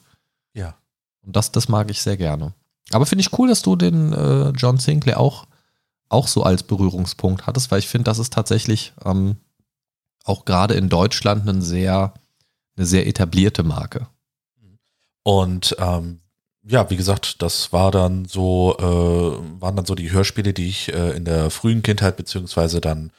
Ja. 0.53 0.75
Und 1.21 1.35
das, 1.35 1.51
das 1.51 1.67
mag 1.67 1.91
ich 1.91 2.01
sehr 2.01 2.15
gerne. 2.15 2.53
Aber 2.91 3.05
finde 3.05 3.21
ich 3.21 3.37
cool, 3.37 3.49
dass 3.49 3.61
du 3.61 3.75
den 3.75 4.13
äh, 4.13 4.49
John 4.51 4.77
Sinclair 4.77 5.19
auch 5.19 5.47
auch 6.15 6.27
so 6.27 6.43
als 6.43 6.63
Berührungspunkt 6.63 7.45
hattest, 7.45 7.69
weil 7.69 7.79
ich 7.79 7.87
finde, 7.87 8.05
das 8.05 8.19
ist 8.19 8.33
tatsächlich 8.33 8.93
ähm, 9.03 9.35
auch 10.23 10.45
gerade 10.45 10.73
in 10.73 10.89
Deutschland 10.89 11.47
eine 11.47 11.61
sehr, 11.61 12.13
eine 12.77 12.85
sehr 12.85 13.05
etablierte 13.07 13.63
Marke. 13.63 14.07
Und 15.23 15.75
ähm, 15.79 16.21
ja, 16.67 16.89
wie 16.89 16.97
gesagt, 16.97 17.41
das 17.41 17.73
war 17.73 17.91
dann 17.91 18.25
so, 18.25 18.75
äh, 18.79 19.61
waren 19.61 19.75
dann 19.75 19.85
so 19.85 19.95
die 19.95 20.11
Hörspiele, 20.11 20.53
die 20.53 20.67
ich 20.67 20.93
äh, 20.93 21.11
in 21.11 21.25
der 21.25 21.51
frühen 21.51 21.83
Kindheit 21.83 22.17
beziehungsweise 22.17 22.81
dann, 22.81 23.11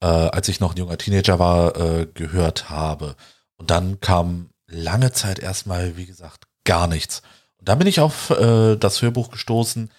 äh, 0.00 0.06
als 0.06 0.48
ich 0.48 0.60
noch 0.60 0.72
ein 0.74 0.78
junger 0.78 0.96
Teenager 0.96 1.38
war, 1.38 1.76
äh, 1.76 2.06
gehört 2.12 2.70
habe. 2.70 3.16
Und 3.56 3.70
dann 3.70 4.00
kam 4.00 4.50
lange 4.66 5.12
Zeit 5.12 5.38
erstmal, 5.38 5.96
wie 5.96 6.06
gesagt, 6.06 6.44
gar 6.64 6.86
nichts. 6.86 7.22
Und 7.58 7.68
dann 7.68 7.78
bin 7.78 7.86
ich 7.86 8.00
auf 8.00 8.30
äh, 8.30 8.76
das 8.76 9.02
Hörbuch 9.02 9.30
gestoßen. 9.30 9.90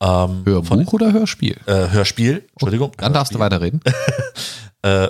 Ähm, 0.00 0.44
Hörbuch 0.44 0.68
von, 0.68 0.86
oder 0.88 1.12
Hörspiel? 1.12 1.58
äh, 1.66 1.88
Hörspiel, 1.90 2.46
Entschuldigung. 2.52 2.92
Dann 2.96 3.12
darfst 3.12 3.34
du 3.34 3.38
Hörspiel. 3.38 3.80
weiterreden. 3.80 3.80
äh, 4.82 5.08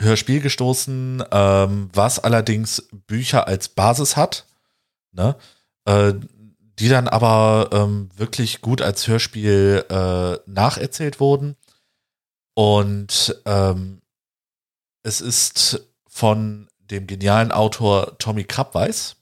Hörspiel 0.00 0.40
gestoßen, 0.40 1.22
ähm, 1.30 1.90
was 1.92 2.18
allerdings 2.18 2.88
Bücher 3.06 3.46
als 3.46 3.68
Basis 3.68 4.16
hat, 4.16 4.46
ne? 5.12 5.36
äh, 5.84 6.14
die 6.78 6.88
dann 6.88 7.08
aber 7.08 7.70
ähm, 7.72 8.08
wirklich 8.16 8.60
gut 8.60 8.82
als 8.82 9.06
Hörspiel 9.06 9.84
äh, 9.88 10.38
nacherzählt 10.50 11.20
wurden. 11.20 11.56
Und 12.54 13.40
ähm, 13.44 14.00
es 15.02 15.20
ist 15.20 15.86
von 16.08 16.68
dem 16.78 17.06
genialen 17.06 17.52
Autor 17.52 18.18
Tommy 18.18 18.44
Krabweis. 18.44 19.16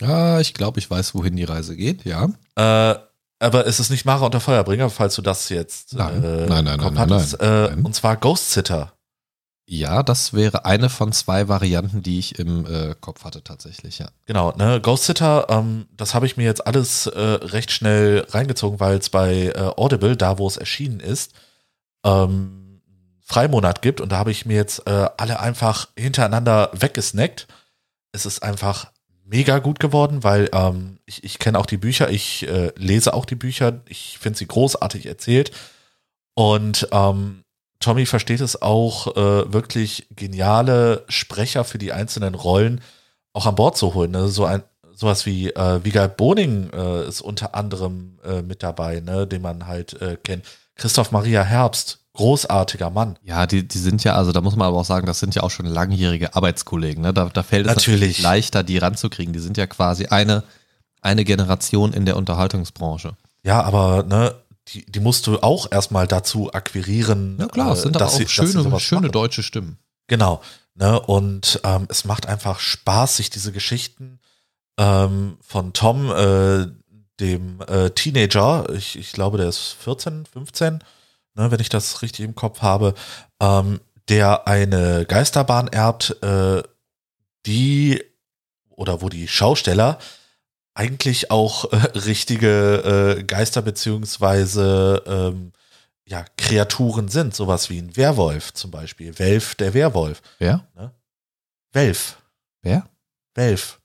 Ah, 0.00 0.38
ich 0.40 0.54
glaube, 0.54 0.78
ich 0.78 0.90
weiß, 0.90 1.14
wohin 1.14 1.36
die 1.36 1.44
Reise 1.44 1.76
geht, 1.76 2.04
ja. 2.04 2.28
Äh, 2.56 2.98
aber 3.38 3.66
es 3.66 3.80
ist 3.80 3.90
nicht 3.90 4.04
Mara 4.04 4.24
und 4.24 4.34
der 4.34 4.40
Feuerbringer, 4.40 4.90
falls 4.90 5.14
du 5.14 5.22
das 5.22 5.48
jetzt 5.48 5.94
Nein. 5.94 6.22
äh, 6.24 6.46
Nein, 6.46 6.64
nein, 6.64 6.80
nein, 6.80 6.94
nein, 6.94 7.08
nein. 7.08 7.34
Äh, 7.40 7.68
Nein. 7.68 7.84
Und 7.84 7.94
zwar 7.94 8.16
Ghost 8.16 8.52
Sitter. 8.52 8.92
Ja, 9.70 10.02
das 10.02 10.32
wäre 10.32 10.64
eine 10.64 10.88
von 10.88 11.12
zwei 11.12 11.46
Varianten, 11.48 12.02
die 12.02 12.18
ich 12.18 12.38
im 12.38 12.64
äh, 12.64 12.94
Kopf 12.98 13.24
hatte, 13.24 13.44
tatsächlich, 13.44 13.98
ja. 13.98 14.08
Genau, 14.24 14.52
ne, 14.56 14.80
Ghost 14.80 15.04
Sitter, 15.04 15.46
ähm, 15.50 15.86
das 15.94 16.14
habe 16.14 16.24
ich 16.24 16.38
mir 16.38 16.44
jetzt 16.44 16.66
alles 16.66 17.06
äh, 17.06 17.20
recht 17.20 17.70
schnell 17.70 18.26
reingezogen, 18.30 18.80
weil 18.80 18.96
es 18.96 19.10
bei 19.10 19.52
äh, 19.54 19.72
Audible, 19.76 20.16
da 20.16 20.38
wo 20.38 20.46
es 20.46 20.56
erschienen 20.56 21.00
ist, 21.00 21.32
ähm, 22.02 22.80
Freimonat 23.20 23.82
gibt 23.82 24.00
und 24.00 24.10
da 24.10 24.16
habe 24.16 24.30
ich 24.30 24.46
mir 24.46 24.56
jetzt 24.56 24.86
äh, 24.86 25.10
alle 25.18 25.38
einfach 25.38 25.88
hintereinander 25.98 26.70
weggesnackt. 26.72 27.46
Es 28.12 28.24
ist 28.24 28.42
einfach 28.42 28.90
mega 29.28 29.58
gut 29.58 29.78
geworden, 29.78 30.24
weil 30.24 30.48
ähm, 30.52 30.98
ich, 31.06 31.22
ich 31.24 31.38
kenne 31.38 31.58
auch 31.58 31.66
die 31.66 31.76
Bücher, 31.76 32.10
ich 32.10 32.48
äh, 32.48 32.72
lese 32.76 33.14
auch 33.14 33.24
die 33.24 33.34
Bücher, 33.34 33.80
ich 33.88 34.18
finde 34.18 34.38
sie 34.38 34.46
großartig 34.46 35.06
erzählt 35.06 35.52
und 36.34 36.88
ähm, 36.92 37.44
Tommy 37.80 38.06
versteht 38.06 38.40
es 38.40 38.60
auch, 38.60 39.16
äh, 39.16 39.52
wirklich 39.52 40.08
geniale 40.10 41.04
Sprecher 41.08 41.64
für 41.64 41.78
die 41.78 41.92
einzelnen 41.92 42.34
Rollen 42.34 42.80
auch 43.32 43.46
an 43.46 43.54
Bord 43.54 43.76
zu 43.76 43.94
holen. 43.94 44.10
Ne? 44.10 44.28
So 44.28 44.44
ein 44.44 44.62
sowas 44.92 45.26
wie 45.26 45.50
äh, 45.50 45.84
Wiegald 45.84 46.16
Boning 46.16 46.70
äh, 46.72 47.06
ist 47.06 47.20
unter 47.20 47.54
anderem 47.54 48.18
äh, 48.24 48.42
mit 48.42 48.64
dabei, 48.64 48.98
ne? 48.98 49.28
den 49.28 49.42
man 49.42 49.68
halt 49.68 50.00
äh, 50.02 50.16
kennt. 50.16 50.44
Christoph 50.74 51.12
Maria 51.12 51.44
Herbst, 51.44 52.00
großartiger 52.18 52.90
Mann. 52.90 53.16
Ja, 53.22 53.46
die, 53.46 53.66
die 53.66 53.78
sind 53.78 54.02
ja, 54.04 54.14
also 54.14 54.32
da 54.32 54.40
muss 54.40 54.56
man 54.56 54.66
aber 54.66 54.76
auch 54.76 54.84
sagen, 54.84 55.06
das 55.06 55.20
sind 55.20 55.34
ja 55.36 55.42
auch 55.44 55.50
schon 55.50 55.66
langjährige 55.66 56.34
Arbeitskollegen. 56.34 57.02
Ne? 57.02 57.14
Da, 57.14 57.26
da 57.32 57.42
fällt 57.44 57.66
es 57.66 57.74
Natürlich. 57.76 58.00
natürlich 58.00 58.22
leichter, 58.22 58.62
die 58.64 58.76
ranzukriegen. 58.78 59.32
Die 59.32 59.38
sind 59.38 59.56
ja 59.56 59.66
quasi 59.68 60.06
eine, 60.06 60.42
eine 61.00 61.24
Generation 61.24 61.92
in 61.92 62.04
der 62.06 62.16
Unterhaltungsbranche. 62.16 63.12
Ja, 63.44 63.62
aber 63.62 64.02
ne, 64.02 64.34
die, 64.68 64.84
die 64.84 65.00
musst 65.00 65.26
du 65.28 65.38
auch 65.38 65.70
erstmal 65.70 66.08
dazu 66.08 66.52
akquirieren. 66.52 67.36
Ja 67.38 67.46
klar, 67.46 67.72
es 67.72 67.78
äh, 67.78 67.82
sind 67.84 67.96
aber 67.96 68.04
dass 68.06 68.14
auch 68.14 68.18
sie- 68.18 68.28
schöne, 68.28 68.80
schöne 68.80 69.00
machen. 69.02 69.12
deutsche 69.12 69.42
Stimmen. 69.44 69.78
Genau. 70.08 70.42
Ne? 70.74 70.98
Und 71.00 71.60
ähm, 71.64 71.86
es 71.88 72.04
macht 72.04 72.26
einfach 72.26 72.58
Spaß, 72.58 73.16
sich 73.16 73.30
diese 73.30 73.52
Geschichten 73.52 74.18
ähm, 74.76 75.38
von 75.40 75.72
Tom, 75.72 76.10
äh, 76.10 76.66
dem 77.20 77.60
äh, 77.66 77.90
Teenager, 77.90 78.66
ich, 78.74 78.98
ich 78.98 79.12
glaube, 79.12 79.38
der 79.38 79.48
ist 79.48 79.76
14, 79.80 80.26
15, 80.26 80.80
ne, 81.38 81.50
wenn 81.50 81.60
ich 81.60 81.68
das 81.70 82.02
richtig 82.02 82.24
im 82.24 82.34
Kopf 82.34 82.60
habe, 82.60 82.94
ähm, 83.40 83.80
der 84.08 84.46
eine 84.46 85.06
Geisterbahn 85.06 85.68
erbt, 85.68 86.22
äh, 86.22 86.62
die 87.46 88.02
oder 88.70 89.00
wo 89.00 89.08
die 89.08 89.28
Schausteller 89.28 89.98
eigentlich 90.74 91.30
auch 91.30 91.72
äh, 91.72 91.76
richtige 91.98 93.16
äh, 93.18 93.24
Geister 93.24 93.62
beziehungsweise 93.62 95.02
ähm, 95.06 95.52
ja, 96.06 96.24
Kreaturen 96.36 97.08
sind, 97.08 97.34
sowas 97.34 97.68
wie 97.68 97.78
ein 97.78 97.96
Werwolf 97.96 98.54
zum 98.54 98.70
Beispiel. 98.70 99.18
Welf, 99.18 99.54
der 99.56 99.74
Werwolf. 99.74 100.22
Wer? 100.38 100.66
Welf. 101.72 102.16
Wer? 102.62 102.88
Welf. 103.34 103.80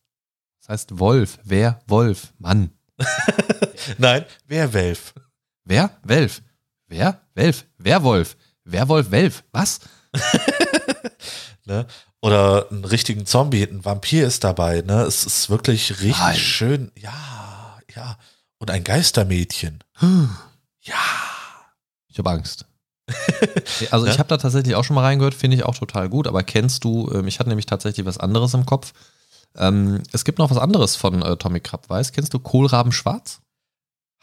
Das 0.61 0.69
heißt 0.69 0.99
Wolf. 0.99 1.37
Wer? 1.43 1.81
Wolf. 1.87 2.31
Mann. 2.37 2.71
Nein, 3.97 4.23
Werwelf. 4.47 5.13
Wer? 5.65 5.89
Welf. 6.03 6.41
Wer? 6.93 7.21
Welf. 7.33 7.65
Werwolf. 7.79 8.37
Werwolf, 8.65 9.09
Welf. 9.09 9.43
Was? 9.51 9.79
Ne? 11.65 11.87
Oder 12.21 12.69
einen 12.69 12.83
richtigen 12.83 13.25
Zombie, 13.25 13.63
ein 13.63 13.85
Vampir 13.85 14.27
ist 14.27 14.43
dabei. 14.43 14.81
Ne? 14.81 15.03
Es 15.03 15.25
ist 15.25 15.49
wirklich 15.49 15.91
richtig 16.01 16.19
Nein. 16.19 16.35
schön. 16.35 16.91
Ja, 16.99 17.79
ja. 17.95 18.17
Und 18.57 18.69
ein 18.69 18.83
Geistermädchen. 18.83 19.81
Ja. 20.81 20.95
Ich 22.09 22.17
habe 22.17 22.29
Angst. 22.29 22.65
Also 23.91 24.07
ich 24.07 24.19
habe 24.19 24.27
da 24.27 24.35
tatsächlich 24.35 24.75
auch 24.75 24.83
schon 24.83 24.95
mal 24.95 25.03
reingehört, 25.03 25.33
finde 25.33 25.55
ich 25.55 25.63
auch 25.63 25.75
total 25.75 26.09
gut, 26.09 26.27
aber 26.27 26.43
kennst 26.43 26.83
du, 26.83 27.09
ähm, 27.13 27.27
ich 27.27 27.39
hatte 27.39 27.47
nämlich 27.47 27.65
tatsächlich 27.65 28.05
was 28.05 28.17
anderes 28.17 28.53
im 28.53 28.65
Kopf. 28.65 28.91
Ähm, 29.55 30.03
es 30.11 30.25
gibt 30.25 30.37
noch 30.37 30.51
was 30.51 30.57
anderes 30.57 30.97
von 30.97 31.21
äh, 31.21 31.37
Tommy 31.37 31.61
Krabweis. 31.61 32.11
Kennst 32.11 32.33
du 32.33 32.39
Kohlraben 32.39 32.91
Schwarz? 32.91 33.39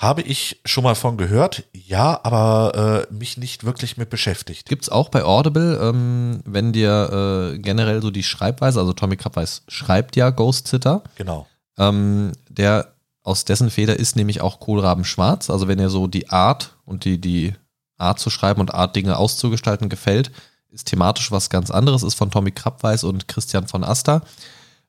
Habe 0.01 0.23
ich 0.23 0.63
schon 0.65 0.85
mal 0.85 0.95
von 0.95 1.19
gehört, 1.19 1.65
ja, 1.75 2.19
aber 2.23 3.07
äh, 3.11 3.13
mich 3.13 3.37
nicht 3.37 3.65
wirklich 3.65 3.99
mit 3.99 4.09
beschäftigt. 4.09 4.67
Gibt's 4.67 4.89
auch 4.89 5.11
bei 5.11 5.23
Audible, 5.25 5.79
ähm, 5.79 6.41
wenn 6.47 6.73
dir 6.73 7.53
äh, 7.53 7.59
generell 7.59 8.01
so 8.01 8.11
die 8.11 8.23
Schreibweise, 8.23 8.81
also 8.81 8.95
Tommy 8.95 9.19
Krabweis 9.19 9.63
schreibt 9.69 10.17
ja 10.17 10.31
Ghost 10.31 10.69
Sitter, 10.69 11.03
Genau. 11.17 11.47
ähm, 11.77 12.33
der 12.49 12.95
aus 13.23 13.45
dessen 13.45 13.69
Feder 13.69 13.99
ist 13.99 14.17
nämlich 14.17 14.41
auch 14.41 14.59
Kohlraben 14.59 15.05
Schwarz. 15.05 15.51
Also 15.51 15.69
wenn 15.69 15.79
ihr 15.79 15.91
so 15.91 16.07
die 16.07 16.31
Art 16.31 16.77
und 16.87 17.05
die, 17.05 17.21
die 17.21 17.53
Art 17.99 18.19
zu 18.19 18.31
schreiben 18.31 18.63
und 18.63 18.73
Art 18.73 18.97
Dinge 18.97 19.19
auszugestalten 19.19 19.91
gefällt, 19.91 20.31
ist 20.71 20.87
thematisch 20.89 21.31
was 21.31 21.51
ganz 21.51 21.71
anderes, 21.71 22.03
ist 22.05 22.15
von 22.15 22.31
Tommy 22.31 22.53
Krabweis 22.53 23.05
und 23.05 23.29
Christian 23.29 23.69
von 23.69 23.85
Aster. 23.85 24.23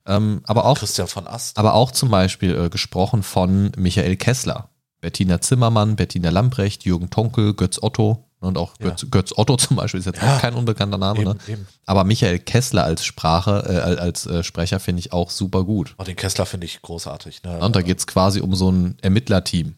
Ähm, 0.06 0.42
aber 0.46 0.64
auch 0.66 0.78
Christian 0.80 1.08
von 1.08 1.28
Ast. 1.28 1.58
aber 1.60 1.74
auch 1.74 1.92
zum 1.92 2.10
Beispiel 2.10 2.56
äh, 2.58 2.70
gesprochen 2.70 3.22
von 3.22 3.72
Michael 3.78 4.16
Kessler, 4.16 4.70
Bettina 5.02 5.42
Zimmermann, 5.42 5.96
Bettina 5.96 6.30
Lamprecht, 6.30 6.86
Jürgen 6.86 7.10
Tonkel, 7.10 7.54
Götz 7.54 7.80
Otto 7.82 8.28
und 8.40 8.58
auch 8.58 8.74
Ja. 8.80 8.90
Götz, 8.90 9.06
Götz 9.12 9.34
Otto 9.36 9.58
zum 9.58 9.78
Beispiel 9.78 10.00
ist 10.00 10.06
jetzt 10.06 10.22
Ja. 10.22 10.36
auch 10.38 10.42
kein 10.42 10.54
unbekannter 10.54 10.98
Name, 10.98 11.22
Eben, 11.22 11.30
ne? 11.32 11.38
eben. 11.48 11.68
aber 11.86 12.04
Michael 12.04 12.40
Kessler 12.40 12.84
als 12.84 13.04
Sprache, 13.04 13.64
äh, 13.68 13.78
als- 13.80 14.00
als 14.00 14.26
äh, 14.28 14.44
Sprecher 14.44 14.80
finde 14.80 15.00
ich 15.00 15.12
auch 15.14 15.30
super 15.32 15.64
gut. 15.64 15.96
Oh, 15.98 16.04
den 16.04 16.16
Kessler 16.16 16.46
finde 16.46 16.66
ich 16.66 16.82
großartig. 16.82 17.44
Ne? 17.44 17.60
Und 17.60 17.76
da 17.76 17.82
geht 17.82 17.98
es 18.00 18.08
quasi 18.08 18.40
um 18.42 18.54
so 18.56 18.72
ein 18.72 18.98
Ermittlerteam. 19.02 19.76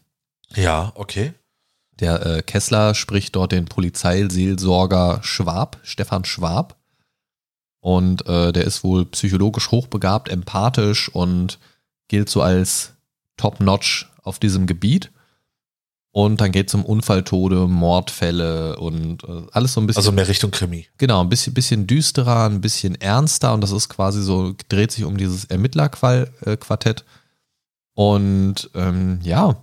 ja, 0.54 0.92
okay. 0.94 1.32
Der 2.00 2.26
äh, 2.26 2.42
Kessler 2.42 2.92
spricht 2.96 3.36
dort 3.36 3.52
den 3.52 3.66
Polizeiseelsorger 3.66 5.20
Schwab, 5.22 5.78
Stefan 5.84 6.24
Schwab. 6.24 6.76
Und 7.80 8.26
äh, 8.26 8.52
der 8.52 8.64
ist 8.64 8.82
wohl 8.82 9.04
psychologisch 9.06 9.70
hochbegabt, 9.70 10.28
empathisch 10.28 11.08
und 11.08 11.58
gilt 12.08 12.28
so 12.30 12.42
als 12.42 12.94
Top-Notch 13.36 14.10
auf 14.22 14.38
diesem 14.40 14.66
Gebiet. 14.66 15.12
Und 16.14 16.40
dann 16.40 16.52
geht 16.52 16.68
es 16.68 16.74
um 16.74 16.84
Unfalltode, 16.84 17.66
Mordfälle 17.66 18.76
und 18.76 19.24
äh, 19.24 19.42
alles 19.50 19.72
so 19.72 19.80
ein 19.80 19.88
bisschen. 19.88 19.98
Also 19.98 20.12
mehr 20.12 20.28
Richtung 20.28 20.52
Krimi. 20.52 20.86
Genau, 20.96 21.20
ein 21.20 21.28
bisschen, 21.28 21.54
bisschen 21.54 21.88
düsterer, 21.88 22.48
ein 22.48 22.60
bisschen 22.60 22.94
ernster 23.00 23.52
und 23.52 23.62
das 23.62 23.72
ist 23.72 23.88
quasi 23.88 24.22
so, 24.22 24.54
dreht 24.68 24.92
sich 24.92 25.02
um 25.02 25.16
dieses 25.16 25.46
Ermittlerquartett. 25.46 27.04
Und 27.94 28.70
ähm, 28.74 29.18
ja, 29.24 29.56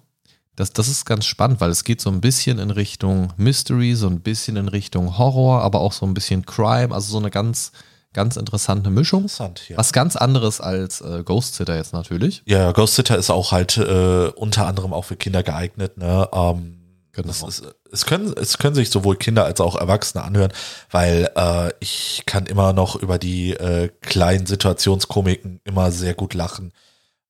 das, 0.57 0.73
das 0.73 0.89
ist 0.89 1.05
ganz 1.05 1.25
spannend, 1.25 1.61
weil 1.61 1.69
es 1.69 1.85
geht 1.85 2.01
so 2.01 2.09
ein 2.09 2.19
bisschen 2.19 2.59
in 2.59 2.71
Richtung 2.71 3.31
Mystery, 3.37 3.95
so 3.95 4.07
ein 4.07 4.19
bisschen 4.19 4.57
in 4.57 4.67
Richtung 4.67 5.17
Horror, 5.17 5.61
aber 5.61 5.79
auch 5.79 5.93
so 5.93 6.05
ein 6.05 6.13
bisschen 6.13 6.45
Crime, 6.45 6.93
also 6.93 7.13
so 7.13 7.17
eine 7.17 7.31
ganz, 7.31 7.71
ganz 8.13 8.36
interessante 8.36 8.89
Mischung. 8.89 9.24
Interessant, 9.24 9.69
ja. 9.69 9.78
Was 9.78 9.93
ganz 9.93 10.15
anderes 10.15 10.62
als 10.62 11.02
äh, 11.02 11.24
Ghost 11.24 11.56
Sitter 11.56 11.76
jetzt 11.76 11.93
natürlich. 11.93 12.43
Ja, 12.45 12.71
Ghost 12.71 12.95
Sitter 12.95 13.17
ist 13.17 13.30
auch 13.30 13.52
halt 13.52 13.78
äh, 13.78 14.28
unter 14.36 14.67
anderem 14.67 14.93
auch 14.93 15.06
für 15.06 15.15
Kinder 15.15 15.43
geeignet. 15.43 15.97
Ne? 15.97 16.28
Ähm, 16.34 16.78
Genau. 17.13 17.28
das 17.28 17.43
ist, 17.43 17.63
es, 17.91 18.06
können, 18.06 18.34
es 18.38 18.58
können 18.58 18.76
sich 18.76 18.89
sowohl 18.89 19.17
Kinder 19.17 19.43
als 19.43 19.60
auch 19.60 19.76
Erwachsene 19.76 20.24
anhören, 20.24 20.54
weil 20.91 21.30
äh, 21.36 21.71
ich 21.82 22.24
kann 22.26 22.45
immer 22.45 22.71
noch 22.71 22.95
über 22.95 23.17
die 23.17 23.52
äh, 23.52 23.89
kleinen 24.00 24.45
Situationskomiken 24.45 25.60
immer 25.65 25.91
sehr 25.91 26.13
gut 26.13 26.34
lachen. 26.34 26.71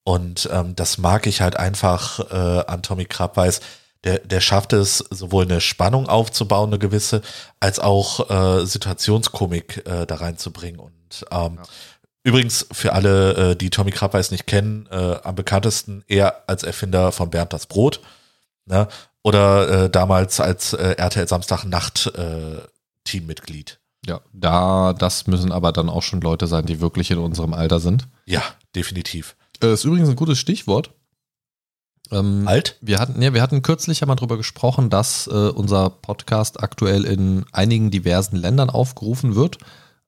Und 0.03 0.49
ähm, 0.51 0.75
das 0.75 0.97
mag 0.97 1.25
ich 1.25 1.41
halt 1.41 1.57
einfach 1.57 2.19
äh, 2.31 2.63
an 2.67 2.83
Tommy 2.83 3.05
Krabweis. 3.05 3.61
Der, 4.03 4.19
der 4.19 4.41
schafft 4.41 4.73
es, 4.73 4.97
sowohl 5.09 5.45
eine 5.45 5.61
Spannung 5.61 6.09
aufzubauen, 6.09 6.69
eine 6.69 6.79
gewisse, 6.79 7.21
als 7.59 7.79
auch 7.79 8.29
äh, 8.29 8.65
Situationskomik 8.65 9.85
äh, 9.85 10.05
da 10.07 10.15
reinzubringen. 10.15 10.79
Und 10.79 11.25
ähm, 11.29 11.59
übrigens 12.23 12.65
für 12.71 12.93
alle, 12.93 13.51
äh, 13.51 13.55
die 13.55 13.69
Tommy 13.69 13.91
Krabweis 13.91 14.31
nicht 14.31 14.47
kennen, 14.47 14.87
äh, 14.91 15.17
am 15.23 15.35
bekanntesten 15.35 16.03
er 16.07 16.43
als 16.47 16.63
Erfinder 16.63 17.11
von 17.11 17.29
Bernd 17.29 17.53
das 17.53 17.67
Brot. 17.67 18.01
Ne? 18.65 18.87
Oder 19.23 19.83
äh, 19.85 19.89
damals 19.89 20.39
als 20.39 20.73
äh, 20.73 20.95
RTL 20.97 21.27
Samstag 21.27 21.63
Nacht 21.65 22.07
äh, 22.15 22.61
Teammitglied. 23.03 23.79
Ja, 24.05 24.21
da, 24.33 24.93
das 24.93 25.27
müssen 25.27 25.51
aber 25.51 25.71
dann 25.71 25.89
auch 25.89 26.01
schon 26.01 26.21
Leute 26.21 26.47
sein, 26.47 26.65
die 26.65 26.81
wirklich 26.81 27.11
in 27.11 27.19
unserem 27.19 27.53
Alter 27.53 27.79
sind. 27.79 28.07
Ja, 28.25 28.41
definitiv. 28.75 29.35
Äh, 29.61 29.73
ist 29.73 29.83
übrigens 29.83 30.09
ein 30.09 30.15
gutes 30.15 30.39
Stichwort. 30.39 30.91
Ähm, 32.11 32.47
Alt? 32.47 32.77
Wir 32.81 32.99
hatten, 32.99 33.21
ja, 33.21 33.33
wir 33.33 33.41
hatten 33.41 33.61
kürzlich 33.61 34.01
ja 34.01 34.07
mal 34.07 34.15
drüber 34.15 34.37
gesprochen, 34.37 34.89
dass 34.89 35.27
äh, 35.27 35.31
unser 35.31 35.89
Podcast 35.89 36.61
aktuell 36.61 37.05
in 37.05 37.45
einigen 37.51 37.91
diversen 37.91 38.35
Ländern 38.35 38.69
aufgerufen 38.69 39.35
wird. 39.35 39.57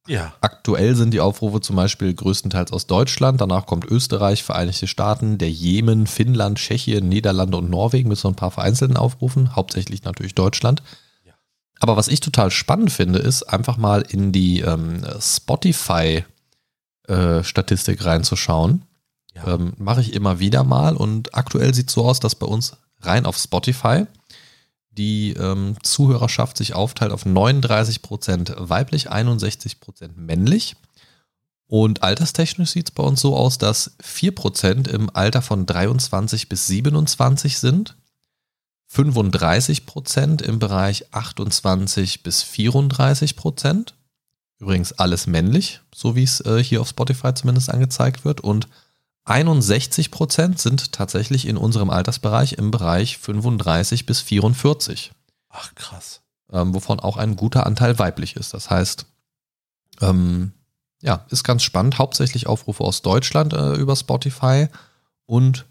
Ja. 0.07 0.33
Aktuell 0.41 0.95
sind 0.95 1.13
die 1.13 1.21
Aufrufe 1.21 1.61
zum 1.61 1.77
Beispiel 1.77 2.13
größtenteils 2.13 2.73
aus 2.73 2.87
Deutschland, 2.87 3.39
danach 3.39 3.65
kommt 3.65 3.85
Österreich, 3.85 4.43
Vereinigte 4.43 4.87
Staaten, 4.87 5.37
der 5.37 5.49
Jemen, 5.49 6.07
Finnland, 6.07 6.57
Tschechien, 6.57 7.07
Niederlande 7.07 7.55
und 7.57 7.69
Norwegen 7.69 8.09
mit 8.09 8.17
so 8.17 8.27
ein 8.27 8.35
paar 8.35 8.51
vereinzelten 8.51 8.97
Aufrufen, 8.97 9.55
hauptsächlich 9.55 10.03
natürlich 10.03 10.35
Deutschland. 10.35 10.83
Ja. 11.25 11.31
Aber 11.79 11.95
was 11.95 12.09
ich 12.09 12.19
total 12.19 12.51
spannend 12.51 12.91
finde, 12.91 13.19
ist 13.19 13.43
einfach 13.43 13.77
mal 13.77 14.01
in 14.01 14.33
die 14.33 14.59
ähm, 14.59 15.05
Spotify-Statistik 15.21 18.01
äh, 18.01 18.03
reinzuschauen. 18.03 18.83
Ja. 19.35 19.55
Ähm, 19.55 19.73
Mache 19.77 20.01
ich 20.01 20.13
immer 20.13 20.39
wieder 20.39 20.63
mal 20.63 20.95
und 20.95 21.35
aktuell 21.35 21.73
sieht 21.73 21.89
es 21.89 21.93
so 21.93 22.05
aus, 22.05 22.19
dass 22.19 22.35
bei 22.35 22.45
uns 22.45 22.77
rein 23.01 23.25
auf 23.25 23.37
Spotify 23.37 24.05
die 24.97 25.31
ähm, 25.33 25.75
Zuhörerschaft 25.81 26.57
sich 26.57 26.75
aufteilt 26.75 27.11
auf 27.11 27.25
39% 27.25 28.69
weiblich, 28.69 29.11
61% 29.11 30.11
männlich. 30.15 30.75
Und 31.67 32.03
alterstechnisch 32.03 32.71
sieht 32.71 32.89
es 32.89 32.95
bei 32.95 33.03
uns 33.03 33.21
so 33.21 33.35
aus, 33.35 33.57
dass 33.57 33.97
4% 33.99 34.87
im 34.87 35.09
Alter 35.13 35.41
von 35.41 35.65
23 35.65 36.47
bis 36.47 36.67
27 36.67 37.57
sind, 37.57 37.95
35% 38.93 40.43
im 40.43 40.59
Bereich 40.59 41.11
28 41.11 42.21
bis 42.21 42.43
34%, 42.43 43.93
übrigens 44.59 44.93
alles 44.93 45.25
männlich, 45.25 45.81
so 45.93 46.15
wie 46.15 46.23
es 46.23 46.41
äh, 46.41 46.63
hier 46.63 46.79
auf 46.79 46.89
Spotify 46.89 47.33
zumindest 47.33 47.71
angezeigt 47.71 48.23
wird, 48.23 48.41
und 48.41 48.67
61 49.25 50.11
Prozent 50.11 50.59
sind 50.59 50.91
tatsächlich 50.91 51.47
in 51.47 51.57
unserem 51.57 51.89
Altersbereich 51.89 52.53
im 52.53 52.71
Bereich 52.71 53.17
35 53.17 54.05
bis 54.05 54.19
44. 54.21 55.11
Ach, 55.49 55.73
krass. 55.75 56.21
Ähm, 56.51 56.73
wovon 56.73 56.99
auch 56.99 57.17
ein 57.17 57.35
guter 57.35 57.65
Anteil 57.65 57.97
weiblich 57.99 58.35
ist. 58.35 58.53
Das 58.53 58.69
heißt, 58.69 59.05
ähm, 60.01 60.51
ja, 61.01 61.25
ist 61.29 61.43
ganz 61.43 61.63
spannend. 61.63 61.97
Hauptsächlich 61.99 62.47
Aufrufe 62.47 62.83
aus 62.83 63.01
Deutschland 63.01 63.53
äh, 63.53 63.73
über 63.75 63.95
Spotify 63.95 64.67
und 65.25 65.65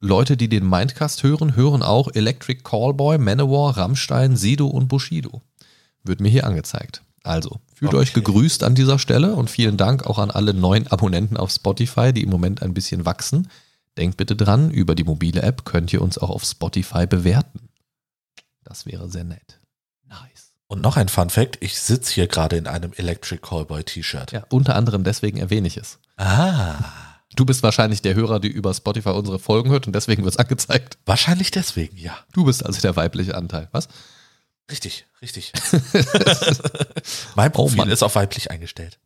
Leute, 0.00 0.36
die 0.36 0.48
den 0.48 0.68
Mindcast 0.68 1.22
hören, 1.22 1.56
hören 1.56 1.82
auch 1.82 2.08
Electric 2.12 2.62
Callboy, 2.62 3.18
Manowar, 3.18 3.76
Rammstein, 3.76 4.36
Sido 4.36 4.66
und 4.66 4.88
Bushido. 4.88 5.42
Wird 6.02 6.20
mir 6.20 6.28
hier 6.28 6.46
angezeigt. 6.46 7.02
Also, 7.24 7.60
fühlt 7.74 7.90
Okay. 7.90 7.98
euch 8.02 8.12
gegrüßt 8.14 8.64
an 8.64 8.74
dieser 8.74 8.98
Stelle 8.98 9.34
und 9.36 9.48
vielen 9.50 9.76
Dank 9.76 10.06
auch 10.06 10.18
an 10.18 10.30
alle 10.30 10.54
neuen 10.54 10.88
Abonnenten 10.88 11.36
auf 11.36 11.50
Spotify, 11.52 12.12
die 12.12 12.22
im 12.22 12.30
Moment 12.30 12.62
ein 12.62 12.74
bisschen 12.74 13.04
wachsen. 13.04 13.48
Denkt 13.96 14.16
bitte 14.16 14.34
dran, 14.36 14.70
über 14.70 14.94
die 14.94 15.04
mobile 15.04 15.42
App 15.42 15.64
könnt 15.64 15.92
ihr 15.92 16.02
uns 16.02 16.18
auch 16.18 16.30
auf 16.30 16.44
Spotify 16.44 17.06
bewerten. 17.06 17.68
Das 18.64 18.86
wäre 18.86 19.08
sehr 19.10 19.24
nett. 19.24 19.60
Nice. 20.08 20.52
Und 20.66 20.80
noch 20.80 20.96
ein 20.96 21.08
Fun 21.08 21.30
Fact: 21.30 21.58
Ich 21.60 21.78
sitze 21.78 22.14
hier 22.14 22.26
gerade 22.26 22.56
in 22.56 22.66
einem 22.66 22.92
Electric 22.96 23.40
Callboy 23.42 23.84
T-Shirt. 23.84 24.32
Ja, 24.32 24.44
unter 24.50 24.74
anderem 24.76 25.04
deswegen 25.04 25.38
erwähne 25.38 25.68
ich 25.68 25.76
es. 25.76 25.98
Ah. 26.16 26.76
Du 27.36 27.44
bist 27.46 27.62
wahrscheinlich 27.62 28.02
der 28.02 28.14
Hörer, 28.14 28.40
der 28.40 28.52
über 28.52 28.74
Spotify 28.74 29.10
unsere 29.10 29.38
Folgen 29.38 29.70
hört 29.70 29.86
und 29.86 29.94
deswegen 29.94 30.22
wird 30.24 30.34
es 30.34 30.38
angezeigt. 30.38 30.98
Wahrscheinlich 31.06 31.50
deswegen, 31.50 31.96
ja. 31.96 32.16
Du 32.32 32.44
bist 32.44 32.64
also 32.64 32.80
der 32.80 32.94
weibliche 32.96 33.34
Anteil. 33.34 33.68
Was? 33.72 33.88
Richtig, 34.70 35.06
richtig. 35.20 35.52
mein 37.34 37.50
Oh 37.50 37.54
Profil 37.54 37.76
Mann. 37.78 37.90
ist 37.90 38.02
auf 38.02 38.14
weiblich 38.14 38.50
eingestellt. 38.50 38.98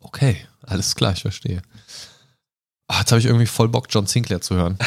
Okay, 0.00 0.36
alles 0.62 0.94
klar, 0.94 1.12
ich 1.12 1.22
verstehe. 1.22 1.62
Ah, 2.88 3.00
jetzt 3.00 3.12
habe 3.12 3.20
ich 3.20 3.26
irgendwie 3.26 3.46
voll 3.46 3.68
Bock, 3.68 3.86
John 3.90 4.06
Sinclair 4.06 4.40
zu 4.40 4.54
hören. 4.56 4.78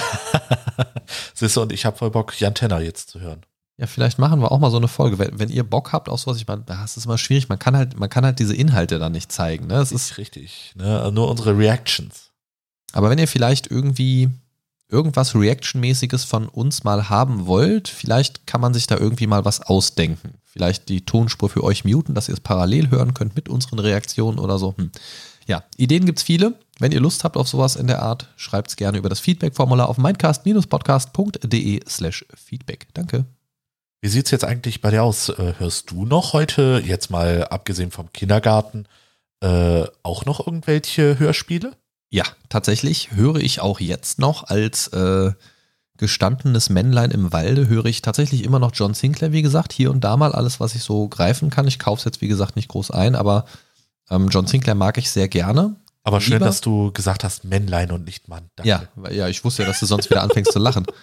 Siehst 1.34 1.56
du, 1.56 1.62
und 1.62 1.72
ich 1.72 1.86
habe 1.86 1.98
voll 1.98 2.12
Bock, 2.12 2.40
Jan 2.40 2.54
Tenner 2.56 2.80
jetzt 2.82 3.10
zu 3.10 3.20
hören. 3.20 3.46
Ja, 3.78 3.88
vielleicht 3.88 4.20
machen 4.20 4.40
wir 4.42 4.52
auch 4.52 4.60
mal 4.60 4.72
so 4.72 4.78
eine 4.78 4.88
Folge. 4.88 5.18
Wenn, 5.20 5.40
wenn 5.40 5.50
ihr 5.50 5.64
Bock 5.64 5.94
habt 5.94 6.10
auf 6.10 6.20
sowas, 6.20 6.38
ich 6.38 6.48
meine, 6.48 6.64
das 6.64 6.96
ist 6.98 7.06
immer 7.06 7.18
schwierig. 7.18 7.50
Man 7.50 7.60
kann 7.60 7.76
halt, 7.76 7.98
man 7.98 8.10
kann 8.10 8.26
halt 8.26 8.40
diese 8.40 8.56
Inhalte 8.56 9.00
dann 9.00 9.14
nicht 9.14 9.32
zeigen. 9.32 9.68
Ne? 9.68 9.76
Das 9.76 9.92
ist, 9.92 10.12
ist 10.12 10.18
richtig. 10.18 10.74
Ne? 10.76 11.10
Nur 11.14 11.30
unsere 11.30 11.58
Reactions. 11.58 12.32
aber 12.92 13.10
wenn 13.10 13.18
ihr 13.20 13.28
vielleicht 13.28 13.68
irgendwie 13.72 14.30
irgendwas 14.94 15.36
Reaction-mäßiges 15.36 16.24
von 16.24 16.48
uns 16.48 16.84
mal 16.84 17.10
haben 17.10 17.48
wollt, 17.48 17.90
vielleicht 17.90 18.48
kann 18.48 18.62
man 18.62 18.74
sich 18.74 18.88
da 18.88 18.98
irgendwie 18.98 19.28
mal 19.28 19.44
was 19.44 19.62
ausdenken. 19.62 20.36
Vielleicht 20.46 20.88
die 20.88 21.04
Tonspur 21.04 21.50
für 21.50 21.64
euch 21.64 21.84
muten, 21.84 22.14
dass 22.14 22.30
ihr 22.30 22.36
es 22.36 22.40
parallel 22.40 22.92
hören 22.92 23.14
könnt 23.14 23.36
mit 23.36 23.50
unseren 23.50 23.80
Reaktionen 23.80 24.40
oder 24.40 24.60
so. 24.60 24.76
Hm. 24.78 24.92
Ja, 25.48 25.64
Ideen 25.78 26.06
gibt's 26.06 26.24
viele. 26.24 26.54
Wenn 26.80 26.92
ihr 26.92 27.00
Lust 27.00 27.24
habt 27.24 27.38
auf 27.38 27.48
sowas 27.48 27.76
in 27.76 27.88
der 27.88 28.02
Art, 28.02 28.30
schreibt's 28.36 28.76
gerne 28.76 28.98
über 28.98 29.10
das 29.10 29.20
Feedback-Formular 29.20 29.90
auf 29.90 29.98
mindcast-podcast.de 29.98 31.82
slash 31.88 32.26
Feedback. 32.36 32.88
Danke. 32.94 33.26
Wie 34.02 34.10
sieht's 34.10 34.32
jetzt 34.32 34.44
eigentlich 34.44 34.82
bei 34.82 34.92
dir 34.92 35.04
aus? 35.04 35.30
Äh, 35.30 35.54
Hörst 35.58 35.92
du 35.92 36.06
noch 36.06 36.34
heute, 36.34 36.82
jetzt 36.86 37.10
mal 37.10 37.46
abgesehen 37.46 37.90
vom 37.90 38.12
Kindergarten, 38.14 38.86
äh, 39.42 39.86
auch 40.04 40.26
noch 40.26 40.46
irgendwelche 40.46 41.20
Hörspiele? 41.20 41.74
Ja, 42.14 42.26
tatsächlich 42.48 43.12
höre 43.14 43.38
ich 43.38 43.60
auch 43.60 43.80
jetzt 43.80 44.20
noch 44.20 44.44
als 44.44 44.88
äh, 44.90 45.32
gestandenes 45.98 46.70
Männlein 46.70 47.10
im 47.10 47.34
Walde, 47.34 47.68
höre 47.68 47.86
ich 47.86 48.04
tatsächlich 48.04 48.44
immer 48.44 48.60
noch 48.60 48.70
John 48.72 48.94
Sinclair, 48.94 49.32
wie 49.32 49.42
gesagt, 49.42 49.74
hier 49.74 49.90
und 49.90 50.04
da 50.04 50.16
mal 50.16 50.32
alles, 50.32 50.60
was 50.60 50.76
ich 50.76 50.84
so 50.84 51.08
greifen 51.08 51.50
kann. 51.50 51.68
Ich 51.68 51.80
kaufe 51.80 51.98
es 52.02 52.06
jetzt, 52.06 52.22
wie 52.22 52.28
gesagt, 52.28 52.56
nicht 52.56 52.68
groß 52.68 52.92
ein, 52.92 53.16
aber 53.16 53.46
ähm, 54.12 54.28
John 54.30 54.46
Sinclair 54.46 54.76
mag 54.76 55.00
ich 55.00 55.10
sehr 55.10 55.28
gerne. 55.28 55.76
Aber 56.04 56.22
schön, 56.22 56.34
Lieber- 56.34 56.46
dass 56.46 56.62
du 56.62 56.92
gesagt 56.92 57.24
hast 57.24 57.46
Männlein 57.46 57.92
und 57.92 58.06
nicht 58.06 58.28
Mann. 58.28 58.52
Danke. 58.58 58.70
Ja, 58.70 59.10
ja, 59.10 59.28
ich 59.28 59.44
wusste 59.44 59.64
ja, 59.64 59.68
dass 59.70 59.80
du 59.80 59.88
sonst 59.88 60.12
wieder 60.12 60.22
anfängst 60.22 60.52
zu 60.52 60.60
lachen. 60.60 60.86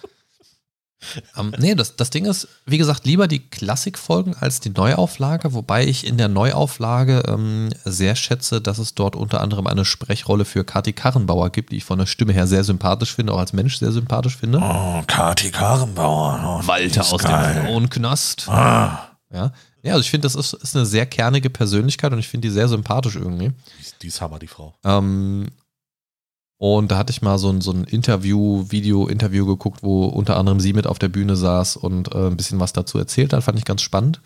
Ähm, 1.37 1.53
nee, 1.57 1.73
das, 1.75 1.95
das 1.95 2.09
Ding 2.11 2.25
ist, 2.25 2.47
wie 2.65 2.77
gesagt, 2.77 3.05
lieber 3.05 3.27
die 3.27 3.39
Klassikfolgen 3.39 4.35
als 4.39 4.59
die 4.59 4.69
Neuauflage, 4.69 5.53
wobei 5.53 5.85
ich 5.85 6.05
in 6.05 6.17
der 6.17 6.27
Neuauflage 6.27 7.23
ähm, 7.27 7.69
sehr 7.85 8.15
schätze, 8.15 8.61
dass 8.61 8.77
es 8.77 8.93
dort 8.93 9.15
unter 9.15 9.41
anderem 9.41 9.65
eine 9.67 9.83
Sprechrolle 9.85 10.45
für 10.45 10.63
Kati 10.63 10.93
Karrenbauer 10.93 11.49
gibt, 11.49 11.71
die 11.71 11.77
ich 11.77 11.83
von 11.85 11.97
der 11.99 12.05
Stimme 12.05 12.33
her 12.33 12.45
sehr 12.47 12.63
sympathisch 12.63 13.15
finde, 13.15 13.33
auch 13.33 13.39
als 13.39 13.53
Mensch 13.53 13.77
sehr 13.79 13.91
sympathisch 13.91 14.37
finde. 14.37 14.59
Oh, 14.61 15.01
Kati 15.07 15.49
Karrenbauer. 15.51 16.61
Oh, 16.67 16.73
die 16.77 16.83
ist 16.85 17.17
geil. 17.19 17.63
Frauenknast. 17.65 18.47
Ah, 18.47 19.07
Ja. 19.33 19.51
ja, 19.83 19.93
also 19.93 20.01
ich 20.01 20.11
finde, 20.11 20.25
das 20.25 20.35
ist, 20.35 20.53
ist 20.53 20.75
eine 20.75 20.85
sehr 20.85 21.05
kernige 21.05 21.49
Persönlichkeit 21.49 22.11
und 22.13 22.19
ich 22.19 22.27
finde 22.27 22.47
die 22.47 22.53
sehr 22.53 22.67
sympathisch 22.67 23.15
irgendwie. 23.15 23.49
die 23.49 23.81
ist- 23.81 23.95
die 24.03 24.07
ist 24.07 24.21
Hammer, 24.21 24.39
die 24.39 24.47
Frau. 24.47 24.73
Ähm, 24.83 25.47
und 26.61 26.91
da 26.91 26.99
hatte 26.99 27.09
ich 27.09 27.23
mal 27.23 27.39
so 27.39 27.49
ein, 27.49 27.59
so 27.59 27.71
ein 27.71 27.85
Interview, 27.85 28.65
Video-Interview 28.69 29.47
geguckt, 29.47 29.81
wo 29.81 30.05
unter 30.05 30.37
anderem 30.37 30.59
sie 30.59 30.73
mit 30.73 30.85
auf 30.85 30.99
der 30.99 31.09
Bühne 31.09 31.35
saß 31.35 31.75
und 31.75 32.13
äh, 32.13 32.27
ein 32.27 32.37
bisschen 32.37 32.59
was 32.59 32.71
dazu 32.71 32.99
erzählt 32.99 33.33
hat. 33.33 33.43
Fand 33.43 33.57
ich 33.57 33.65
ganz 33.65 33.81
spannend. 33.81 34.21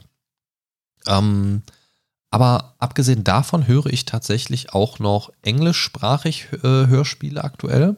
Ähm, 1.07 1.61
aber 2.31 2.75
abgesehen 2.77 3.23
davon 3.23 3.67
höre 3.67 3.85
ich 3.85 4.03
tatsächlich 4.03 4.73
auch 4.73 4.99
noch 4.99 5.31
englischsprachig 5.43 6.49
äh, 6.61 6.87
Hörspiele 6.87 7.41
aktuell, 7.41 7.95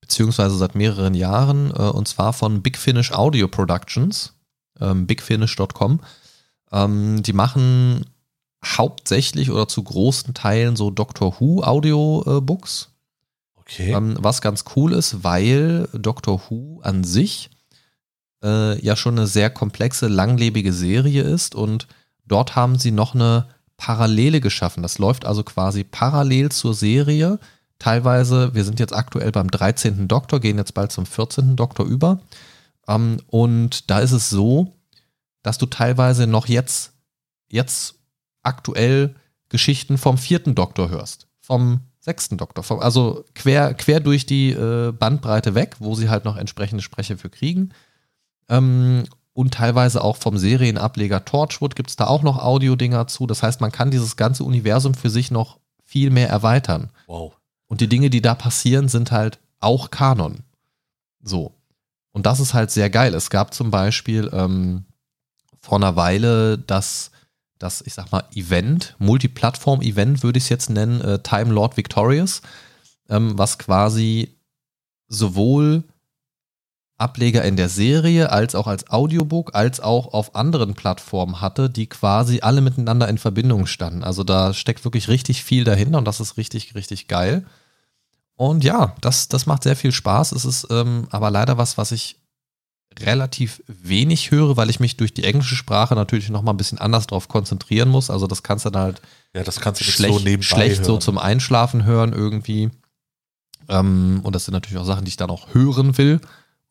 beziehungsweise 0.00 0.56
seit 0.56 0.76
mehreren 0.76 1.14
Jahren, 1.14 1.72
äh, 1.72 1.82
und 1.82 2.06
zwar 2.06 2.32
von 2.32 2.62
Big 2.62 2.78
Finish 2.78 3.10
Audio 3.10 3.48
Productions, 3.48 4.34
ähm, 4.80 5.08
bigfinish.com. 5.08 5.98
Ähm, 6.70 7.24
die 7.24 7.32
machen 7.32 8.06
hauptsächlich 8.64 9.50
oder 9.50 9.66
zu 9.66 9.82
großen 9.82 10.32
Teilen 10.32 10.76
so 10.76 10.92
Doctor 10.92 11.40
Who 11.40 11.64
Audiobooks. 11.64 12.93
Okay. 13.66 13.92
Ähm, 13.92 14.16
was 14.18 14.42
ganz 14.42 14.64
cool 14.76 14.92
ist, 14.92 15.24
weil 15.24 15.88
Doctor 15.92 16.42
Who 16.48 16.80
an 16.82 17.02
sich 17.02 17.50
äh, 18.42 18.78
ja 18.84 18.94
schon 18.94 19.18
eine 19.18 19.26
sehr 19.26 19.50
komplexe, 19.50 20.06
langlebige 20.08 20.72
Serie 20.72 21.22
ist 21.22 21.54
und 21.54 21.88
dort 22.26 22.56
haben 22.56 22.78
sie 22.78 22.90
noch 22.90 23.14
eine 23.14 23.48
Parallele 23.76 24.40
geschaffen. 24.40 24.82
Das 24.82 24.98
läuft 24.98 25.24
also 25.24 25.42
quasi 25.42 25.82
parallel 25.82 26.50
zur 26.50 26.74
Serie. 26.74 27.38
Teilweise, 27.78 28.54
wir 28.54 28.64
sind 28.64 28.80
jetzt 28.80 28.94
aktuell 28.94 29.32
beim 29.32 29.50
13. 29.50 30.08
Doktor, 30.08 30.40
gehen 30.40 30.58
jetzt 30.58 30.74
bald 30.74 30.92
zum 30.92 31.06
14. 31.06 31.56
Doktor 31.56 31.86
über. 31.86 32.20
Ähm, 32.86 33.18
und 33.28 33.90
da 33.90 34.00
ist 34.00 34.12
es 34.12 34.28
so, 34.30 34.74
dass 35.42 35.58
du 35.58 35.66
teilweise 35.66 36.26
noch 36.26 36.46
jetzt, 36.46 36.92
jetzt 37.48 37.96
aktuell 38.42 39.14
Geschichten 39.48 39.98
vom 39.98 40.18
vierten 40.18 40.54
Doktor 40.54 40.90
hörst, 40.90 41.28
vom 41.40 41.80
sechsten 42.04 42.36
Doktor, 42.36 42.82
also 42.82 43.24
quer, 43.34 43.72
quer 43.72 43.98
durch 43.98 44.26
die 44.26 44.50
äh, 44.50 44.92
Bandbreite 44.92 45.54
weg, 45.54 45.76
wo 45.78 45.94
sie 45.94 46.10
halt 46.10 46.26
noch 46.26 46.36
entsprechende 46.36 46.82
Sprecher 46.82 47.16
für 47.16 47.30
kriegen. 47.30 47.70
Ähm, 48.50 49.04
und 49.32 49.54
teilweise 49.54 50.04
auch 50.04 50.18
vom 50.18 50.36
Serienableger 50.36 51.24
Torchwood 51.24 51.74
gibt 51.74 51.88
es 51.88 51.96
da 51.96 52.06
auch 52.06 52.22
noch 52.22 52.38
Audio-Dinger 52.38 53.06
zu. 53.06 53.26
Das 53.26 53.42
heißt, 53.42 53.62
man 53.62 53.72
kann 53.72 53.90
dieses 53.90 54.16
ganze 54.16 54.44
Universum 54.44 54.92
für 54.92 55.08
sich 55.08 55.30
noch 55.30 55.58
viel 55.82 56.10
mehr 56.10 56.28
erweitern. 56.28 56.90
Wow. 57.06 57.32
Und 57.66 57.80
die 57.80 57.88
Dinge, 57.88 58.10
die 58.10 58.20
da 58.20 58.34
passieren, 58.34 58.88
sind 58.88 59.10
halt 59.10 59.38
auch 59.60 59.90
Kanon. 59.90 60.40
So. 61.22 61.52
Und 62.12 62.26
das 62.26 62.38
ist 62.38 62.52
halt 62.52 62.70
sehr 62.70 62.90
geil. 62.90 63.14
Es 63.14 63.30
gab 63.30 63.54
zum 63.54 63.70
Beispiel 63.70 64.30
ähm, 64.34 64.84
vor 65.58 65.78
einer 65.78 65.96
Weile 65.96 66.58
das, 66.58 67.10
das, 67.58 67.82
ich 67.86 67.94
sag 67.94 68.10
mal, 68.12 68.24
Event, 68.34 68.96
Multiplattform-Event 68.98 70.22
würde 70.22 70.38
ich 70.38 70.44
es 70.44 70.50
jetzt 70.50 70.70
nennen, 70.70 71.00
äh, 71.00 71.18
Time 71.20 71.52
Lord 71.52 71.76
Victorious, 71.76 72.42
ähm, 73.08 73.38
was 73.38 73.58
quasi 73.58 74.36
sowohl 75.08 75.84
Ableger 76.96 77.44
in 77.44 77.56
der 77.56 77.68
Serie, 77.68 78.30
als 78.30 78.54
auch 78.54 78.66
als 78.66 78.88
Audiobook, 78.88 79.54
als 79.54 79.80
auch 79.80 80.12
auf 80.12 80.36
anderen 80.36 80.74
Plattformen 80.74 81.40
hatte, 81.40 81.68
die 81.68 81.88
quasi 81.88 82.40
alle 82.40 82.60
miteinander 82.60 83.08
in 83.08 83.18
Verbindung 83.18 83.66
standen. 83.66 84.04
Also 84.04 84.22
da 84.22 84.54
steckt 84.54 84.84
wirklich 84.84 85.08
richtig 85.08 85.42
viel 85.42 85.64
dahinter 85.64 85.98
und 85.98 86.04
das 86.04 86.20
ist 86.20 86.36
richtig, 86.36 86.74
richtig 86.74 87.08
geil. 87.08 87.44
Und 88.36 88.62
ja, 88.64 88.94
das, 89.00 89.28
das 89.28 89.46
macht 89.46 89.64
sehr 89.64 89.76
viel 89.76 89.92
Spaß. 89.92 90.32
Es 90.32 90.44
ist 90.44 90.68
ähm, 90.70 91.06
aber 91.10 91.30
leider 91.30 91.58
was, 91.58 91.78
was 91.78 91.92
ich 91.92 92.16
relativ 93.00 93.62
wenig 93.66 94.30
höre, 94.30 94.56
weil 94.56 94.70
ich 94.70 94.80
mich 94.80 94.96
durch 94.96 95.14
die 95.14 95.24
englische 95.24 95.56
Sprache 95.56 95.94
natürlich 95.94 96.30
noch 96.30 96.42
mal 96.42 96.52
ein 96.52 96.56
bisschen 96.56 96.78
anders 96.78 97.06
drauf 97.06 97.28
konzentrieren 97.28 97.88
muss. 97.88 98.10
Also 98.10 98.26
das 98.26 98.42
kannst 98.42 98.64
du 98.64 98.70
dann 98.70 98.82
halt 98.82 99.02
Ja, 99.34 99.42
das 99.42 99.60
kannst 99.60 99.80
du 99.80 99.84
schlecht, 99.84 100.14
so 100.14 100.42
schlecht 100.42 100.76
hören. 100.76 100.84
so 100.84 100.98
zum 100.98 101.18
Einschlafen 101.18 101.84
hören 101.84 102.12
irgendwie. 102.12 102.70
Ähm, 103.68 104.20
und 104.22 104.34
das 104.34 104.44
sind 104.44 104.52
natürlich 104.52 104.78
auch 104.78 104.84
Sachen, 104.86 105.04
die 105.04 105.10
ich 105.10 105.16
dann 105.16 105.30
auch 105.30 105.54
hören 105.54 105.96
will. 105.98 106.20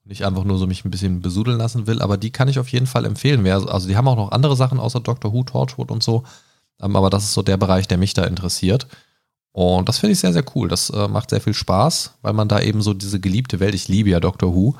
Nicht 0.05 0.25
einfach 0.25 0.43
nur 0.43 0.57
so 0.57 0.67
mich 0.67 0.83
ein 0.83 0.91
bisschen 0.91 1.21
besudeln 1.21 1.57
lassen 1.57 1.87
will, 1.87 2.01
aber 2.01 2.17
die 2.17 2.31
kann 2.31 2.49
ich 2.49 2.59
auf 2.59 2.67
jeden 2.69 2.87
Fall 2.87 3.05
empfehlen. 3.05 3.47
Also 3.47 3.87
die 3.87 3.95
haben 3.95 4.07
auch 4.07 4.17
noch 4.17 4.31
andere 4.31 4.55
Sachen 4.55 4.79
außer 4.79 4.99
Doctor 4.99 5.31
Who, 5.31 5.43
Torchwood 5.43 5.91
und 5.91 6.03
so. 6.03 6.23
Ähm, 6.81 6.95
aber 6.95 7.09
das 7.09 7.23
ist 7.23 7.33
so 7.33 7.41
der 7.41 7.57
Bereich, 7.57 7.87
der 7.87 7.97
mich 7.97 8.13
da 8.13 8.25
interessiert. 8.25 8.87
Und 9.53 9.87
das 9.87 9.99
finde 9.99 10.13
ich 10.13 10.19
sehr, 10.19 10.33
sehr 10.33 10.43
cool. 10.55 10.67
Das 10.67 10.89
äh, 10.89 11.07
macht 11.07 11.29
sehr 11.29 11.39
viel 11.39 11.53
Spaß, 11.53 12.15
weil 12.21 12.33
man 12.33 12.47
da 12.47 12.59
eben 12.59 12.81
so 12.81 12.93
diese 12.93 13.19
geliebte 13.19 13.59
Welt, 13.59 13.75
ich 13.75 13.87
liebe 13.87 14.09
ja 14.09 14.19
Doctor 14.19 14.53
Who, 14.53 14.75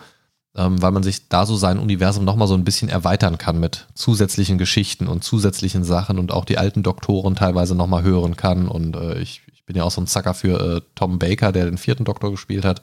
ähm, 0.55 0.81
weil 0.81 0.91
man 0.91 1.03
sich 1.03 1.29
da 1.29 1.45
so 1.45 1.55
sein 1.55 1.79
Universum 1.79 2.25
nochmal 2.25 2.47
so 2.47 2.53
ein 2.53 2.63
bisschen 2.63 2.89
erweitern 2.89 3.37
kann 3.37 3.59
mit 3.59 3.87
zusätzlichen 3.95 4.57
Geschichten 4.57 5.07
und 5.07 5.23
zusätzlichen 5.23 5.83
Sachen 5.83 6.19
und 6.19 6.31
auch 6.31 6.45
die 6.45 6.57
alten 6.57 6.83
Doktoren 6.83 7.35
teilweise 7.35 7.73
nochmal 7.75 8.03
hören 8.03 8.35
kann. 8.37 8.67
Und 8.67 8.95
äh, 8.95 9.19
ich, 9.19 9.41
ich 9.51 9.65
bin 9.65 9.75
ja 9.75 9.83
auch 9.83 9.91
so 9.91 10.01
ein 10.01 10.07
Zacker 10.07 10.33
für 10.33 10.77
äh, 10.77 10.81
Tom 10.95 11.17
Baker, 11.17 11.51
der 11.51 11.65
den 11.65 11.79
vierten 11.79 12.05
Doktor 12.05 12.29
gespielt 12.29 12.65
hat. 12.65 12.81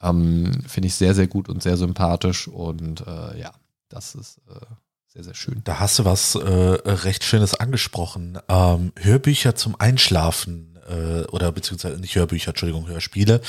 Ähm, 0.00 0.62
Finde 0.68 0.86
ich 0.86 0.94
sehr, 0.94 1.14
sehr 1.14 1.26
gut 1.26 1.48
und 1.48 1.62
sehr 1.62 1.76
sympathisch. 1.76 2.46
Und 2.46 3.04
äh, 3.04 3.40
ja, 3.40 3.50
das 3.88 4.14
ist 4.14 4.38
äh, 4.48 4.66
sehr, 5.08 5.24
sehr 5.24 5.34
schön. 5.34 5.62
Da 5.64 5.80
hast 5.80 5.98
du 5.98 6.04
was 6.04 6.36
äh, 6.36 6.40
recht 6.44 7.24
Schönes 7.24 7.54
angesprochen. 7.54 8.38
Ähm, 8.48 8.92
Hörbücher 8.94 9.56
zum 9.56 9.74
Einschlafen 9.80 10.78
äh, 10.88 11.24
oder 11.32 11.50
beziehungsweise 11.50 11.98
nicht 11.98 12.14
Hörbücher, 12.14 12.50
Entschuldigung, 12.50 12.86
Hörspiele 12.86 13.40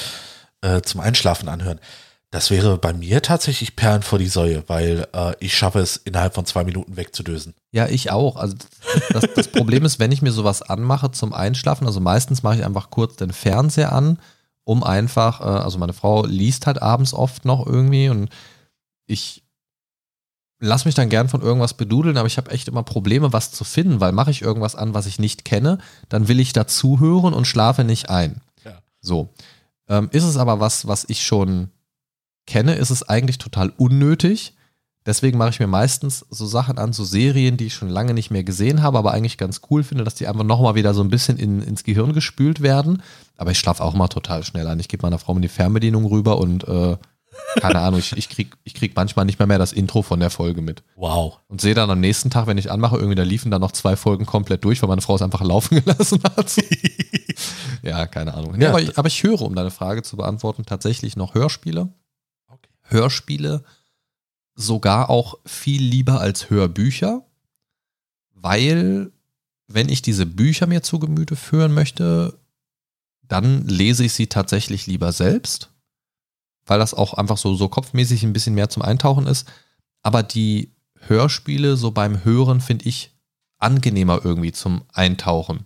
zum 0.84 1.02
Einschlafen 1.02 1.50
anhören. 1.50 1.80
Das 2.30 2.52
wäre 2.52 2.78
bei 2.78 2.92
mir 2.92 3.22
tatsächlich 3.22 3.78
Perlen 3.78 4.04
vor 4.04 4.20
die 4.20 4.28
Säue, 4.28 4.68
weil 4.68 5.08
äh, 5.14 5.34
ich 5.40 5.56
schaffe 5.56 5.80
es 5.80 5.96
innerhalb 5.96 6.36
von 6.36 6.46
zwei 6.46 6.66
Minuten 6.66 6.98
wegzudösen. 6.98 7.54
Ja, 7.72 7.88
ich 7.88 8.12
auch. 8.12 8.36
Also 8.36 8.56
das, 8.56 8.68
das, 9.10 9.34
das 9.34 9.48
Problem 9.48 9.86
ist, 9.86 9.98
wenn 10.00 10.12
ich 10.12 10.22
mir 10.22 10.34
sowas 10.34 10.62
anmache 10.62 11.12
zum 11.12 11.34
Einschlafen, 11.34 11.88
also 11.88 12.02
meistens 12.02 12.44
mache 12.44 12.58
ich 12.58 12.66
einfach 12.66 12.90
kurz 12.90 13.16
den 13.16 13.32
Fernseher 13.32 13.94
an, 13.94 14.20
um 14.66 14.84
einfach, 14.84 15.40
äh, 15.40 15.44
also 15.46 15.78
meine 15.78 15.94
Frau 15.94 16.26
liest 16.26 16.68
halt 16.68 16.82
abends 16.82 17.14
oft 17.14 17.46
noch 17.46 17.66
irgendwie 17.66 18.10
und 18.10 18.30
ich 19.06 19.44
lass 20.60 20.84
mich 20.84 20.96
dann 20.96 21.08
gern 21.08 21.30
von 21.30 21.42
irgendwas 21.42 21.76
bedudeln, 21.76 22.18
aber 22.18 22.28
ich 22.28 22.38
habe 22.38 22.52
echt 22.52 22.68
immer 22.68 22.84
Probleme, 22.84 23.32
was 23.32 23.52
zu 23.52 23.64
finden, 23.64 24.02
weil 24.02 24.12
mache 24.12 24.32
ich 24.32 24.42
irgendwas 24.42 24.76
an, 24.76 24.94
was 24.94 25.06
ich 25.06 25.18
nicht 25.18 25.46
kenne, 25.46 25.78
dann 26.10 26.28
will 26.28 26.42
ich 26.42 26.52
dazu 26.52 27.00
hören 27.00 27.34
und 27.34 27.46
schlafe 27.46 27.86
nicht 27.86 28.10
ein. 28.10 28.42
Ja. 28.66 28.82
So. 29.00 29.30
Ähm, 29.88 30.10
ist 30.12 30.26
es 30.26 30.36
aber 30.36 30.60
was, 30.60 30.88
was 30.88 31.06
ich 31.08 31.26
schon 31.26 31.72
kenne, 32.48 32.76
ist 32.76 32.90
es 32.90 33.08
eigentlich 33.08 33.38
total 33.38 33.72
unnötig. 33.78 34.54
Deswegen 35.06 35.38
mache 35.38 35.52
ich 35.52 35.60
mir 35.60 35.68
meistens 35.68 36.26
so 36.30 36.46
Sachen 36.46 36.78
an, 36.78 36.92
so 36.92 37.06
Serien, 37.06 37.56
die 37.56 37.68
ich 37.68 37.74
schon 37.74 37.88
lange 37.88 38.14
nicht 38.14 38.30
mehr 38.30 38.44
gesehen 38.44 38.82
habe, 38.82 38.98
aber 38.98 39.14
eigentlich 39.14 39.38
ganz 39.38 39.62
cool 39.70 39.84
finde, 39.84 40.04
dass 40.04 40.16
die 40.16 40.28
einfach 40.28 40.44
nochmal 40.44 40.76
wieder 40.76 40.94
so 40.94 41.02
ein 41.02 41.10
bisschen 41.10 41.38
in, 41.38 41.62
ins 41.62 41.86
Gehirn 41.86 42.12
gespült 42.12 42.62
werden. 42.62 43.02
Aber 43.38 43.52
ich 43.52 43.60
schlafe 43.60 43.84
auch 43.84 43.94
mal 43.94 44.10
total 44.10 44.44
schnell 44.44 44.68
an. 44.68 44.82
Ich 44.82 44.90
gebe 44.90 45.06
meiner 45.06 45.20
Frau 45.20 45.34
mal 45.34 45.40
die 45.40 45.48
Fernbedienung 45.48 46.06
rüber 46.06 46.40
und 46.40 46.68
äh, 46.68 46.98
keine 47.60 47.80
Ahnung, 47.80 48.00
ich, 48.00 48.16
ich, 48.16 48.30
krieg, 48.30 48.58
ich 48.64 48.74
krieg 48.74 48.96
manchmal 48.96 49.26
nicht 49.26 49.40
mehr, 49.40 49.48
mehr 49.48 49.58
das 49.58 49.74
Intro 49.74 50.02
von 50.02 50.20
der 50.20 50.30
Folge 50.30 50.62
mit. 50.62 50.84
Wow. 50.96 51.40
Und 51.48 51.62
sehe 51.62 51.74
dann 51.74 51.90
am 51.90 52.00
nächsten 52.00 52.30
Tag, 52.30 52.48
wenn 52.48 52.58
ich 52.58 52.70
anmache, 52.70 52.98
irgendwie 52.98 53.16
da 53.16 53.24
liefen 53.24 53.50
dann 53.50 53.62
noch 53.62 53.72
zwei 53.72 53.96
Folgen 53.96 54.26
komplett 54.26 54.64
durch, 54.64 54.82
weil 54.82 54.90
meine 54.90 55.02
Frau 55.02 55.16
es 55.16 55.22
einfach 55.22 55.42
laufen 55.42 55.76
gelassen 55.84 56.20
hat. 56.24 56.56
ja, 57.82 58.06
keine 58.08 58.34
Ahnung. 58.34 58.54
Nee, 58.58 58.66
Ja, 58.66 58.70
aber, 58.72 58.82
ich, 58.82 58.98
aber 58.98 59.08
ich 59.08 59.24
höre, 59.24 59.42
um 59.42 59.56
deine 59.56 59.72
Frage 59.72 60.04
zu 60.04 60.18
beantworten, 60.18 60.66
tatsächlich 60.66 61.16
noch 61.16 61.34
Hörspiele. 61.34 61.90
Hörspiele 62.90 63.64
sogar 64.56 65.10
auch 65.10 65.38
viel 65.46 65.82
lieber 65.82 66.20
als 66.20 66.50
Hörbücher, 66.50 67.26
weil 68.34 69.12
wenn 69.68 69.90
ich 69.90 70.02
diese 70.02 70.26
Bücher 70.26 70.68
mir 70.68 70.82
zu 70.82 71.00
Gemüte 71.00 71.36
führen 71.36 71.74
möchte, 71.74 72.40
dann 73.22 73.68
lese 73.68 74.06
ich 74.06 74.14
sie 74.14 74.28
tatsächlich 74.28 74.88
lieber 74.88 75.12
selbst, 75.12 75.72
weil 76.66 76.80
das 76.80 76.94
auch 76.94 77.14
einfach 77.14 77.38
so, 77.38 77.56
so 77.56 77.68
kopfmäßig 77.68 78.24
ein 78.24 78.34
bisschen 78.34 78.56
mehr 78.56 78.70
zum 78.70 78.84
Eintauchen 78.84 79.28
ist. 79.28 79.48
Aber 80.02 80.24
die 80.24 80.74
Hörspiele 81.00 81.78
so 81.78 81.92
beim 81.92 82.24
Hören 82.24 82.62
finde 82.62 82.86
ich 82.86 83.12
angenehmer 83.58 84.22
irgendwie 84.24 84.52
zum 84.52 84.84
Eintauchen, 84.94 85.66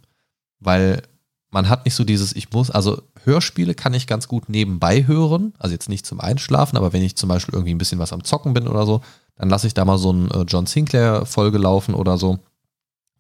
weil 0.60 1.04
man 1.52 1.70
hat 1.70 1.86
nicht 1.86 1.96
so 1.96 2.04
dieses, 2.04 2.34
ich 2.36 2.52
muss, 2.52 2.72
also 2.72 3.04
Hörspiele 3.24 3.76
kann 3.76 3.94
ich 3.94 4.08
ganz 4.08 4.28
gut 4.28 4.50
nebenbei 4.50 5.06
hören, 5.06 5.54
also 5.60 5.74
jetzt 5.74 5.90
nicht 5.90 6.06
zum 6.06 6.20
Einschlafen, 6.20 6.78
aber 6.78 6.94
wenn 6.94 7.04
ich 7.04 7.18
zum 7.18 7.30
Beispiel 7.30 7.54
irgendwie 7.54 7.74
ein 7.74 7.78
bisschen 7.78 8.00
was 8.00 8.14
am 8.14 8.24
Zocken 8.24 8.54
bin 8.54 8.68
oder 8.68 8.86
so, 8.86 9.02
dann 9.36 9.50
lasse 9.50 9.68
ich 9.68 9.74
da 9.74 9.86
mal 9.86 9.98
so 9.98 10.12
ein 10.12 10.32
äh, 10.32 10.42
John 10.48 10.66
Sinclair-Folge 10.66 11.58
laufen 11.58 11.94
oder 11.94 12.18
so. 12.18 12.40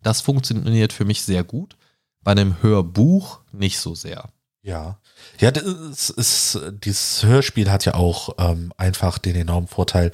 Das 0.02 0.22
funktioniert 0.22 0.94
für 0.94 1.06
mich 1.06 1.24
sehr 1.24 1.44
gut. 1.44 1.76
Bei 2.24 2.32
einem 2.32 2.62
Hörbuch 2.62 3.40
nicht 3.52 3.80
so 3.80 3.96
sehr. 3.96 4.30
Ja. 4.62 5.00
Ja, 5.40 5.52
das 5.52 6.10
ist, 6.10 6.60
dieses 6.84 7.24
Hörspiel 7.24 7.70
hat 7.70 7.86
ja 7.86 7.96
auch 7.96 8.36
ähm, 8.38 8.72
einfach 8.78 9.18
den 9.18 9.36
enormen 9.36 9.68
Vorteil, 9.68 10.12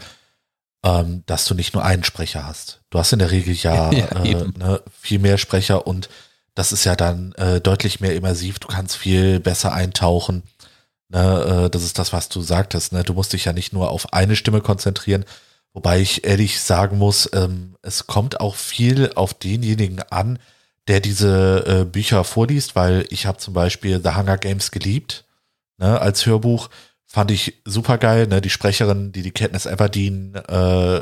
ähm, 0.83 1.23
dass 1.25 1.45
du 1.45 1.53
nicht 1.53 1.73
nur 1.73 1.83
einen 1.83 2.03
Sprecher 2.03 2.45
hast. 2.45 2.81
Du 2.89 2.99
hast 2.99 3.13
in 3.13 3.19
der 3.19 3.31
Regel 3.31 3.53
ja, 3.53 3.91
Ja, 3.91 4.07
äh, 4.23 4.47
ne, 4.57 4.81
viel 4.99 5.19
mehr 5.19 5.37
Sprecher 5.37 5.85
und 5.85 6.09
das 6.57 6.71
ist 6.71 6.85
ja 6.85 6.95
dann 6.95 7.33
äh, 7.33 7.61
deutlich 7.61 7.99
mehr 7.99 8.15
immersiv. 8.15 8.57
Du 8.57 8.67
kannst 8.67 8.97
viel 8.97 9.39
besser 9.39 9.73
eintauchen. 9.73 10.41
Ne, 11.09 11.65
äh, 11.65 11.69
das 11.69 11.83
ist 11.83 11.99
das, 11.99 12.13
was 12.13 12.29
du 12.29 12.41
sagtest. 12.41 12.93
Ne? 12.93 13.03
Du 13.03 13.13
musst 13.13 13.33
dich 13.33 13.45
ja 13.45 13.53
nicht 13.53 13.73
nur 13.73 13.91
auf 13.91 14.11
eine 14.11 14.35
Stimme 14.35 14.61
konzentrieren. 14.61 15.23
Wobei 15.71 15.99
ich 15.99 16.25
ehrlich 16.25 16.59
sagen 16.59 16.97
muss, 16.97 17.29
ähm, 17.33 17.75
es 17.83 18.07
kommt 18.07 18.39
auch 18.39 18.55
viel 18.55 19.11
auf 19.13 19.35
denjenigen 19.35 20.01
an, 20.09 20.39
der 20.87 20.99
diese 20.99 21.63
äh, 21.67 21.85
Bücher 21.85 22.23
vorliest, 22.23 22.75
weil 22.75 23.05
ich 23.11 23.27
habe 23.27 23.37
zum 23.37 23.53
Beispiel 23.53 24.01
The 24.03 24.15
Hunger 24.15 24.39
Games 24.39 24.71
geliebt, 24.71 25.25
ne, 25.77 26.01
als 26.01 26.25
Hörbuch. 26.25 26.71
Fand 27.05 27.29
ich 27.29 27.61
super 27.65 27.99
geil, 27.99 28.25
ne, 28.25 28.41
die 28.41 28.49
Sprecherin, 28.49 29.11
die 29.11 29.21
die 29.21 29.31
Katniss 29.31 29.67
Everdeen 29.67 30.33
äh, 30.33 30.97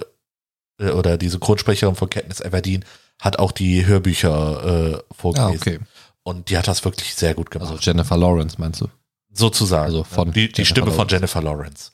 äh, 0.81 0.91
oder 0.91 1.17
die 1.17 1.29
Synchronsprecherin 1.29 1.95
von 1.95 2.09
Katniss 2.09 2.41
Everdeen 2.41 2.83
hat 3.21 3.39
auch 3.39 3.51
die 3.51 3.85
Hörbücher 3.85 4.95
äh, 4.95 5.13
vorgelesen. 5.15 5.53
Ah, 5.53 5.55
okay. 5.55 5.79
Und 6.23 6.49
die 6.49 6.57
hat 6.57 6.67
das 6.67 6.83
wirklich 6.85 7.15
sehr 7.15 7.33
gut 7.33 7.51
gemacht. 7.51 7.69
Also 7.71 7.81
Jennifer 7.81 8.17
Lawrence 8.17 8.55
meinst 8.59 8.81
du? 8.81 8.87
Sozusagen. 9.31 9.85
also 9.85 10.03
von 10.03 10.31
die, 10.31 10.51
die 10.51 10.65
Stimme 10.65 10.87
von 10.87 10.95
Lawrence. 11.07 11.15
Jennifer 11.15 11.41
Lawrence. 11.41 11.91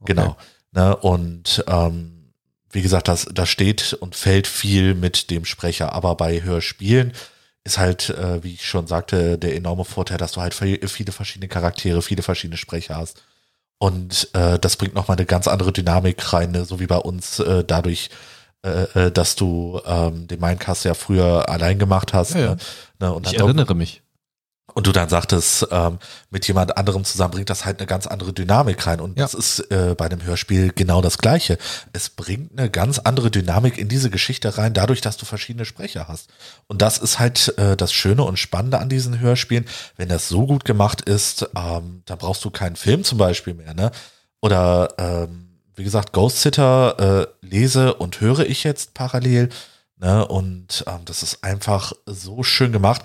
Okay. 0.00 0.14
Genau. 0.14 0.36
Ne, 0.72 0.96
und 0.96 1.64
ähm, 1.66 2.32
wie 2.70 2.82
gesagt, 2.82 3.08
das, 3.08 3.26
da 3.32 3.46
steht 3.46 3.94
und 3.94 4.14
fällt 4.14 4.46
viel 4.46 4.94
mit 4.94 5.30
dem 5.30 5.44
Sprecher. 5.44 5.92
Aber 5.92 6.14
bei 6.14 6.42
Hörspielen 6.42 7.12
ist 7.64 7.78
halt, 7.78 8.10
äh, 8.10 8.42
wie 8.44 8.54
ich 8.54 8.66
schon 8.66 8.86
sagte, 8.86 9.36
der 9.38 9.56
enorme 9.56 9.84
Vorteil, 9.84 10.18
dass 10.18 10.32
du 10.32 10.40
halt 10.40 10.54
viel- 10.54 10.86
viele 10.88 11.12
verschiedene 11.12 11.48
Charaktere, 11.48 12.02
viele 12.02 12.22
verschiedene 12.22 12.56
Sprecher 12.56 12.96
hast. 12.96 13.22
Und 13.78 14.28
äh, 14.34 14.58
das 14.58 14.76
bringt 14.76 14.94
nochmal 14.94 15.16
eine 15.16 15.26
ganz 15.26 15.48
andere 15.48 15.72
Dynamik 15.72 16.32
rein, 16.32 16.50
ne? 16.52 16.64
so 16.64 16.80
wie 16.80 16.86
bei 16.86 16.98
uns, 16.98 17.38
äh, 17.40 17.64
dadurch, 17.64 18.10
äh, 18.62 19.06
äh, 19.06 19.10
dass 19.12 19.36
du 19.36 19.80
ähm, 19.86 20.26
den 20.28 20.40
Mindcast 20.40 20.84
ja 20.84 20.94
früher 20.94 21.48
allein 21.48 21.78
gemacht 21.78 22.12
hast. 22.12 22.34
Ja, 22.34 22.40
ja. 22.40 22.50
Ne? 22.50 22.56
Ne? 23.00 23.12
Und 23.14 23.26
Ich 23.26 23.38
erinnere 23.38 23.74
mich. 23.74 24.02
und 24.74 24.86
du 24.86 24.92
dann 24.92 25.08
sagtest, 25.08 25.66
ähm, 25.72 25.98
mit 26.30 26.46
jemand 26.46 26.76
anderem 26.76 27.02
zusammen 27.04 27.32
bringt 27.32 27.50
das 27.50 27.64
halt 27.64 27.80
eine 27.80 27.86
ganz 27.88 28.06
andere 28.06 28.32
Dynamik 28.32 28.86
rein. 28.86 29.00
Und 29.00 29.18
Ja. 29.18 29.24
das 29.24 29.34
ist 29.34 29.58
äh, 29.72 29.94
bei 29.98 30.04
einem 30.06 30.22
Hörspiel 30.22 30.72
genau 30.72 31.00
das 31.02 31.18
Gleiche. 31.18 31.58
Es 31.92 32.08
bringt 32.10 32.56
eine 32.56 32.70
ganz 32.70 32.98
andere 33.00 33.30
Dynamik 33.32 33.78
in 33.78 33.88
diese 33.88 34.10
Geschichte 34.10 34.56
rein, 34.58 34.72
dadurch, 34.74 35.00
dass 35.00 35.16
du 35.16 35.24
verschiedene 35.26 35.64
Sprecher 35.64 36.06
hast. 36.06 36.28
Und 36.68 36.82
das 36.82 36.98
ist 36.98 37.18
halt 37.18 37.52
äh, 37.58 37.76
das 37.76 37.92
Schöne 37.92 38.22
und 38.22 38.38
Spannende 38.38 38.78
an 38.78 38.88
diesen 38.88 39.18
Hörspielen. 39.18 39.66
Wenn 39.96 40.08
das 40.08 40.28
so 40.28 40.46
gut 40.46 40.64
gemacht 40.64 41.00
ist, 41.00 41.48
ähm, 41.56 42.02
da 42.04 42.14
brauchst 42.14 42.44
du 42.44 42.50
keinen 42.50 42.76
Film 42.76 43.02
zum 43.02 43.18
Beispiel 43.18 43.54
mehr, 43.54 43.74
ne? 43.74 43.90
Oder 44.40 44.94
ähm, 44.98 45.49
wie 45.80 45.84
gesagt, 45.84 46.12
Ghost 46.12 46.42
Sitter 46.42 47.26
äh, 47.42 47.46
lese 47.46 47.94
und 47.94 48.20
höre 48.20 48.40
ich 48.40 48.62
jetzt 48.64 48.94
parallel. 48.94 49.48
Ne? 49.96 50.26
Und 50.26 50.84
ähm, 50.86 51.00
das 51.04 51.22
ist 51.22 51.42
einfach 51.42 51.92
so 52.06 52.42
schön 52.42 52.72
gemacht 52.72 53.02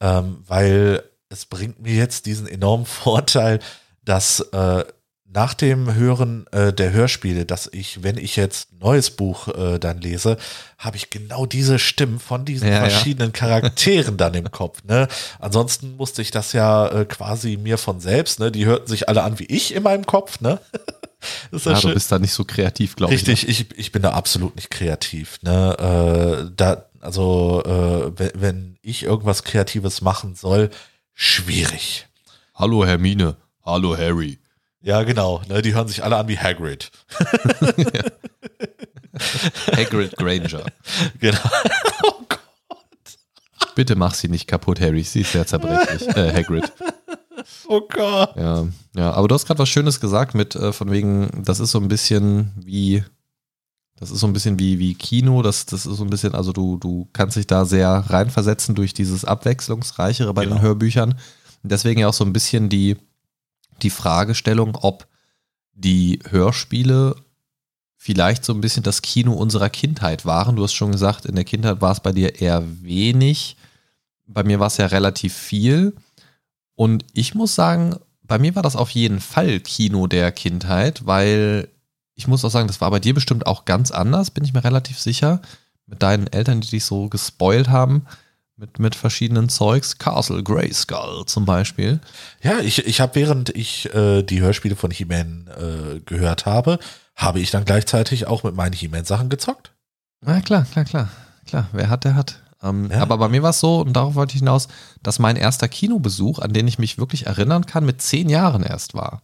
ähm, 0.00 0.42
weil 0.46 1.02
es 1.28 1.46
bringt 1.46 1.80
mir 1.80 1.94
jetzt 1.94 2.26
diesen 2.26 2.46
enormen 2.46 2.86
Vorteil, 2.86 3.60
dass 4.04 4.40
äh, 4.40 4.84
nach 5.30 5.52
dem 5.52 5.94
Hören 5.94 6.46
äh, 6.52 6.72
der 6.72 6.90
Hörspiele, 6.90 7.44
dass 7.44 7.68
ich, 7.70 8.02
wenn 8.02 8.16
ich 8.16 8.36
jetzt 8.36 8.72
ein 8.72 8.78
neues 8.78 9.10
Buch 9.10 9.48
äh, 9.48 9.78
dann 9.78 10.00
lese, 10.00 10.38
habe 10.78 10.96
ich 10.96 11.10
genau 11.10 11.44
diese 11.44 11.78
Stimmen 11.78 12.18
von 12.18 12.46
diesen 12.46 12.66
Ja, 12.66 12.74
ja. 12.74 12.80
verschiedenen 12.88 13.32
Charakteren 13.32 14.16
dann 14.16 14.32
im 14.32 14.50
Kopf. 14.50 14.82
Ne? 14.84 15.06
Ansonsten 15.38 15.96
musste 15.96 16.22
ich 16.22 16.30
das 16.30 16.54
ja 16.54 16.88
äh, 16.88 17.04
quasi 17.04 17.58
mir 17.58 17.76
von 17.76 18.00
selbst, 18.00 18.40
ne? 18.40 18.50
die 18.50 18.64
hörten 18.64 18.86
sich 18.86 19.10
alle 19.10 19.22
an 19.22 19.38
wie 19.38 19.44
ich 19.44 19.74
in 19.74 19.82
meinem 19.82 20.06
Kopf, 20.06 20.40
ne? 20.40 20.60
Das 21.50 21.62
ist 21.62 21.66
Ja, 21.66 21.72
ja 21.72 21.76
du 21.76 21.82
schön. 21.88 21.94
bist 21.94 22.12
da 22.12 22.18
nicht 22.18 22.32
so 22.32 22.44
kreativ, 22.44 22.96
glaube 22.96 23.14
ich. 23.14 23.26
ne? 23.26 23.32
Richtig, 23.32 23.48
ich, 23.48 23.78
ich 23.78 23.92
bin 23.92 24.02
da 24.02 24.12
absolut 24.12 24.54
nicht 24.56 24.70
kreativ. 24.70 25.38
Ne? 25.42 26.48
Äh, 26.48 26.52
da, 26.56 26.86
also, 27.00 27.62
äh, 27.64 28.18
wenn, 28.18 28.30
wenn 28.34 28.78
ich 28.82 29.02
irgendwas 29.02 29.44
Kreatives 29.44 30.00
machen 30.00 30.34
soll, 30.34 30.70
schwierig. 31.14 32.06
Hallo 32.54 32.84
Hermine. 32.86 33.36
Hallo 33.64 33.96
Harry. 33.96 34.38
Ja, 34.80 35.02
genau. 35.02 35.42
Ne? 35.48 35.60
Die 35.62 35.74
hören 35.74 35.88
sich 35.88 36.02
alle 36.04 36.16
an 36.16 36.28
wie 36.28 36.38
Hagrid. 36.38 36.90
Hagrid 39.76 40.16
Granger. 40.16 40.64
Genau. 41.20 41.38
Oh 42.04 42.12
Gott. 42.28 42.38
Bitte 43.74 43.96
mach 43.96 44.14
sie 44.14 44.28
nicht 44.28 44.46
kaputt, 44.46 44.80
Harry. 44.80 45.02
Sie 45.02 45.22
ist 45.22 45.32
sehr 45.32 45.46
zerbrechlich. 45.46 46.06
Äh, 46.16 46.32
Hagrid. 46.32 46.72
Oh 47.68 47.80
Gott. 47.88 48.36
Ja, 48.36 48.66
ja, 48.96 49.12
aber 49.12 49.28
du 49.28 49.34
hast 49.34 49.46
gerade 49.46 49.58
was 49.58 49.68
Schönes 49.68 50.00
gesagt 50.00 50.34
mit 50.34 50.54
äh, 50.56 50.72
von 50.72 50.90
wegen, 50.90 51.42
das 51.44 51.60
ist 51.60 51.70
so 51.70 51.78
ein 51.78 51.88
bisschen 51.88 52.50
wie, 52.56 53.04
das 53.96 54.10
ist 54.10 54.20
so 54.20 54.26
ein 54.26 54.32
bisschen 54.32 54.58
wie, 54.58 54.78
wie 54.78 54.94
Kino, 54.94 55.42
das, 55.42 55.66
das 55.66 55.86
ist 55.86 55.96
so 55.96 56.04
ein 56.04 56.10
bisschen, 56.10 56.34
also 56.34 56.52
du, 56.52 56.78
du 56.78 57.08
kannst 57.12 57.36
dich 57.36 57.46
da 57.46 57.64
sehr 57.64 57.88
reinversetzen 58.08 58.74
durch 58.74 58.94
dieses 58.94 59.24
Abwechslungsreichere 59.24 60.32
bei 60.34 60.44
den 60.44 60.50
Genau. 60.54 60.62
Hörbüchern. 60.62 61.12
Und 61.62 61.72
deswegen 61.72 62.00
ja 62.00 62.08
auch 62.08 62.14
so 62.14 62.24
ein 62.24 62.32
bisschen 62.32 62.68
die, 62.68 62.96
die 63.82 63.90
Fragestellung, 63.90 64.76
ob 64.80 65.06
die 65.74 66.20
Hörspiele 66.28 67.16
vielleicht 67.96 68.44
so 68.44 68.52
ein 68.52 68.60
bisschen 68.60 68.82
das 68.84 69.02
Kino 69.02 69.32
unserer 69.32 69.70
Kindheit 69.70 70.24
waren. 70.24 70.56
Du 70.56 70.62
hast 70.62 70.72
schon 70.74 70.92
gesagt, 70.92 71.24
in 71.26 71.34
der 71.34 71.44
Kindheit 71.44 71.80
war 71.80 71.92
es 71.92 72.00
bei 72.00 72.12
dir 72.12 72.40
eher 72.40 72.62
wenig. 72.82 73.56
Bei 74.26 74.44
mir 74.44 74.60
war 74.60 74.68
es 74.68 74.76
ja 74.76 74.86
relativ 74.86 75.34
viel. 75.34 75.94
Und 76.78 77.04
ich 77.12 77.34
muss 77.34 77.56
sagen, 77.56 77.96
bei 78.22 78.38
mir 78.38 78.54
war 78.54 78.62
das 78.62 78.76
auf 78.76 78.90
jeden 78.90 79.18
Fall 79.18 79.58
Kino 79.58 80.06
der 80.06 80.30
Kindheit, 80.30 81.04
weil 81.06 81.66
ich 82.14 82.28
muss 82.28 82.44
auch 82.44 82.52
sagen, 82.52 82.68
das 82.68 82.80
war 82.80 82.88
bei 82.92 83.00
dir 83.00 83.14
bestimmt 83.14 83.48
auch 83.48 83.64
ganz 83.64 83.90
anders, 83.90 84.30
bin 84.30 84.44
ich 84.44 84.54
mir 84.54 84.62
relativ 84.62 84.96
sicher. 84.96 85.42
Mit 85.86 86.04
deinen 86.04 86.28
Eltern, 86.28 86.60
die 86.60 86.70
dich 86.70 86.84
so 86.84 87.08
gespoilt 87.08 87.68
haben, 87.68 88.06
mit, 88.56 88.78
mit 88.78 88.94
verschiedenen 88.94 89.48
Zeugs. 89.48 89.98
Castle 89.98 90.44
Grayskull 90.44 91.24
zum 91.26 91.44
Beispiel. 91.44 91.98
Ja, 92.44 92.60
ich, 92.60 92.86
ich 92.86 93.00
habe, 93.00 93.16
während 93.16 93.50
ich 93.50 93.92
äh, 93.92 94.22
die 94.22 94.40
Hörspiele 94.40 94.76
von 94.76 94.92
He-Man 94.92 95.48
äh, 95.48 96.00
gehört 96.06 96.46
habe, 96.46 96.78
habe 97.16 97.40
ich 97.40 97.50
dann 97.50 97.64
gleichzeitig 97.64 98.28
auch 98.28 98.44
mit 98.44 98.54
meinen 98.54 98.72
He-Man-Sachen 98.72 99.30
gezockt. 99.30 99.72
Na 100.20 100.40
klar, 100.40 100.64
klar, 100.70 100.84
klar. 100.84 101.08
Klar, 101.44 101.66
wer 101.72 101.90
hat, 101.90 102.04
der 102.04 102.14
hat. 102.14 102.40
Ähm, 102.62 102.90
Ja. 102.90 103.02
Aber 103.02 103.18
bei 103.18 103.28
mir 103.28 103.42
war 103.42 103.50
es 103.50 103.60
so, 103.60 103.80
und 103.80 103.92
darauf 103.94 104.14
wollte 104.14 104.34
ich 104.34 104.40
hinaus, 104.40 104.68
dass 105.02 105.18
mein 105.18 105.36
erster 105.36 105.68
Kinobesuch, 105.68 106.38
an 106.38 106.52
den 106.52 106.66
ich 106.66 106.78
mich 106.78 106.98
wirklich 106.98 107.26
erinnern 107.26 107.66
kann, 107.66 107.84
mit 107.86 108.02
zehn 108.02 108.28
Jahren 108.28 108.62
erst 108.62 108.94
war. 108.94 109.22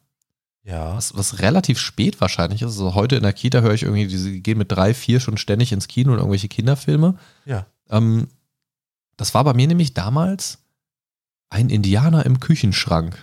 Ja. 0.63 0.97
Was, 0.97 1.17
was 1.17 1.41
relativ 1.41 1.79
spät 1.79 2.21
wahrscheinlich 2.21 2.63
ist. 2.63 2.69
Also 2.69 2.95
heute 2.95 3.17
in 3.17 3.23
der 3.23 3.35
Kita 3.35 3.61
höre 3.61 3.75
ich 3.75 3.83
irgendwie, 3.83 4.07
die 4.07 4.43
gehen 4.43 4.59
mit 4.59 4.73
drei, 4.73 4.95
vier 4.95 5.21
schon 5.21 5.37
ständig 5.37 5.73
ins 5.73 5.89
Kino 5.89 6.13
und 6.13 6.19
irgendwelche 6.19 6.49
Kinderfilme. 6.49 7.17
Ja. 7.45 7.67
Ähm, 7.91 8.29
das 9.17 9.35
war 9.35 9.45
bei 9.45 9.53
mir 9.53 9.67
nämlich 9.67 9.95
damals 9.95 10.59
ein 11.51 11.69
Indianer 11.69 12.25
im 12.25 12.41
Küchenschrank. 12.41 13.17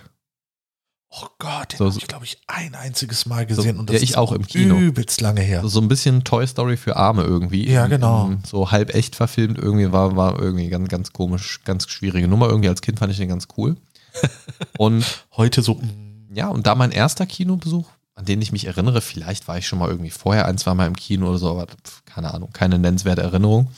Gott, 1.58 1.72
den 1.72 1.78
So- 1.78 1.84
habe 1.86 1.98
ich, 1.98 2.06
glaube 2.08 2.24
ich, 2.24 2.38
ein 2.46 2.74
einziges 2.74 3.26
Mal 3.26 3.46
gesehen. 3.46 3.78
und 3.78 3.90
ja, 3.90 3.98
ich 4.00 4.16
auch 4.16 4.32
im 4.32 4.46
Kino. 4.46 4.76
übelst 4.76 5.20
lange 5.20 5.40
her. 5.40 5.62
So 5.66 5.80
ein 5.80 5.88
bisschen 5.88 6.24
Toy 6.24 6.46
Story 6.46 6.76
für 6.76 6.96
Arme 6.96 7.22
irgendwie. 7.22 7.68
Ja, 7.70 7.86
genau. 7.86 8.32
So 8.46 8.70
halb 8.70 8.94
echt 8.94 9.16
verfilmt 9.16 9.58
irgendwie 9.58 9.92
war, 9.92 10.16
war 10.16 10.38
irgendwie 10.40 10.68
ganz, 10.68 10.88
ganz 10.88 11.12
komisch, 11.12 11.60
ganz 11.64 11.88
schwierige 11.88 12.28
Nummer. 12.28 12.48
Irgendwie 12.48 12.68
als 12.68 12.80
Kind 12.82 12.98
fand 12.98 13.12
ich 13.12 13.18
den 13.18 13.28
ganz 13.28 13.48
cool. 13.56 13.76
und 14.78 15.24
Heute 15.36 15.62
so, 15.62 15.74
mm, 15.76 16.34
ja, 16.34 16.48
und 16.48 16.66
da 16.66 16.74
mein 16.74 16.90
erster 16.92 17.26
Kinobesuch, 17.26 17.88
an 18.14 18.24
den 18.26 18.42
ich 18.42 18.52
mich 18.52 18.66
erinnere, 18.66 19.00
vielleicht 19.00 19.48
war 19.48 19.56
ich 19.58 19.66
schon 19.66 19.78
mal 19.78 19.88
irgendwie 19.88 20.10
vorher 20.10 20.46
ein, 20.46 20.58
zwei 20.58 20.74
Mal 20.74 20.86
im 20.86 20.96
Kino 20.96 21.28
oder 21.28 21.38
so, 21.38 21.50
aber 21.50 21.66
keine 22.04 22.32
Ahnung, 22.34 22.50
keine 22.52 22.78
nennenswerte 22.78 23.22
Erinnerung. 23.22 23.70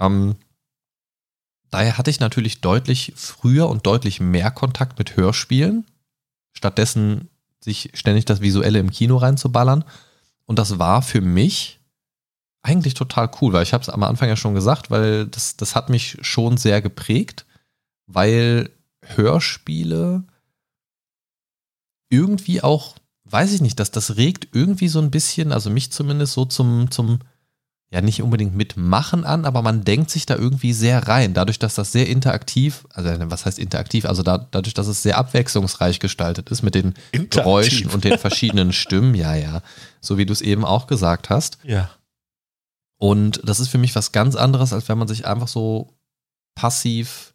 Ähm, 0.00 0.34
daher 1.70 1.96
hatte 1.98 2.10
ich 2.10 2.20
natürlich 2.20 2.60
deutlich 2.60 3.12
früher 3.16 3.68
und 3.68 3.86
deutlich 3.86 4.20
mehr 4.20 4.50
Kontakt 4.50 4.98
mit 4.98 5.16
Hörspielen, 5.16 5.86
stattdessen 6.52 7.28
sich 7.62 7.90
ständig 7.94 8.24
das 8.24 8.40
Visuelle 8.40 8.78
im 8.78 8.90
Kino 8.90 9.16
reinzuballern. 9.16 9.84
Und 10.46 10.58
das 10.58 10.78
war 10.78 11.02
für 11.02 11.20
mich 11.20 11.80
eigentlich 12.62 12.94
total 12.94 13.30
cool, 13.40 13.52
weil 13.52 13.62
ich 13.62 13.72
habe 13.72 13.82
es 13.82 13.88
am 13.88 14.02
Anfang 14.02 14.28
ja 14.28 14.36
schon 14.36 14.54
gesagt, 14.54 14.90
weil 14.90 15.26
das, 15.26 15.56
das 15.56 15.74
hat 15.74 15.88
mich 15.88 16.18
schon 16.20 16.56
sehr 16.56 16.82
geprägt, 16.82 17.46
weil 18.06 18.70
Hörspiele 19.02 20.24
irgendwie 22.10 22.62
auch, 22.62 22.96
weiß 23.24 23.52
ich 23.52 23.60
nicht, 23.60 23.80
dass 23.80 23.90
das 23.90 24.16
regt 24.16 24.48
irgendwie 24.52 24.88
so 24.88 24.98
ein 24.98 25.10
bisschen, 25.10 25.52
also 25.52 25.70
mich 25.70 25.92
zumindest 25.92 26.34
so 26.34 26.44
zum, 26.44 26.90
zum, 26.90 27.20
ja 27.92 28.00
nicht 28.00 28.22
unbedingt 28.22 28.54
mitmachen 28.54 29.24
an, 29.24 29.44
aber 29.44 29.62
man 29.62 29.82
denkt 29.82 30.10
sich 30.10 30.24
da 30.24 30.36
irgendwie 30.36 30.72
sehr 30.72 31.08
rein, 31.08 31.34
dadurch, 31.34 31.58
dass 31.58 31.74
das 31.74 31.90
sehr 31.90 32.08
interaktiv, 32.08 32.86
also 32.94 33.10
was 33.30 33.46
heißt 33.46 33.58
interaktiv, 33.58 34.04
also 34.04 34.22
da, 34.22 34.38
dadurch, 34.38 34.74
dass 34.74 34.86
es 34.86 35.02
sehr 35.02 35.18
abwechslungsreich 35.18 35.98
gestaltet 35.98 36.50
ist 36.50 36.62
mit 36.62 36.76
den 36.76 36.94
Interaktiv. 37.10 37.30
Geräuschen 37.30 37.90
und 37.90 38.04
den 38.04 38.16
verschiedenen 38.18 38.72
Stimmen, 38.72 39.14
ja, 39.16 39.34
ja, 39.34 39.62
so 40.00 40.18
wie 40.18 40.26
du 40.26 40.32
es 40.32 40.40
eben 40.40 40.64
auch 40.64 40.86
gesagt 40.86 41.30
hast. 41.30 41.58
ja. 41.64 41.90
Und 43.02 43.40
das 43.44 43.60
ist 43.60 43.68
für 43.68 43.78
mich 43.78 43.96
was 43.96 44.12
ganz 44.12 44.36
anderes, 44.36 44.74
als 44.74 44.86
wenn 44.90 44.98
man 44.98 45.08
sich 45.08 45.26
einfach 45.26 45.48
so 45.48 45.94
passiv 46.54 47.32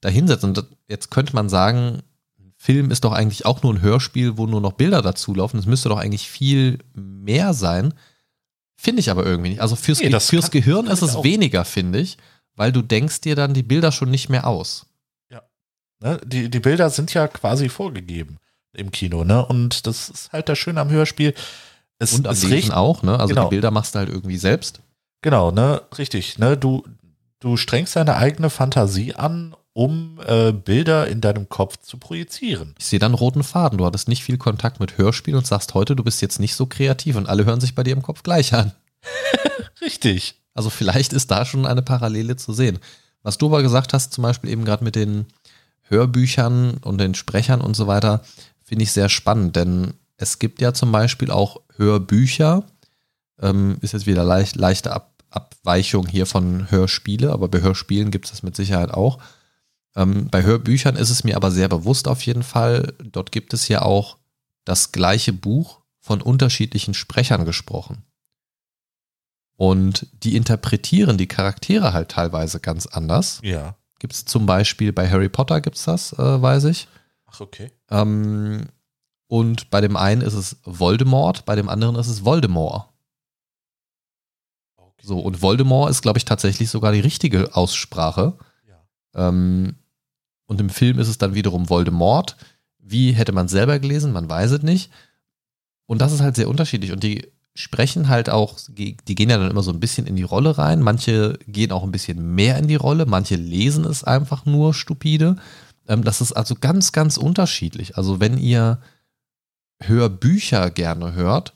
dahinsetzt. 0.00 0.42
Und 0.44 0.56
das- 0.56 0.66
jetzt 0.88 1.10
könnte 1.10 1.34
man 1.34 1.48
sagen, 1.50 2.02
ein 2.38 2.54
Film 2.56 2.90
ist 2.90 3.04
doch 3.04 3.12
eigentlich 3.12 3.44
auch 3.44 3.62
nur 3.62 3.74
ein 3.74 3.82
Hörspiel, 3.82 4.38
wo 4.38 4.46
nur 4.46 4.62
noch 4.62 4.72
Bilder 4.72 5.02
dazu 5.02 5.34
laufen. 5.34 5.58
Es 5.58 5.66
müsste 5.66 5.90
doch 5.90 5.98
eigentlich 5.98 6.30
viel 6.30 6.78
mehr 6.94 7.52
sein. 7.52 7.92
Finde 8.86 9.00
ich 9.00 9.10
aber 9.10 9.26
irgendwie 9.26 9.50
nicht. 9.50 9.60
Also 9.60 9.74
fürs, 9.76 9.98
Nee, 10.00 10.08
das 10.10 10.30
fürs 10.30 10.44
kann- 10.50 10.60
Gehirn 10.62 10.84
kann 10.86 10.94
ist 10.94 11.02
es 11.02 11.22
weniger, 11.24 11.64
finde 11.64 11.98
ich, 11.98 12.16
weil 12.54 12.70
du 12.70 12.82
denkst 12.82 13.20
dir 13.20 13.34
dann 13.34 13.52
die 13.52 13.64
Bilder 13.64 13.90
schon 13.92 14.10
nicht 14.10 14.28
mehr 14.28 14.46
aus. 14.46 14.86
Ne? 16.00 16.20
Die, 16.26 16.50
die 16.50 16.60
Bilder 16.60 16.90
sind 16.90 17.14
ja 17.14 17.26
quasi 17.26 17.70
vorgegeben 17.70 18.36
im 18.74 18.90
Kino, 18.90 19.24
ne? 19.24 19.44
Und 19.46 19.86
das 19.86 20.10
ist 20.10 20.30
halt 20.30 20.48
das 20.50 20.58
Schöne 20.58 20.78
am 20.82 20.90
Hörspiel. 20.90 21.32
Es, 21.98 22.12
Und 22.12 22.26
am 22.26 22.34
es 22.34 22.42
Lesen 22.46 22.72
auch, 22.72 23.02
ne? 23.02 23.18
Also 23.18 23.34
Genau. 23.34 23.44
die 23.48 23.54
Bilder 23.54 23.70
machst 23.70 23.94
du 23.94 24.00
halt 24.00 24.10
irgendwie 24.10 24.36
selbst. 24.36 24.80
Genau, 25.22 25.50
ne? 25.50 25.80
Richtig, 25.96 26.38
ne? 26.38 26.58
Du, 26.58 26.84
du 27.40 27.56
strengst 27.56 27.96
deine 27.96 28.16
eigene 28.16 28.50
Fantasie 28.50 29.14
an, 29.14 29.56
um 29.76 30.18
äh, 30.26 30.52
Bilder 30.52 31.06
in 31.06 31.20
deinem 31.20 31.50
Kopf 31.50 31.76
zu 31.82 31.98
projizieren. 31.98 32.74
Ich 32.78 32.86
sehe 32.86 32.98
dann 32.98 33.12
einen 33.12 33.18
roten 33.18 33.42
Faden. 33.42 33.76
Du 33.76 33.84
hattest 33.84 34.08
nicht 34.08 34.24
viel 34.24 34.38
Kontakt 34.38 34.80
mit 34.80 34.96
Hörspielen 34.96 35.36
und 35.36 35.46
sagst 35.46 35.74
heute, 35.74 35.94
du 35.94 36.02
bist 36.02 36.22
jetzt 36.22 36.40
nicht 36.40 36.54
so 36.54 36.64
kreativ 36.64 37.14
und 37.16 37.28
alle 37.28 37.44
hören 37.44 37.60
sich 37.60 37.74
bei 37.74 37.82
dir 37.82 37.92
im 37.92 38.00
Kopf 38.00 38.22
gleich 38.22 38.54
an. 38.54 38.72
Richtig. 39.82 40.40
Also 40.54 40.70
vielleicht 40.70 41.12
ist 41.12 41.30
da 41.30 41.44
schon 41.44 41.66
eine 41.66 41.82
Parallele 41.82 42.36
zu 42.36 42.54
sehen. 42.54 42.78
Was 43.22 43.36
du 43.36 43.48
aber 43.48 43.62
gesagt 43.62 43.92
hast, 43.92 44.14
zum 44.14 44.22
Beispiel 44.22 44.48
eben 44.48 44.64
gerade 44.64 44.82
mit 44.82 44.96
den 44.96 45.26
Hörbüchern 45.82 46.78
und 46.78 46.96
den 46.96 47.14
Sprechern 47.14 47.60
und 47.60 47.76
so 47.76 47.86
weiter, 47.86 48.24
finde 48.62 48.84
ich 48.84 48.92
sehr 48.92 49.10
spannend, 49.10 49.56
denn 49.56 49.92
es 50.16 50.38
gibt 50.38 50.62
ja 50.62 50.72
zum 50.72 50.90
Beispiel 50.90 51.30
auch 51.30 51.60
Hörbücher, 51.76 52.64
ähm, 53.42 53.76
ist 53.82 53.92
jetzt 53.92 54.06
wieder 54.06 54.24
leicht, 54.24 54.56
leichte 54.56 54.94
Ab 54.94 55.12
Abweichung 55.28 56.06
hier 56.06 56.24
von 56.24 56.70
Hörspiele, 56.70 57.30
aber 57.30 57.48
bei 57.48 57.60
Hörspielen 57.60 58.10
gibt 58.10 58.24
es 58.24 58.30
das 58.30 58.42
mit 58.42 58.56
Sicherheit 58.56 58.90
auch. 58.90 59.18
Ähm, 59.96 60.28
bei 60.28 60.42
Hörbüchern 60.42 60.94
ist 60.94 61.10
es 61.10 61.24
mir 61.24 61.36
aber 61.36 61.50
sehr 61.50 61.68
bewusst 61.68 62.06
auf 62.06 62.22
jeden 62.22 62.42
Fall, 62.42 62.94
dort 63.02 63.32
gibt 63.32 63.54
es 63.54 63.66
ja 63.68 63.82
auch 63.82 64.18
das 64.64 64.92
gleiche 64.92 65.32
Buch 65.32 65.80
von 66.00 66.20
unterschiedlichen 66.20 66.94
Sprechern 66.94 67.44
gesprochen. 67.46 68.04
Und 69.56 70.06
die 70.22 70.36
interpretieren 70.36 71.16
die 71.16 71.26
Charaktere 71.26 71.94
halt 71.94 72.10
teilweise 72.10 72.60
ganz 72.60 72.86
anders. 72.86 73.40
Ja. 73.42 73.76
Gibt 73.98 74.12
es 74.12 74.26
zum 74.26 74.44
Beispiel 74.44 74.92
bei 74.92 75.08
Harry 75.08 75.30
Potter 75.30 75.62
gibt 75.62 75.76
es 75.76 75.84
das, 75.84 76.12
äh, 76.12 76.42
weiß 76.42 76.64
ich. 76.64 76.88
Ach, 77.24 77.40
okay. 77.40 77.72
Ähm, 77.90 78.66
und 79.28 79.70
bei 79.70 79.80
dem 79.80 79.96
einen 79.96 80.20
ist 80.20 80.34
es 80.34 80.58
Voldemort, 80.64 81.46
bei 81.46 81.56
dem 81.56 81.70
anderen 81.70 81.96
ist 81.96 82.08
es 82.08 82.24
Voldemort. 82.24 82.90
okay. 84.76 85.02
So, 85.02 85.18
und 85.20 85.40
Voldemort 85.40 85.90
ist, 85.90 86.02
glaube 86.02 86.18
ich, 86.18 86.26
tatsächlich 86.26 86.68
sogar 86.68 86.92
die 86.92 87.00
richtige 87.00 87.56
Aussprache. 87.56 88.38
Ja. 88.68 89.28
Ähm, 89.28 89.76
und 90.46 90.60
im 90.60 90.70
Film 90.70 90.98
ist 90.98 91.08
es 91.08 91.18
dann 91.18 91.34
wiederum 91.34 91.68
Voldemort. 91.68 92.36
Wie 92.78 93.12
hätte 93.12 93.32
man 93.32 93.46
es 93.46 93.52
selber 93.52 93.78
gelesen? 93.78 94.12
Man 94.12 94.28
weiß 94.28 94.52
es 94.52 94.62
nicht. 94.62 94.90
Und 95.86 96.00
das 96.00 96.12
ist 96.12 96.20
halt 96.20 96.36
sehr 96.36 96.48
unterschiedlich. 96.48 96.92
Und 96.92 97.02
die 97.02 97.28
sprechen 97.54 98.08
halt 98.08 98.30
auch, 98.30 98.58
die 98.68 98.96
gehen 98.96 99.30
ja 99.30 99.38
dann 99.38 99.50
immer 99.50 99.62
so 99.62 99.72
ein 99.72 99.80
bisschen 99.80 100.06
in 100.06 100.16
die 100.16 100.22
Rolle 100.22 100.58
rein. 100.58 100.82
Manche 100.82 101.38
gehen 101.46 101.72
auch 101.72 101.82
ein 101.82 101.92
bisschen 101.92 102.34
mehr 102.34 102.58
in 102.58 102.68
die 102.68 102.76
Rolle. 102.76 103.06
Manche 103.06 103.36
lesen 103.36 103.84
es 103.84 104.04
einfach 104.04 104.46
nur 104.46 104.74
stupide. 104.74 105.36
Ähm, 105.88 106.04
das 106.04 106.20
ist 106.20 106.32
also 106.32 106.54
ganz, 106.54 106.92
ganz 106.92 107.16
unterschiedlich. 107.16 107.96
Also 107.96 108.20
wenn 108.20 108.38
ihr 108.38 108.80
Hörbücher 109.82 110.70
gerne 110.70 111.14
hört, 111.14 111.54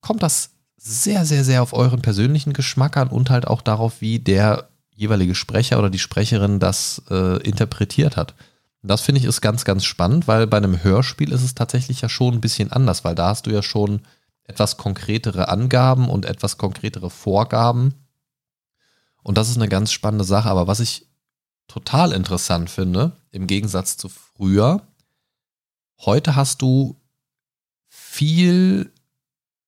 kommt 0.00 0.22
das 0.22 0.50
sehr, 0.76 1.24
sehr, 1.24 1.44
sehr 1.44 1.62
auf 1.62 1.72
euren 1.74 2.02
persönlichen 2.02 2.52
Geschmack 2.52 2.96
an 2.96 3.08
und 3.08 3.30
halt 3.30 3.46
auch 3.46 3.62
darauf, 3.62 4.00
wie 4.00 4.18
der 4.18 4.68
jeweilige 4.94 5.34
Sprecher 5.34 5.78
oder 5.78 5.90
die 5.90 5.98
Sprecherin 5.98 6.58
das 6.58 7.02
äh, 7.10 7.42
interpretiert 7.42 8.16
hat. 8.16 8.34
Das 8.82 9.00
finde 9.00 9.20
ich 9.20 9.26
ist 9.26 9.40
ganz, 9.40 9.64
ganz 9.64 9.84
spannend, 9.84 10.26
weil 10.26 10.46
bei 10.46 10.56
einem 10.56 10.82
Hörspiel 10.82 11.32
ist 11.32 11.42
es 11.42 11.54
tatsächlich 11.54 12.00
ja 12.00 12.08
schon 12.08 12.34
ein 12.34 12.40
bisschen 12.40 12.72
anders, 12.72 13.04
weil 13.04 13.14
da 13.14 13.28
hast 13.28 13.46
du 13.46 13.50
ja 13.50 13.62
schon 13.62 14.02
etwas 14.44 14.76
konkretere 14.76 15.48
Angaben 15.48 16.08
und 16.08 16.26
etwas 16.26 16.58
konkretere 16.58 17.08
Vorgaben. 17.08 17.94
Und 19.22 19.38
das 19.38 19.48
ist 19.48 19.56
eine 19.56 19.68
ganz 19.68 19.92
spannende 19.92 20.24
Sache. 20.24 20.50
Aber 20.50 20.66
was 20.66 20.80
ich 20.80 21.06
total 21.68 22.12
interessant 22.12 22.70
finde, 22.70 23.12
im 23.30 23.46
Gegensatz 23.46 23.96
zu 23.96 24.08
früher, 24.08 24.82
heute 26.00 26.34
hast 26.34 26.60
du 26.60 27.00
viel 27.88 28.92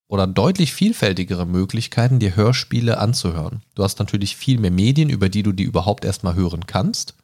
oder 0.07 0.27
deutlich 0.27 0.73
vielfältigere 0.73 1.45
Möglichkeiten, 1.45 2.19
dir 2.19 2.35
Hörspiele 2.35 2.99
anzuhören. 2.99 3.63
Du 3.73 3.83
hast 3.83 3.99
natürlich 3.99 4.35
viel 4.35 4.59
mehr 4.59 4.71
Medien, 4.71 5.09
über 5.09 5.29
die 5.29 5.43
du 5.43 5.51
die 5.51 5.63
überhaupt 5.63 6.05
erstmal 6.05 6.35
hören 6.35 6.67
kannst. 6.67 7.15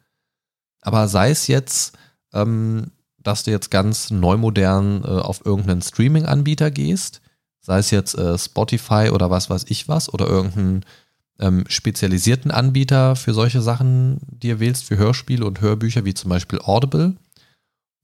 Aber 0.82 1.08
sei 1.08 1.30
es 1.30 1.48
jetzt, 1.48 1.98
ähm, 2.34 2.92
dass 3.20 3.44
du 3.44 3.52
jetzt 3.52 3.70
ganz 3.70 4.10
neumodern 4.10 5.04
äh, 5.04 5.08
auf 5.08 5.46
irgendeinen 5.46 5.84
Streaming-Anbieter 5.84 6.72
gehst, 6.72 7.22
sei 7.60 7.78
es 7.78 7.92
jetzt 7.92 8.16
äh, 8.16 8.38
Spotify 8.38 9.12
oder 9.14 9.30
was 9.30 9.50
weiß 9.50 9.66
ich 9.70 9.88
was, 9.88 10.12
oder 10.12 10.28
irgendeinen 10.28 10.84
ähm, 11.40 11.66
spezialisierten 11.68 12.50
Anbieter 12.50 13.16
für 13.16 13.34
solche 13.36 13.62
Sachen, 13.62 14.20
die 14.28 14.48
ihr 14.48 14.60
wählst, 14.60 14.86
für 14.86 14.98
Hörspiele 14.98 15.46
und 15.46 15.62
Hörbücher, 15.62 16.04
wie 16.04 16.16
zum 16.16 16.30
Beispiel 16.30 16.60
Audible, 16.64 17.16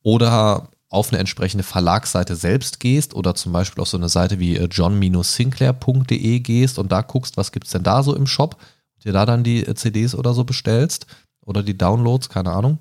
oder 0.03 0.69
auf 0.89 1.09
eine 1.09 1.19
entsprechende 1.19 1.63
Verlagsseite 1.63 2.35
selbst 2.35 2.79
gehst 2.79 3.13
oder 3.13 3.35
zum 3.35 3.51
Beispiel 3.51 3.81
auf 3.81 3.89
so 3.89 3.97
eine 3.97 4.09
Seite 4.09 4.39
wie 4.39 4.55
äh, 4.55 4.65
john-sinclair.de 4.65 6.39
gehst 6.39 6.79
und 6.79 6.91
da 6.91 7.01
guckst, 7.01 7.37
was 7.37 7.51
gibt 7.51 7.65
es 7.65 7.73
denn 7.73 7.83
da 7.83 8.03
so 8.03 8.15
im 8.15 8.27
Shop, 8.27 8.57
dir 9.03 9.13
da 9.13 9.25
dann 9.25 9.43
die 9.43 9.65
äh, 9.65 9.75
CDs 9.75 10.15
oder 10.15 10.33
so 10.33 10.43
bestellst, 10.43 11.07
oder 11.47 11.63
die 11.63 11.77
Downloads, 11.77 12.29
keine 12.29 12.51
Ahnung. 12.51 12.79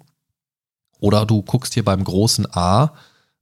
Oder 0.99 1.25
du 1.25 1.43
guckst 1.43 1.75
hier 1.75 1.85
beim 1.85 2.03
großen 2.03 2.47
A 2.53 2.95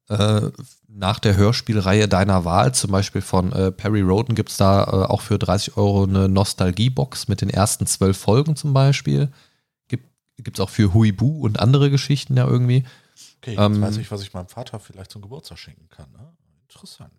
äh, 0.09 0.43
nach 0.87 1.19
der 1.19 1.37
Hörspielreihe 1.37 2.09
deiner 2.09 2.45
Wahl, 2.45 2.75
zum 2.75 2.93
Beispiel 2.93 3.23
von 3.23 3.51
äh, 3.53 3.73
Perry 3.73 4.03
Roden, 4.03 4.35
gibt 4.35 4.51
es 4.51 4.59
da 4.59 4.85
äh, 4.85 5.07
auch 5.07 5.23
für 5.23 5.39
30 5.39 5.77
Euro 5.77 6.05
eine 6.05 6.29
Nostalgie-Box 6.29 7.27
mit 7.29 7.41
den 7.41 7.51
ersten 7.51 7.87
zwölf 7.87 8.19
Folgen 8.19 8.55
zum 8.55 8.73
Beispiel. 8.73 9.33
Gibt 10.37 10.59
es 10.59 10.61
auch 10.61 10.69
für 10.69 10.93
Huibu 10.93 11.45
und 11.45 11.61
andere 11.61 11.91
Geschichten 11.91 12.37
ja 12.37 12.45
irgendwie. 12.45 12.83
Okay, 13.45 13.57
jetzt 13.57 13.61
ähm, 13.61 13.83
weiß 13.83 13.99
ich, 13.99 14.11
was 14.11 14.23
ich 14.23 14.33
meinem 14.33 14.49
Vater 14.49 14.81
vielleicht 14.81 15.11
zum 15.11 15.21
Geburtstag 15.21 15.59
schenken 15.59 15.89
kann. 15.91 16.11
Ne? 16.13 16.33
Interessant. 16.63 17.13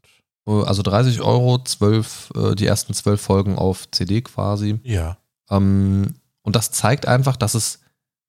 Äh, 0.47 0.63
also 0.63 0.81
30 0.81 1.21
Euro, 1.21 1.63
12, 1.63 2.31
äh, 2.35 2.55
die 2.55 2.65
ersten 2.65 2.95
zwölf 2.95 3.21
Folgen 3.21 3.57
auf 3.57 3.89
CD 3.91 4.21
quasi. 4.21 4.79
Ja. 4.83 5.17
Ähm, 5.51 6.15
und 6.41 6.55
das 6.55 6.71
zeigt 6.71 7.07
einfach, 7.07 7.37
dass 7.37 7.53
es 7.53 7.79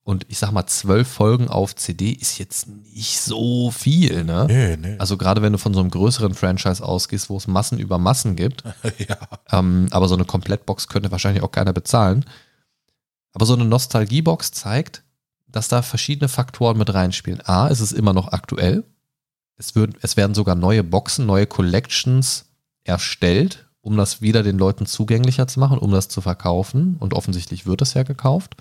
und 0.03 0.25
ich 0.29 0.39
sag 0.39 0.53
mal, 0.53 0.67
zwölf 0.67 1.09
Folgen 1.09 1.49
auf 1.49 1.75
CD 1.75 2.13
ist 2.13 2.39
jetzt 2.39 2.69
nicht 2.69 3.21
so 3.21 3.73
viel, 3.73 4.23
ne? 4.23 4.47
Nee, 4.47 4.77
nee. 4.77 4.97
Also 5.01 5.17
gerade 5.17 5.43
wenn 5.43 5.53
du 5.53 5.59
von 5.59 5.75
so 5.75 5.81
einem 5.81 5.91
größeren 5.91 6.33
Franchise 6.33 6.85
ausgehst, 6.85 7.29
wo 7.29 7.37
es 7.37 7.49
Massen 7.49 7.81
über 7.81 7.99
Massen 7.99 8.37
gibt. 8.37 8.63
ja. 8.99 9.19
Ähm, 9.51 9.89
aber 9.91 10.07
so 10.07 10.15
eine 10.15 10.25
Komplettbox 10.25 10.87
könnte 10.87 11.11
wahrscheinlich 11.11 11.43
auch 11.43 11.51
keiner 11.51 11.73
bezahlen. 11.73 12.25
Aber 13.33 13.47
so 13.47 13.55
eine 13.55 13.65
Nostalgiebox 13.65 14.53
zeigt, 14.53 15.03
dass 15.49 15.69
da 15.69 15.83
verschiedene 15.83 16.29
Faktoren 16.29 16.79
mit 16.79 16.93
reinspielen. 16.93 17.41
A, 17.45 17.69
es 17.69 17.81
ist 17.81 17.93
immer 17.93 18.13
noch 18.13 18.33
aktuell. 18.33 18.85
Es, 19.57 19.75
wird, 19.75 19.97
es 20.03 20.17
werden 20.17 20.35
sogar 20.35 20.55
neue 20.55 20.85
Boxen, 20.85 21.27
neue 21.27 21.47
Collections 21.47 22.47
erstellt, 22.85 23.67
um 23.81 23.97
das 23.97 24.21
wieder 24.21 24.43
den 24.43 24.59
Leuten 24.59 24.87
zugänglicher 24.87 25.47
zu 25.47 25.61
machen, 25.61 25.79
um 25.79 25.91
das 25.93 26.09
zu 26.09 26.21
verkaufen. 26.21 26.97
Und 26.99 27.15
offensichtlich 27.15 27.67
wird 27.67 27.83
es 27.83 27.95
ja 27.95 28.03
gekauft. 28.03 28.57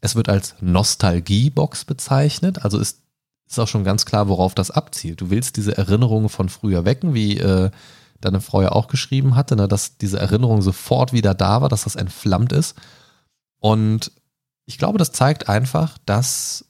Es 0.00 0.14
wird 0.14 0.28
als 0.28 0.54
Nostalgiebox 0.60 1.84
bezeichnet, 1.84 2.64
also 2.64 2.78
ist, 2.78 3.02
ist 3.48 3.58
auch 3.58 3.66
schon 3.66 3.82
ganz 3.82 4.06
klar, 4.06 4.28
worauf 4.28 4.54
das 4.54 4.70
abzielt. 4.70 5.20
Du 5.20 5.30
willst 5.30 5.56
diese 5.56 5.76
Erinnerungen 5.76 6.28
von 6.28 6.48
früher 6.48 6.84
wecken, 6.84 7.14
wie 7.14 7.38
äh, 7.38 7.70
deine 8.20 8.40
Frau 8.40 8.62
ja 8.62 8.72
auch 8.72 8.88
geschrieben 8.88 9.34
hatte, 9.34 9.56
ne, 9.56 9.66
dass 9.66 9.96
diese 9.96 10.18
Erinnerung 10.18 10.62
sofort 10.62 11.12
wieder 11.12 11.34
da 11.34 11.60
war, 11.60 11.68
dass 11.68 11.84
das 11.84 11.96
entflammt 11.96 12.52
ist. 12.52 12.76
Und 13.58 14.12
ich 14.68 14.76
glaube, 14.76 14.98
das 14.98 15.12
zeigt 15.12 15.48
einfach, 15.48 15.96
dass 16.04 16.66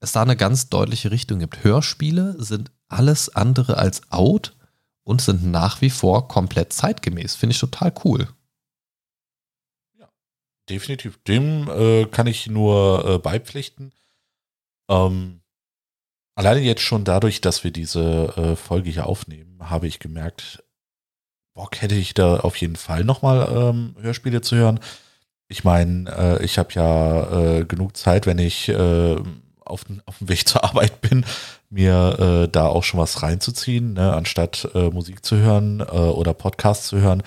es 0.00 0.12
da 0.12 0.22
eine 0.22 0.34
ganz 0.34 0.70
deutliche 0.70 1.10
Richtung 1.10 1.40
gibt. 1.40 1.62
Hörspiele 1.62 2.42
sind 2.42 2.70
alles 2.88 3.28
andere 3.36 3.76
als 3.76 4.10
out 4.10 4.56
und 5.04 5.20
sind 5.20 5.44
nach 5.44 5.82
wie 5.82 5.90
vor 5.90 6.26
komplett 6.26 6.72
zeitgemäß. 6.72 7.34
Finde 7.34 7.52
ich 7.52 7.60
total 7.60 7.92
cool. 8.02 8.28
Definitiv. 10.70 11.22
Dem 11.24 11.68
äh, 11.68 12.06
kann 12.06 12.26
ich 12.26 12.46
nur 12.46 13.04
äh, 13.06 13.18
beipflichten. 13.18 13.92
Ähm, 14.88 15.42
alleine 16.34 16.60
jetzt 16.60 16.82
schon 16.82 17.04
dadurch, 17.04 17.42
dass 17.42 17.62
wir 17.62 17.72
diese 17.72 18.34
äh, 18.36 18.56
Folge 18.56 18.88
hier 18.88 19.06
aufnehmen, 19.06 19.68
habe 19.68 19.86
ich 19.86 19.98
gemerkt, 19.98 20.64
Bock 21.54 21.82
hätte 21.82 21.94
ich 21.94 22.14
da 22.14 22.40
auf 22.40 22.56
jeden 22.56 22.76
Fall 22.76 23.04
nochmal 23.04 23.48
ähm, 23.50 23.96
Hörspiele 24.00 24.40
zu 24.40 24.56
hören. 24.56 24.80
Ich 25.48 25.64
meine, 25.64 26.10
äh, 26.10 26.44
ich 26.44 26.58
habe 26.58 26.68
ja 26.74 27.58
äh, 27.58 27.64
genug 27.64 27.96
Zeit, 27.96 28.26
wenn 28.26 28.38
ich 28.38 28.68
äh, 28.68 29.16
auf, 29.64 29.84
auf 30.06 30.18
dem 30.18 30.28
Weg 30.28 30.46
zur 30.48 30.64
Arbeit 30.64 31.00
bin, 31.00 31.24
mir 31.70 32.44
äh, 32.44 32.48
da 32.48 32.66
auch 32.66 32.84
schon 32.84 33.00
was 33.00 33.22
reinzuziehen, 33.22 33.94
ne? 33.94 34.14
anstatt 34.14 34.68
äh, 34.74 34.90
Musik 34.90 35.24
zu 35.24 35.36
hören 35.36 35.80
äh, 35.80 35.84
oder 35.84 36.34
Podcasts 36.34 36.88
zu 36.88 36.98
hören 36.98 37.22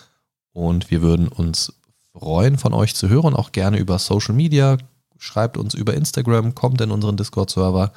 und 0.52 0.92
wir 0.92 1.02
würden 1.02 1.28
uns 1.28 1.74
freuen, 2.12 2.58
von 2.58 2.74
euch 2.74 2.96
zu 2.96 3.10
hören, 3.10 3.36
auch 3.36 3.52
gerne 3.52 3.78
über 3.78 4.00
Social 4.00 4.34
Media. 4.36 4.78
Schreibt 5.18 5.58
uns 5.58 5.74
über 5.74 5.94
Instagram, 5.94 6.56
kommt 6.56 6.80
in 6.82 6.92
unseren 6.92 7.18
Discord-Server, 7.18 7.92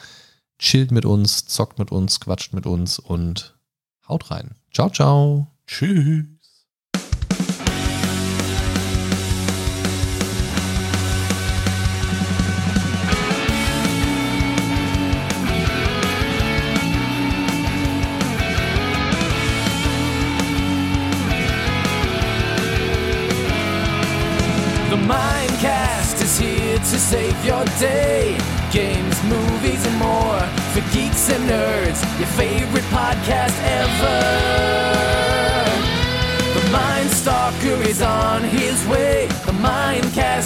chillt 0.62 0.92
mit 0.92 1.04
uns, 1.04 1.44
zockt 1.46 1.78
mit 1.78 1.90
uns, 1.92 2.20
quatscht 2.20 2.54
mit 2.54 2.66
uns 2.66 2.98
und 2.98 3.58
haut 4.08 4.30
rein. 4.30 4.54
Ciao, 4.72 4.88
ciao. 4.88 5.48
Tschüss. 5.66 6.24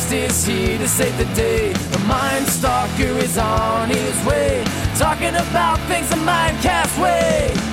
Is 0.08 0.46
here 0.46 0.78
to 0.78 0.86
save 0.86 1.18
the 1.18 1.24
day. 1.34 1.72
The 1.72 1.98
Mind 2.06 2.46
Stalker 2.46 3.18
is 3.18 3.36
on 3.36 3.88
his 3.88 4.24
way. 4.24 4.62
Talking 4.96 5.34
about 5.34 5.80
things 5.88 6.08
the 6.10 6.16
Mindcast 6.16 7.02
way. 7.02 7.65